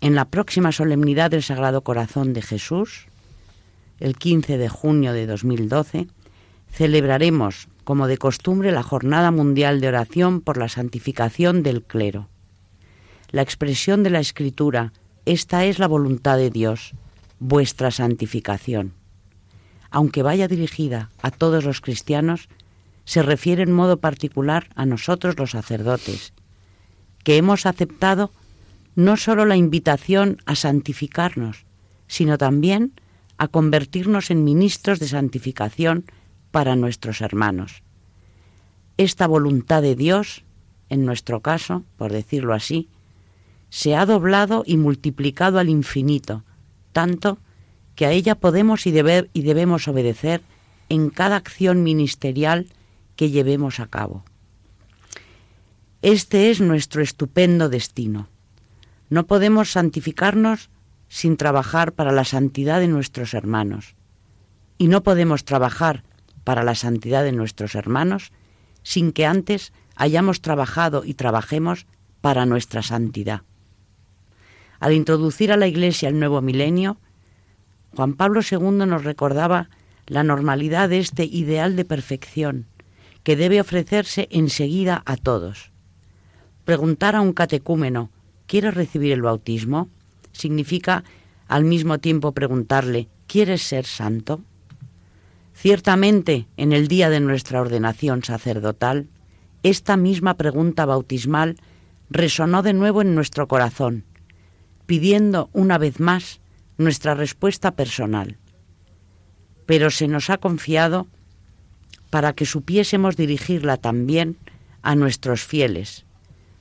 en 0.00 0.14
la 0.14 0.30
próxima 0.30 0.72
solemnidad 0.72 1.30
del 1.30 1.42
Sagrado 1.42 1.82
Corazón 1.82 2.32
de 2.32 2.40
Jesús, 2.40 3.08
el 3.98 4.16
15 4.16 4.56
de 4.56 4.70
junio 4.70 5.12
de 5.12 5.26
2012, 5.26 6.06
celebraremos, 6.72 7.68
como 7.84 8.06
de 8.06 8.16
costumbre, 8.16 8.72
la 8.72 8.82
Jornada 8.82 9.30
Mundial 9.32 9.82
de 9.82 9.88
Oración 9.88 10.40
por 10.40 10.56
la 10.56 10.70
Santificación 10.70 11.62
del 11.62 11.82
Clero. 11.82 12.30
La 13.28 13.42
expresión 13.42 14.02
de 14.02 14.08
la 14.08 14.20
Escritura, 14.20 14.94
esta 15.26 15.66
es 15.66 15.78
la 15.78 15.88
voluntad 15.88 16.38
de 16.38 16.48
Dios, 16.48 16.94
vuestra 17.38 17.90
santificación. 17.90 18.94
Aunque 19.90 20.22
vaya 20.22 20.48
dirigida 20.48 21.10
a 21.20 21.30
todos 21.30 21.66
los 21.66 21.82
cristianos, 21.82 22.48
se 23.04 23.22
refiere 23.22 23.62
en 23.62 23.72
modo 23.72 23.98
particular 23.98 24.68
a 24.74 24.86
nosotros 24.86 25.38
los 25.38 25.50
sacerdotes, 25.50 26.32
que 27.22 27.36
hemos 27.36 27.66
aceptado 27.66 28.30
no 28.94 29.16
sólo 29.16 29.44
la 29.44 29.56
invitación 29.56 30.38
a 30.46 30.54
santificarnos, 30.54 31.64
sino 32.06 32.38
también 32.38 32.92
a 33.38 33.48
convertirnos 33.48 34.30
en 34.30 34.44
ministros 34.44 34.98
de 34.98 35.08
santificación 35.08 36.04
para 36.50 36.76
nuestros 36.76 37.20
hermanos. 37.20 37.82
Esta 38.96 39.26
voluntad 39.26 39.80
de 39.80 39.94
Dios, 39.94 40.44
en 40.88 41.06
nuestro 41.06 41.40
caso, 41.40 41.84
por 41.96 42.12
decirlo 42.12 42.52
así, 42.52 42.88
se 43.70 43.94
ha 43.94 44.04
doblado 44.04 44.64
y 44.66 44.76
multiplicado 44.76 45.58
al 45.58 45.68
infinito, 45.68 46.42
tanto 46.92 47.38
que 47.94 48.04
a 48.06 48.12
ella 48.12 48.34
podemos 48.34 48.86
y, 48.86 48.90
y 48.90 49.42
debemos 49.42 49.88
obedecer 49.88 50.42
en 50.88 51.08
cada 51.10 51.36
acción 51.36 51.82
ministerial 51.82 52.66
que 53.16 53.30
llevemos 53.30 53.78
a 53.80 53.86
cabo. 53.86 54.24
Este 56.02 56.50
es 56.50 56.62
nuestro 56.62 57.02
estupendo 57.02 57.68
destino. 57.68 58.30
No 59.10 59.26
podemos 59.26 59.72
santificarnos 59.72 60.70
sin 61.08 61.36
trabajar 61.36 61.92
para 61.92 62.10
la 62.10 62.24
santidad 62.24 62.80
de 62.80 62.88
nuestros 62.88 63.34
hermanos. 63.34 63.96
Y 64.78 64.88
no 64.88 65.02
podemos 65.02 65.44
trabajar 65.44 66.04
para 66.42 66.64
la 66.64 66.74
santidad 66.74 67.22
de 67.22 67.32
nuestros 67.32 67.74
hermanos 67.74 68.32
sin 68.82 69.12
que 69.12 69.26
antes 69.26 69.74
hayamos 69.94 70.40
trabajado 70.40 71.02
y 71.04 71.12
trabajemos 71.12 71.86
para 72.22 72.46
nuestra 72.46 72.80
santidad. 72.80 73.42
Al 74.78 74.94
introducir 74.94 75.52
a 75.52 75.58
la 75.58 75.66
Iglesia 75.66 76.08
el 76.08 76.18
nuevo 76.18 76.40
milenio, 76.40 76.96
Juan 77.94 78.14
Pablo 78.14 78.40
II 78.40 78.86
nos 78.86 79.04
recordaba 79.04 79.68
la 80.06 80.22
normalidad 80.22 80.88
de 80.88 81.00
este 81.00 81.24
ideal 81.24 81.76
de 81.76 81.84
perfección 81.84 82.68
que 83.22 83.36
debe 83.36 83.60
ofrecerse 83.60 84.28
enseguida 84.30 85.02
a 85.04 85.18
todos. 85.18 85.70
Preguntar 86.70 87.16
a 87.16 87.20
un 87.20 87.32
catecúmeno, 87.32 88.10
¿quieres 88.46 88.74
recibir 88.74 89.10
el 89.10 89.22
bautismo? 89.22 89.88
significa 90.30 91.02
al 91.48 91.64
mismo 91.64 91.98
tiempo 91.98 92.30
preguntarle, 92.30 93.08
¿quieres 93.26 93.62
ser 93.62 93.86
santo? 93.86 94.40
Ciertamente, 95.52 96.46
en 96.56 96.72
el 96.72 96.86
día 96.86 97.10
de 97.10 97.18
nuestra 97.18 97.60
ordenación 97.60 98.22
sacerdotal, 98.22 99.08
esta 99.64 99.96
misma 99.96 100.34
pregunta 100.34 100.84
bautismal 100.84 101.56
resonó 102.08 102.62
de 102.62 102.72
nuevo 102.72 103.02
en 103.02 103.16
nuestro 103.16 103.48
corazón, 103.48 104.04
pidiendo 104.86 105.50
una 105.52 105.76
vez 105.76 105.98
más 105.98 106.40
nuestra 106.78 107.16
respuesta 107.16 107.72
personal. 107.72 108.38
Pero 109.66 109.90
se 109.90 110.06
nos 110.06 110.30
ha 110.30 110.38
confiado 110.38 111.08
para 112.10 112.32
que 112.32 112.46
supiésemos 112.46 113.16
dirigirla 113.16 113.76
también 113.76 114.36
a 114.82 114.94
nuestros 114.94 115.42
fieles, 115.42 116.06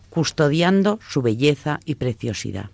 custodiando 0.10 1.00
su 1.08 1.22
belleza 1.22 1.80
y 1.86 1.96
preciosidad. 1.96 2.72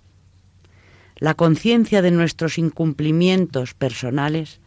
La 1.18 1.34
conciencia 1.34 2.02
de 2.02 2.12
nuestros 2.12 2.58
incumplimientos 2.58 3.74
personales 3.74 4.60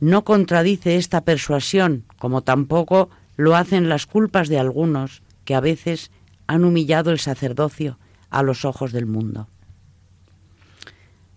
no 0.00 0.24
contradice 0.24 0.96
esta 0.96 1.22
persuasión, 1.22 2.04
como 2.18 2.42
tampoco 2.42 3.10
lo 3.36 3.56
hacen 3.56 3.88
las 3.88 4.06
culpas 4.06 4.48
de 4.48 4.58
algunos 4.58 5.22
que 5.44 5.54
a 5.54 5.60
veces 5.60 6.10
han 6.46 6.64
humillado 6.64 7.10
el 7.10 7.18
sacerdocio 7.18 7.98
a 8.28 8.42
los 8.42 8.64
ojos 8.64 8.92
del 8.92 9.06
mundo. 9.06 9.48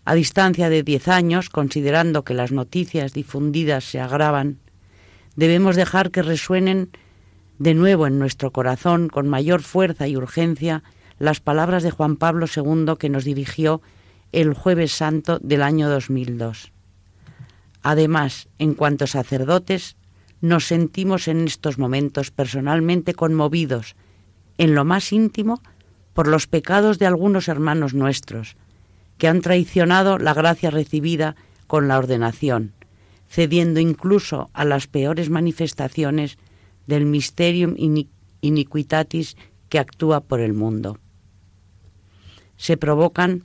A 0.06 0.16
distancia 0.16 0.70
de 0.70 0.84
diez 0.84 1.08
años, 1.08 1.50
considerando 1.50 2.24
que 2.24 2.34
las 2.34 2.52
noticias 2.52 3.14
difundidas 3.14 3.86
se 3.86 4.02
agravan, 4.02 4.60
debemos 5.36 5.76
dejar 5.76 6.12
que 6.12 6.24
resuenen 6.24 6.90
de 7.64 7.74
nuevo 7.74 8.08
en 8.08 8.20
nuestro 8.20 8.52
corazón 8.52 9.08
con 9.08 9.30
mayor 9.30 9.62
fuerza 9.62 10.06
y 10.06 10.18
urgencia 10.18 10.84
las 11.18 11.40
palabras 11.40 11.82
de 11.82 11.92
Juan 11.92 12.18
Pablo 12.18 12.46
II 12.54 12.96
que 13.00 13.08
nos 13.08 13.24
dirigió 13.24 13.82
el 14.34 14.54
jueves 14.54 14.92
santo 14.92 15.40
del 15.40 15.62
año 15.62 15.90
2002. 15.90 16.74
Además, 17.82 18.50
en 18.60 18.74
cuanto 18.74 19.08
sacerdotes, 19.08 19.96
nos 20.42 20.66
sentimos 20.66 21.30
en 21.30 21.48
estos 21.48 21.78
momentos 21.78 22.32
personalmente 22.32 23.14
conmovidos, 23.14 23.96
en 24.58 24.76
lo 24.76 24.84
más 24.84 25.14
íntimo, 25.14 25.62
por 26.14 26.28
los 26.28 26.48
pecados 26.48 27.00
de 27.00 27.06
algunos 27.06 27.48
hermanos 27.48 27.94
nuestros, 27.94 28.58
que 29.18 29.30
han 29.30 29.40
traicionado 29.40 30.18
la 30.18 30.34
gracia 30.34 30.70
recibida 30.70 31.38
con 31.68 31.88
la 31.88 31.98
ordenación, 31.98 32.74
cediendo 33.30 33.80
incluso 33.80 34.50
a 34.52 34.66
las 34.66 34.88
peores 34.88 35.30
manifestaciones 35.30 36.38
del 36.88 37.06
mysterium 37.06 37.76
iniquitatis 38.42 39.38
que 39.70 39.80
actúa 39.80 40.22
por 40.22 40.40
el 40.40 40.54
mundo. 40.54 41.00
Se 42.58 42.78
provocan 42.78 43.44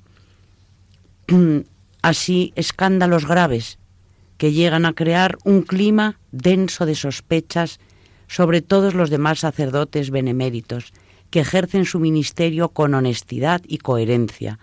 así 2.03 2.53
escándalos 2.57 3.26
graves 3.26 3.78
que 4.36 4.53
llegan 4.53 4.86
a 4.86 4.95
crear 4.95 5.39
un 5.45 5.62
clima 5.62 6.18
denso 6.30 6.86
de 6.86 6.95
sospechas 6.95 7.80
sobre 8.28 8.62
todos 8.62 8.95
los 8.95 9.11
demás 9.11 9.41
sacerdotes 9.41 10.11
beneméritos 10.11 10.93
que 11.30 11.41
ejercen 11.41 11.84
su 11.84 11.99
ministerio 11.99 12.70
con 12.70 12.95
honestidad 12.95 13.61
y 13.66 13.78
coherencia, 13.78 14.59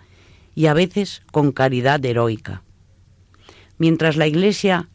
y 0.54 0.66
a 0.66 0.74
veces 0.74 1.22
con 1.30 1.52
caridad 1.52 2.04
heroica. 2.04 2.62
Mientras 3.78 4.16
la 4.16 4.26
Iglesia 4.26 4.88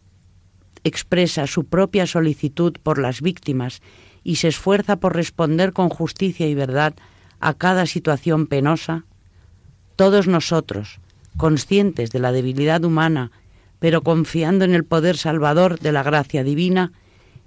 expresa 0.84 1.47
su 1.47 1.65
propia 1.65 2.07
solicitud 2.07 2.75
por 2.82 2.97
las 2.97 3.21
víctimas 3.21 3.82
y 4.23 4.38
se 4.38 4.49
esfuerza 4.49 4.97
por 4.97 5.15
responder 5.15 5.73
con 5.73 5.89
justicia 5.89 6.47
y 6.47 6.55
verdad 6.55 6.93
a 7.39 7.53
cada 7.53 7.86
situación 7.86 8.47
penosa, 8.47 9.05
todos 9.95 10.27
nosotros, 10.27 10.99
conscientes 11.38 12.11
de 12.11 12.19
la 12.19 12.32
debilidad 12.32 12.84
humana 12.84 13.32
pero 13.82 14.03
confiando 14.03 14.63
en 14.63 14.75
el 14.75 14.86
poder 14.86 15.17
salvador 15.17 15.79
de 15.79 15.91
la 15.91 16.03
gracia 16.03 16.43
divina, 16.43 16.91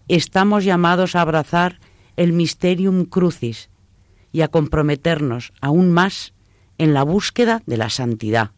estamos 0.08 0.64
llamados 0.64 1.14
a 1.14 1.20
abrazar 1.20 1.78
el 2.16 2.32
mysterium 2.32 3.04
crucis 3.04 3.70
y 4.32 4.40
a 4.40 4.48
comprometernos 4.48 5.52
aún 5.60 5.92
más 5.92 6.34
en 6.76 6.92
la 6.92 7.04
búsqueda 7.04 7.62
de 7.66 7.76
la 7.76 7.88
santidad. 7.88 8.50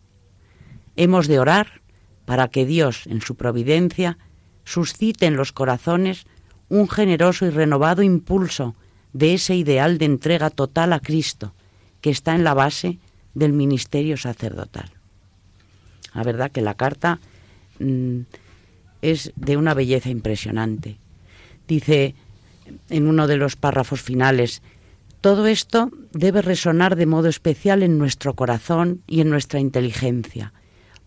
Hemos 0.96 1.28
de 1.28 1.38
orar 1.38 1.82
para 2.24 2.48
que 2.48 2.64
Dios, 2.64 3.06
en 3.08 3.20
su 3.20 3.34
providencia, 3.34 4.16
suscite 4.66 5.24
en 5.24 5.36
los 5.36 5.52
corazones 5.52 6.26
un 6.68 6.90
generoso 6.90 7.46
y 7.46 7.50
renovado 7.50 8.02
impulso 8.02 8.74
de 9.14 9.32
ese 9.32 9.56
ideal 9.56 9.96
de 9.96 10.04
entrega 10.04 10.50
total 10.50 10.92
a 10.92 11.00
Cristo 11.00 11.54
que 12.02 12.10
está 12.10 12.34
en 12.34 12.44
la 12.44 12.52
base 12.52 12.98
del 13.32 13.54
ministerio 13.54 14.18
sacerdotal. 14.18 14.90
La 16.12 16.22
verdad 16.22 16.50
que 16.50 16.60
la 16.60 16.74
carta 16.74 17.18
Mm, 17.78 18.20
es 19.02 19.32
de 19.36 19.56
una 19.56 19.74
belleza 19.74 20.08
impresionante. 20.08 20.98
Dice 21.68 22.14
en 22.88 23.06
uno 23.06 23.26
de 23.26 23.36
los 23.36 23.56
párrafos 23.56 24.00
finales, 24.00 24.62
todo 25.20 25.46
esto 25.46 25.90
debe 26.12 26.42
resonar 26.42 26.96
de 26.96 27.06
modo 27.06 27.28
especial 27.28 27.82
en 27.82 27.98
nuestro 27.98 28.34
corazón 28.34 29.02
y 29.06 29.20
en 29.20 29.30
nuestra 29.30 29.60
inteligencia, 29.60 30.52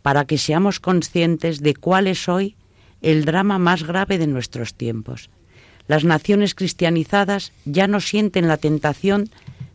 para 0.01 0.25
que 0.25 0.37
seamos 0.37 0.79
conscientes 0.79 1.61
de 1.61 1.75
cuál 1.75 2.07
es 2.07 2.29
hoy 2.29 2.55
el 3.01 3.25
drama 3.25 3.59
más 3.59 3.83
grave 3.83 4.17
de 4.17 4.27
nuestros 4.27 4.73
tiempos. 4.73 5.29
Las 5.87 6.03
naciones 6.03 6.55
cristianizadas 6.55 7.51
ya 7.65 7.87
no 7.87 7.99
sienten 7.99 8.47
la 8.47 8.57
tentación 8.57 9.29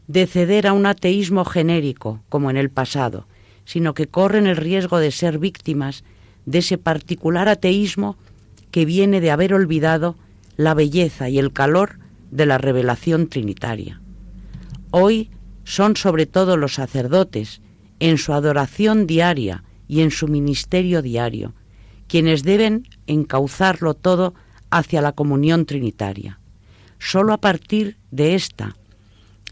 de 0.06 0.26
ceder 0.26 0.66
a 0.66 0.72
un 0.72 0.86
ateísmo 0.86 1.44
genérico, 1.44 2.22
como 2.28 2.50
en 2.50 2.56
el 2.56 2.70
pasado, 2.70 3.26
sino 3.64 3.94
que 3.94 4.06
corren 4.06 4.46
el 4.46 4.56
riesgo 4.56 4.98
de 4.98 5.10
ser 5.10 5.38
víctimas 5.38 6.04
de 6.46 6.58
ese 6.58 6.78
particular 6.78 7.48
ateísmo 7.48 8.16
que 8.70 8.84
viene 8.84 9.20
de 9.20 9.30
haber 9.30 9.54
olvidado 9.54 10.16
la 10.56 10.74
belleza 10.74 11.28
y 11.28 11.38
el 11.38 11.52
calor 11.52 11.98
de 12.30 12.46
la 12.46 12.58
revelación 12.58 13.28
trinitaria. 13.28 14.00
Hoy 14.90 15.30
son 15.64 15.96
sobre 15.96 16.26
todo 16.26 16.56
los 16.56 16.74
sacerdotes, 16.74 17.60
en 18.00 18.18
su 18.18 18.32
adoración 18.32 19.06
diaria 19.06 19.64
y 19.88 20.02
en 20.02 20.10
su 20.10 20.28
ministerio 20.28 21.00
diario, 21.00 21.54
quienes 22.06 22.42
deben 22.42 22.86
encauzarlo 23.06 23.94
todo 23.94 24.34
hacia 24.70 25.02
la 25.02 25.12
comunión 25.12 25.66
trinitaria. 25.66 26.38
Solo 26.98 27.32
a 27.32 27.38
partir 27.38 27.96
de 28.10 28.34
esta 28.34 28.76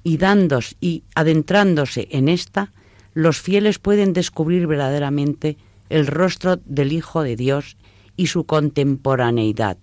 y 0.05 0.17
dándose 0.17 0.77
y 0.81 1.05
adentrándose 1.15 2.09
en 2.11 2.29
esta, 2.29 2.73
los 3.15 3.41
fieles 3.41 3.79
pueden 3.79 4.13
descubrir 4.13 4.67
verdaderamente 4.67 5.57
el 5.91 6.07
rostro 6.07 6.57
del 6.65 6.93
Hijo 6.93 7.23
de 7.23 7.37
Dios 7.37 7.77
y 8.17 8.29
su 8.29 8.45
contemporaneidad, 8.45 9.77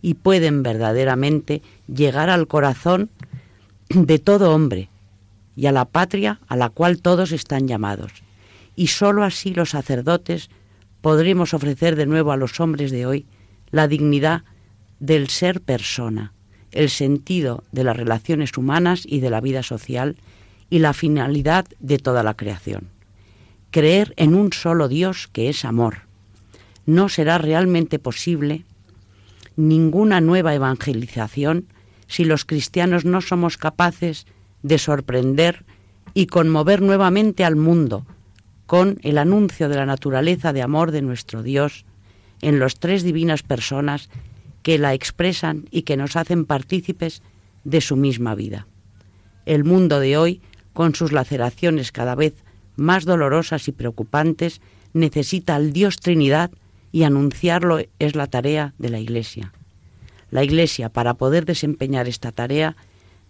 y 0.00 0.14
pueden 0.14 0.62
verdaderamente 0.62 1.62
llegar 1.92 2.30
al 2.30 2.46
corazón 2.46 3.10
de 3.88 4.18
todo 4.18 4.54
hombre 4.54 4.88
y 5.56 5.66
a 5.66 5.72
la 5.72 5.86
patria 5.86 6.40
a 6.46 6.56
la 6.56 6.68
cual 6.68 7.00
todos 7.02 7.32
están 7.32 7.66
llamados. 7.66 8.12
Y 8.76 8.88
sólo 8.88 9.24
así 9.24 9.54
los 9.54 9.70
sacerdotes 9.70 10.50
podremos 11.00 11.54
ofrecer 11.54 11.96
de 11.96 12.06
nuevo 12.06 12.32
a 12.32 12.36
los 12.36 12.60
hombres 12.60 12.90
de 12.90 13.06
hoy 13.06 13.26
la 13.70 13.88
dignidad 13.88 14.42
del 15.00 15.28
ser 15.28 15.60
persona, 15.60 16.32
el 16.72 16.90
sentido 16.90 17.64
de 17.72 17.84
las 17.84 17.96
relaciones 17.96 18.56
humanas 18.56 19.02
y 19.06 19.20
de 19.20 19.30
la 19.30 19.40
vida 19.40 19.62
social 19.62 20.16
y 20.70 20.80
la 20.80 20.92
finalidad 20.92 21.66
de 21.80 21.98
toda 21.98 22.22
la 22.22 22.34
creación. 22.34 22.88
Creer 23.70 24.14
en 24.16 24.34
un 24.34 24.52
solo 24.52 24.88
Dios 24.88 25.28
que 25.32 25.48
es 25.48 25.64
amor. 25.64 26.02
No 26.86 27.08
será 27.08 27.38
realmente 27.38 27.98
posible 27.98 28.64
ninguna 29.56 30.20
nueva 30.20 30.54
evangelización 30.54 31.66
si 32.06 32.24
los 32.24 32.44
cristianos 32.44 33.04
no 33.04 33.20
somos 33.20 33.58
capaces 33.58 34.26
de 34.62 34.78
sorprender 34.78 35.64
y 36.14 36.26
conmover 36.26 36.80
nuevamente 36.80 37.44
al 37.44 37.56
mundo 37.56 38.06
con 38.68 38.98
el 39.02 39.16
anuncio 39.16 39.70
de 39.70 39.76
la 39.76 39.86
naturaleza 39.86 40.52
de 40.52 40.60
amor 40.60 40.90
de 40.90 41.00
nuestro 41.00 41.42
Dios 41.42 41.86
en 42.42 42.58
los 42.58 42.78
tres 42.78 43.02
divinas 43.02 43.42
personas 43.42 44.10
que 44.62 44.76
la 44.76 44.92
expresan 44.92 45.64
y 45.70 45.82
que 45.82 45.96
nos 45.96 46.16
hacen 46.16 46.44
partícipes 46.44 47.22
de 47.64 47.80
su 47.80 47.96
misma 47.96 48.34
vida. 48.34 48.66
El 49.46 49.64
mundo 49.64 50.00
de 50.00 50.18
hoy, 50.18 50.42
con 50.74 50.94
sus 50.94 51.12
laceraciones 51.12 51.92
cada 51.92 52.14
vez 52.14 52.34
más 52.76 53.06
dolorosas 53.06 53.68
y 53.68 53.72
preocupantes, 53.72 54.60
necesita 54.92 55.56
al 55.56 55.72
Dios 55.72 55.96
Trinidad 55.96 56.50
y 56.92 57.04
anunciarlo 57.04 57.78
es 57.98 58.16
la 58.16 58.26
tarea 58.26 58.74
de 58.76 58.90
la 58.90 59.00
Iglesia. 59.00 59.54
La 60.30 60.44
Iglesia, 60.44 60.90
para 60.90 61.14
poder 61.14 61.46
desempeñar 61.46 62.06
esta 62.06 62.32
tarea, 62.32 62.76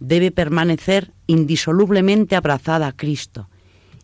debe 0.01 0.31
permanecer 0.31 1.13
indisolublemente 1.27 2.35
abrazada 2.35 2.87
a 2.87 2.91
Cristo 2.91 3.47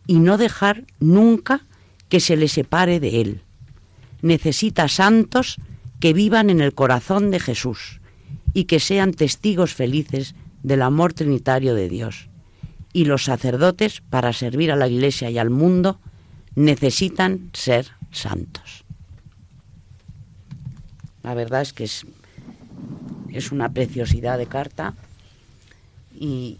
y 0.06 0.18
no 0.18 0.38
dejar 0.38 0.84
nunca 1.00 1.62
que 2.08 2.20
se 2.20 2.36
le 2.36 2.48
separe 2.48 3.00
de 3.00 3.20
Él. 3.20 3.40
Necesita 4.22 4.88
santos 4.88 5.56
que 6.00 6.12
vivan 6.12 6.50
en 6.50 6.60
el 6.60 6.74
corazón 6.74 7.30
de 7.30 7.40
Jesús 7.40 8.00
y 8.54 8.64
que 8.64 8.80
sean 8.80 9.12
testigos 9.12 9.74
felices 9.74 10.34
del 10.62 10.82
amor 10.82 11.12
trinitario 11.12 11.74
de 11.74 11.88
Dios. 11.88 12.28
Y 12.92 13.04
los 13.04 13.24
sacerdotes, 13.24 14.02
para 14.08 14.32
servir 14.32 14.72
a 14.72 14.76
la 14.76 14.88
Iglesia 14.88 15.30
y 15.30 15.38
al 15.38 15.50
mundo, 15.50 15.98
necesitan 16.54 17.50
ser 17.52 17.88
santos. 18.10 18.84
La 21.22 21.34
verdad 21.34 21.62
es 21.62 21.72
que 21.72 21.84
es, 21.84 22.06
es 23.32 23.52
una 23.52 23.68
preciosidad 23.68 24.38
de 24.38 24.46
carta 24.46 24.94
y 26.18 26.58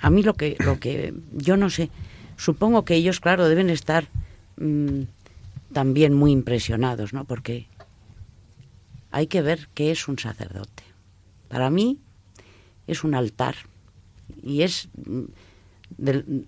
a 0.00 0.10
mí 0.10 0.22
lo 0.22 0.34
que, 0.34 0.56
lo 0.58 0.80
que 0.80 1.14
yo 1.32 1.56
no 1.56 1.70
sé, 1.70 1.90
supongo 2.36 2.84
que 2.84 2.94
ellos, 2.94 3.20
claro, 3.20 3.48
deben 3.48 3.70
estar 3.70 4.08
mm, 4.56 5.02
también 5.72 6.14
muy 6.14 6.32
impresionados, 6.32 7.12
¿no? 7.12 7.24
Porque 7.24 7.66
hay 9.10 9.26
que 9.26 9.42
ver 9.42 9.68
qué 9.74 9.90
es 9.90 10.08
un 10.08 10.18
sacerdote. 10.18 10.82
Para 11.48 11.70
mí 11.70 11.98
es 12.86 13.04
un 13.04 13.14
altar 13.14 13.56
y 14.42 14.62
es 14.62 14.88
mm, 15.06 15.22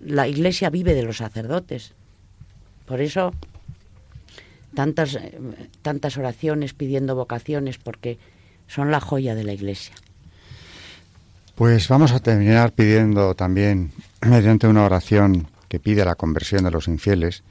la 0.01 0.27
iglesia 0.27 0.69
vive 0.69 0.93
de 0.93 1.03
los 1.03 1.17
sacerdotes. 1.17 1.93
Por 2.85 3.01
eso 3.01 3.33
tantas 4.73 5.15
eh, 5.15 5.39
tantas 5.81 6.17
oraciones 6.17 6.73
pidiendo 6.73 7.15
vocaciones 7.15 7.77
porque 7.77 8.17
son 8.67 8.91
la 8.91 8.99
joya 8.99 9.35
de 9.35 9.43
la 9.43 9.53
iglesia. 9.53 9.95
Pues 11.55 11.87
vamos 11.87 12.11
a 12.11 12.19
terminar 12.19 12.71
pidiendo 12.73 13.33
también, 13.33 13.91
mediante 14.21 14.67
una 14.67 14.85
oración 14.85 15.47
que 15.67 15.79
pide 15.79 16.05
la 16.05 16.15
conversión 16.15 16.63
de 16.63 16.71
los 16.71 16.87
infieles, 16.87 17.43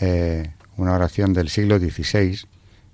eh, 0.00 0.52
una 0.76 0.94
oración 0.94 1.32
del 1.32 1.48
siglo 1.48 1.78
XVI, 1.78 2.40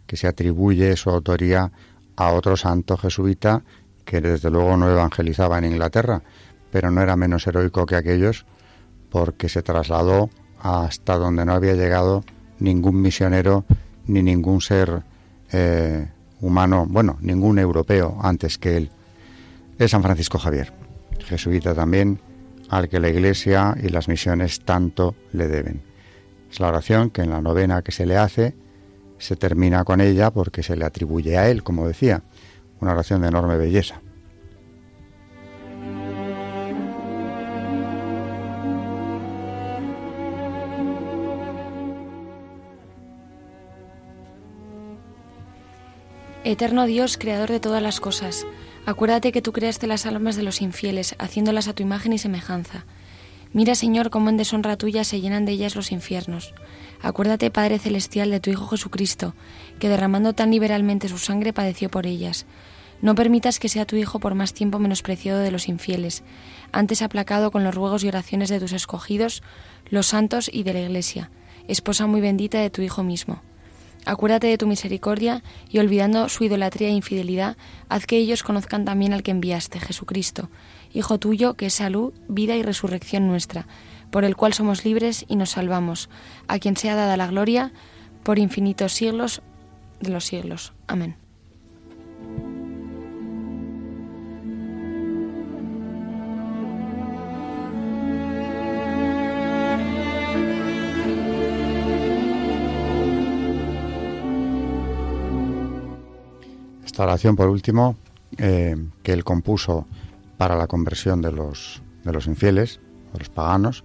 que 0.07 0.17
se 0.17 0.27
atribuye 0.27 0.97
su 0.97 1.11
autoría 1.11 1.73
a 2.17 2.33
otro 2.33 2.57
santo 2.57 2.97
jesuita 2.97 3.63
que 4.05 4.21
desde 4.21 4.51
luego 4.51 4.77
no 4.77 4.91
evangelizaba 4.91 5.59
en 5.59 5.65
Inglaterra, 5.65 6.23
pero 6.71 6.91
no 6.91 7.01
era 7.01 7.17
menos 7.17 7.47
heroico 7.47 7.87
que 7.87 7.97
aquellos 7.97 8.47
porque 9.11 9.49
se 9.49 9.63
trasladó 9.63 10.31
hasta 10.61 11.17
donde 11.17 11.45
no 11.45 11.53
había 11.53 11.75
llegado 11.75 12.25
ningún 12.59 13.01
misionero 13.01 13.65
ni 14.07 14.23
ningún 14.23 14.61
ser 14.61 15.03
eh, 15.53 16.09
humano, 16.41 16.87
bueno, 16.89 17.19
ningún 17.21 17.59
europeo 17.59 18.19
antes 18.23 18.59
que 18.59 18.77
él. 18.77 18.91
Es 19.79 19.91
San 19.91 20.03
Francisco 20.03 20.39
Javier, 20.39 20.73
jesuita 21.27 21.75
también, 21.75 22.21
al 22.73 22.89
que 22.89 22.99
la 23.01 23.11
Iglesia 23.11 23.77
y 23.83 23.91
las 23.91 24.09
misiones 24.09 24.61
tanto 24.61 25.15
le 25.33 25.47
deben. 25.47 25.83
Es 26.51 26.59
la 26.59 26.69
oración 26.69 27.11
que 27.11 27.21
en 27.21 27.29
la 27.29 27.43
novena 27.43 27.83
que 27.83 27.93
se 27.93 28.07
le 28.07 28.17
hace 28.17 28.55
se 29.19 29.37
termina 29.37 29.85
con 29.85 30.01
ella 30.01 30.31
porque 30.31 30.63
se 30.63 30.75
le 30.75 30.87
atribuye 30.87 31.37
a 31.37 31.51
él, 31.51 31.63
como 31.63 31.87
decía, 31.87 32.23
una 32.81 32.93
oración 32.93 33.21
de 33.21 33.29
enorme 33.29 33.59
belleza. 33.59 34.01
Eterno 46.43 46.87
Dios, 46.87 47.19
creador 47.19 47.51
de 47.51 47.61
todas 47.61 47.83
las 47.83 48.01
cosas, 48.01 48.47
Acuérdate 48.85 49.31
que 49.31 49.43
tú 49.43 49.53
creaste 49.53 49.87
las 49.87 50.07
almas 50.07 50.35
de 50.35 50.43
los 50.43 50.61
infieles, 50.61 51.15
haciéndolas 51.19 51.69
a 51.69 51.73
tu 51.73 51.85
imagen 51.85 52.13
y 52.13 52.19
semejanza. 52.19 52.85
Mira, 53.53 53.75
Señor, 53.75 54.11
cómo 54.11 54.29
en 54.29 54.37
deshonra 54.37 54.77
tuya 54.77 55.05
se 55.05 55.21
llenan 55.21 55.45
de 55.45 55.53
ellas 55.53 55.77
los 55.77 55.93
infiernos. 55.93 56.55
Acuérdate, 57.01 57.51
Padre 57.51 57.79
Celestial, 57.79 58.31
de 58.31 58.41
tu 58.41 58.51
Hijo 58.51 58.67
Jesucristo, 58.67 59.35
que 59.79 59.89
derramando 59.89 60.33
tan 60.33 60.51
liberalmente 60.51 61.09
su 61.09 61.19
sangre 61.19 61.53
padeció 61.53 61.91
por 61.91 62.07
ellas. 62.07 62.47
No 63.03 63.15
permitas 63.15 63.59
que 63.59 63.69
sea 63.69 63.85
tu 63.85 63.97
Hijo 63.97 64.21
por 64.21 64.35
más 64.35 64.55
tiempo 64.55 64.79
menospreciado 64.79 65.41
de 65.41 65.51
los 65.51 65.69
infieles, 65.69 66.25
antes 66.73 67.03
aplacado 67.03 67.51
con 67.51 67.63
los 67.63 67.75
ruegos 67.75 68.03
y 68.03 68.09
oraciones 68.09 68.49
de 68.49 68.59
tus 68.59 68.73
escogidos, 68.73 69.43
los 69.91 70.07
santos 70.07 70.51
y 70.53 70.63
de 70.63 70.73
la 70.73 70.81
Iglesia, 70.81 71.31
esposa 71.69 72.07
muy 72.07 72.21
bendita 72.21 72.59
de 72.59 72.71
tu 72.71 72.83
Hijo 72.83 73.03
mismo. 73.03 73.43
Acuérdate 74.05 74.49
de 74.49 74.59
tu 74.59 74.67
misericordia 74.67 75.43
y 75.71 75.79
olvidando 75.79 76.29
su 76.29 76.45
idolatría 76.45 76.89
e 76.89 76.93
infidelidad, 76.93 77.57
haz 77.89 78.07
que 78.07 78.17
ellos 78.17 78.43
conozcan 78.43 78.85
también 78.85 79.13
al 79.13 79.23
que 79.23 79.31
enviaste, 79.31 79.81
Jesucristo, 79.81 80.51
Hijo 80.95 81.19
tuyo, 81.19 81.55
que 81.55 81.67
es 81.67 81.75
salud, 81.75 82.13
vida 82.29 82.55
y 82.57 82.63
resurrección 82.63 83.27
nuestra, 83.27 83.67
por 84.11 84.25
el 84.25 84.37
cual 84.37 84.53
somos 84.53 84.85
libres 84.85 85.25
y 85.27 85.37
nos 85.37 85.51
salvamos, 85.51 86.11
a 86.49 86.59
quien 86.59 86.77
sea 86.77 86.95
dada 86.95 87.17
la 87.17 87.29
gloria 87.29 87.73
por 88.23 88.39
infinitos 88.39 88.93
siglos 88.93 89.41
de 90.01 90.11
los 90.11 90.27
siglos. 90.27 90.73
Amén. 90.87 91.17
Esta 107.03 107.11
oración, 107.11 107.35
por 107.35 107.49
último, 107.49 107.97
eh, 108.39 108.77
que 109.03 109.13
él 109.13 109.25
compuso 109.25 109.89
para 110.37 110.55
la 110.55 110.69
conversión 110.69 111.21
de 111.21 111.33
los, 111.33 111.83
de 112.05 112.13
los 112.13 112.29
infieles, 112.29 112.79
o 113.13 113.19
los 113.19 113.29
paganos, 113.29 113.83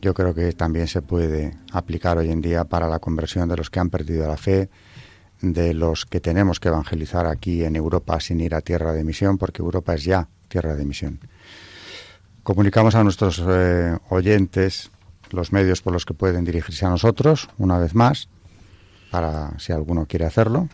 yo 0.00 0.14
creo 0.14 0.34
que 0.34 0.54
también 0.54 0.88
se 0.88 1.02
puede 1.02 1.58
aplicar 1.72 2.16
hoy 2.16 2.30
en 2.30 2.40
día 2.40 2.64
para 2.64 2.88
la 2.88 3.00
conversión 3.00 3.50
de 3.50 3.56
los 3.58 3.68
que 3.68 3.80
han 3.80 3.90
perdido 3.90 4.26
la 4.26 4.38
fe, 4.38 4.70
de 5.42 5.74
los 5.74 6.06
que 6.06 6.20
tenemos 6.20 6.58
que 6.58 6.68
evangelizar 6.68 7.26
aquí 7.26 7.64
en 7.64 7.76
Europa 7.76 8.18
sin 8.18 8.40
ir 8.40 8.54
a 8.54 8.62
tierra 8.62 8.94
de 8.94 9.04
misión, 9.04 9.36
porque 9.36 9.60
Europa 9.60 9.92
es 9.92 10.04
ya 10.04 10.26
tierra 10.48 10.74
de 10.74 10.86
misión. 10.86 11.20
Comunicamos 12.44 12.94
a 12.94 13.04
nuestros 13.04 13.44
eh, 13.46 13.94
oyentes 14.08 14.90
los 15.32 15.52
medios 15.52 15.82
por 15.82 15.92
los 15.92 16.06
que 16.06 16.14
pueden 16.14 16.46
dirigirse 16.46 16.86
a 16.86 16.88
nosotros, 16.88 17.50
una 17.58 17.76
vez 17.76 17.94
más, 17.94 18.30
para 19.10 19.58
si 19.58 19.74
alguno 19.74 20.06
quiere 20.06 20.24
hacerlo. 20.24 20.70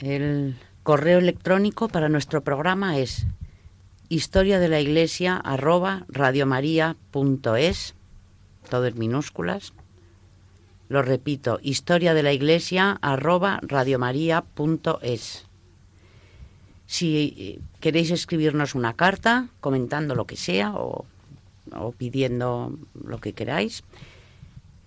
El 0.00 0.56
correo 0.82 1.18
electrónico 1.18 1.88
para 1.88 2.10
nuestro 2.10 2.42
programa 2.42 2.98
es 2.98 3.26
historia 4.10 4.58
de 4.58 4.68
la 4.68 4.78
iglesia 4.78 5.36
arroba 5.36 6.04
radiomaria.es, 6.08 7.94
todo 8.68 8.86
en 8.86 8.98
minúsculas. 8.98 9.72
Lo 10.90 11.00
repito, 11.00 11.58
historia 11.62 12.12
de 12.12 12.22
la 12.22 12.34
iglesia 12.34 12.98
arroba 13.00 13.58
radiomaria.es. 13.62 15.46
Si 16.86 17.34
eh, 17.38 17.58
queréis 17.80 18.10
escribirnos 18.10 18.74
una 18.74 18.92
carta 18.92 19.48
comentando 19.60 20.14
lo 20.14 20.26
que 20.26 20.36
sea 20.36 20.74
o, 20.74 21.06
o 21.74 21.92
pidiendo 21.92 22.78
lo 23.02 23.18
que 23.18 23.32
queráis, 23.32 23.82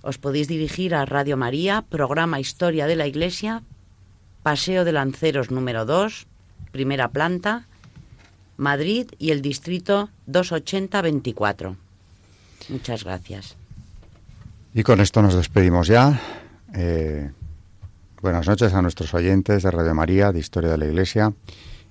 os 0.01 0.19
podéis 0.19 0.47
dirigir 0.47 0.93
a 0.93 1.05
Radio 1.05 1.35
María, 1.35 1.81
programa 1.81 2.39
Historia 2.39 2.85
de 2.85 2.95
la 2.95 3.07
Iglesia, 3.07 3.63
Paseo 4.43 4.85
de 4.85 4.91
Lanceros 4.91 5.51
número 5.51 5.85
2, 5.85 6.27
primera 6.71 7.09
planta, 7.09 7.67
Madrid 8.57 9.07
y 9.17 9.31
el 9.31 9.41
distrito 9.41 10.09
28024. 10.27 11.75
Muchas 12.69 13.03
gracias. 13.03 13.55
Y 14.73 14.83
con 14.83 15.01
esto 15.01 15.21
nos 15.21 15.35
despedimos 15.35 15.87
ya. 15.87 16.21
Eh, 16.73 17.31
buenas 18.21 18.47
noches 18.47 18.73
a 18.73 18.81
nuestros 18.81 19.13
oyentes 19.13 19.63
de 19.63 19.71
Radio 19.71 19.95
María, 19.95 20.31
de 20.31 20.39
Historia 20.39 20.71
de 20.71 20.77
la 20.77 20.85
Iglesia. 20.85 21.33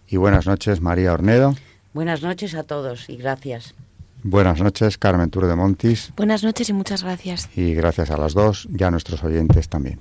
Y 0.07 0.17
buenas 0.17 0.47
noches, 0.47 0.81
María 0.81 1.13
Ornedo. 1.13 1.55
Buenas 1.93 2.23
noches 2.23 2.55
a 2.55 2.63
todos 2.63 3.09
y 3.09 3.17
gracias. 3.17 3.75
Buenas 4.23 4.61
noches, 4.61 4.99
Carmen 4.99 5.31
Tour 5.31 5.47
de 5.47 5.55
Montis. 5.55 6.13
Buenas 6.17 6.43
noches 6.43 6.69
y 6.69 6.73
muchas 6.73 7.03
gracias. 7.03 7.49
Y 7.57 7.75
gracias 7.75 8.11
a 8.11 8.17
las 8.17 8.35
dos 8.35 8.69
y 8.77 8.83
a 8.83 8.91
nuestros 8.91 9.23
oyentes 9.23 9.69
también. 9.69 10.01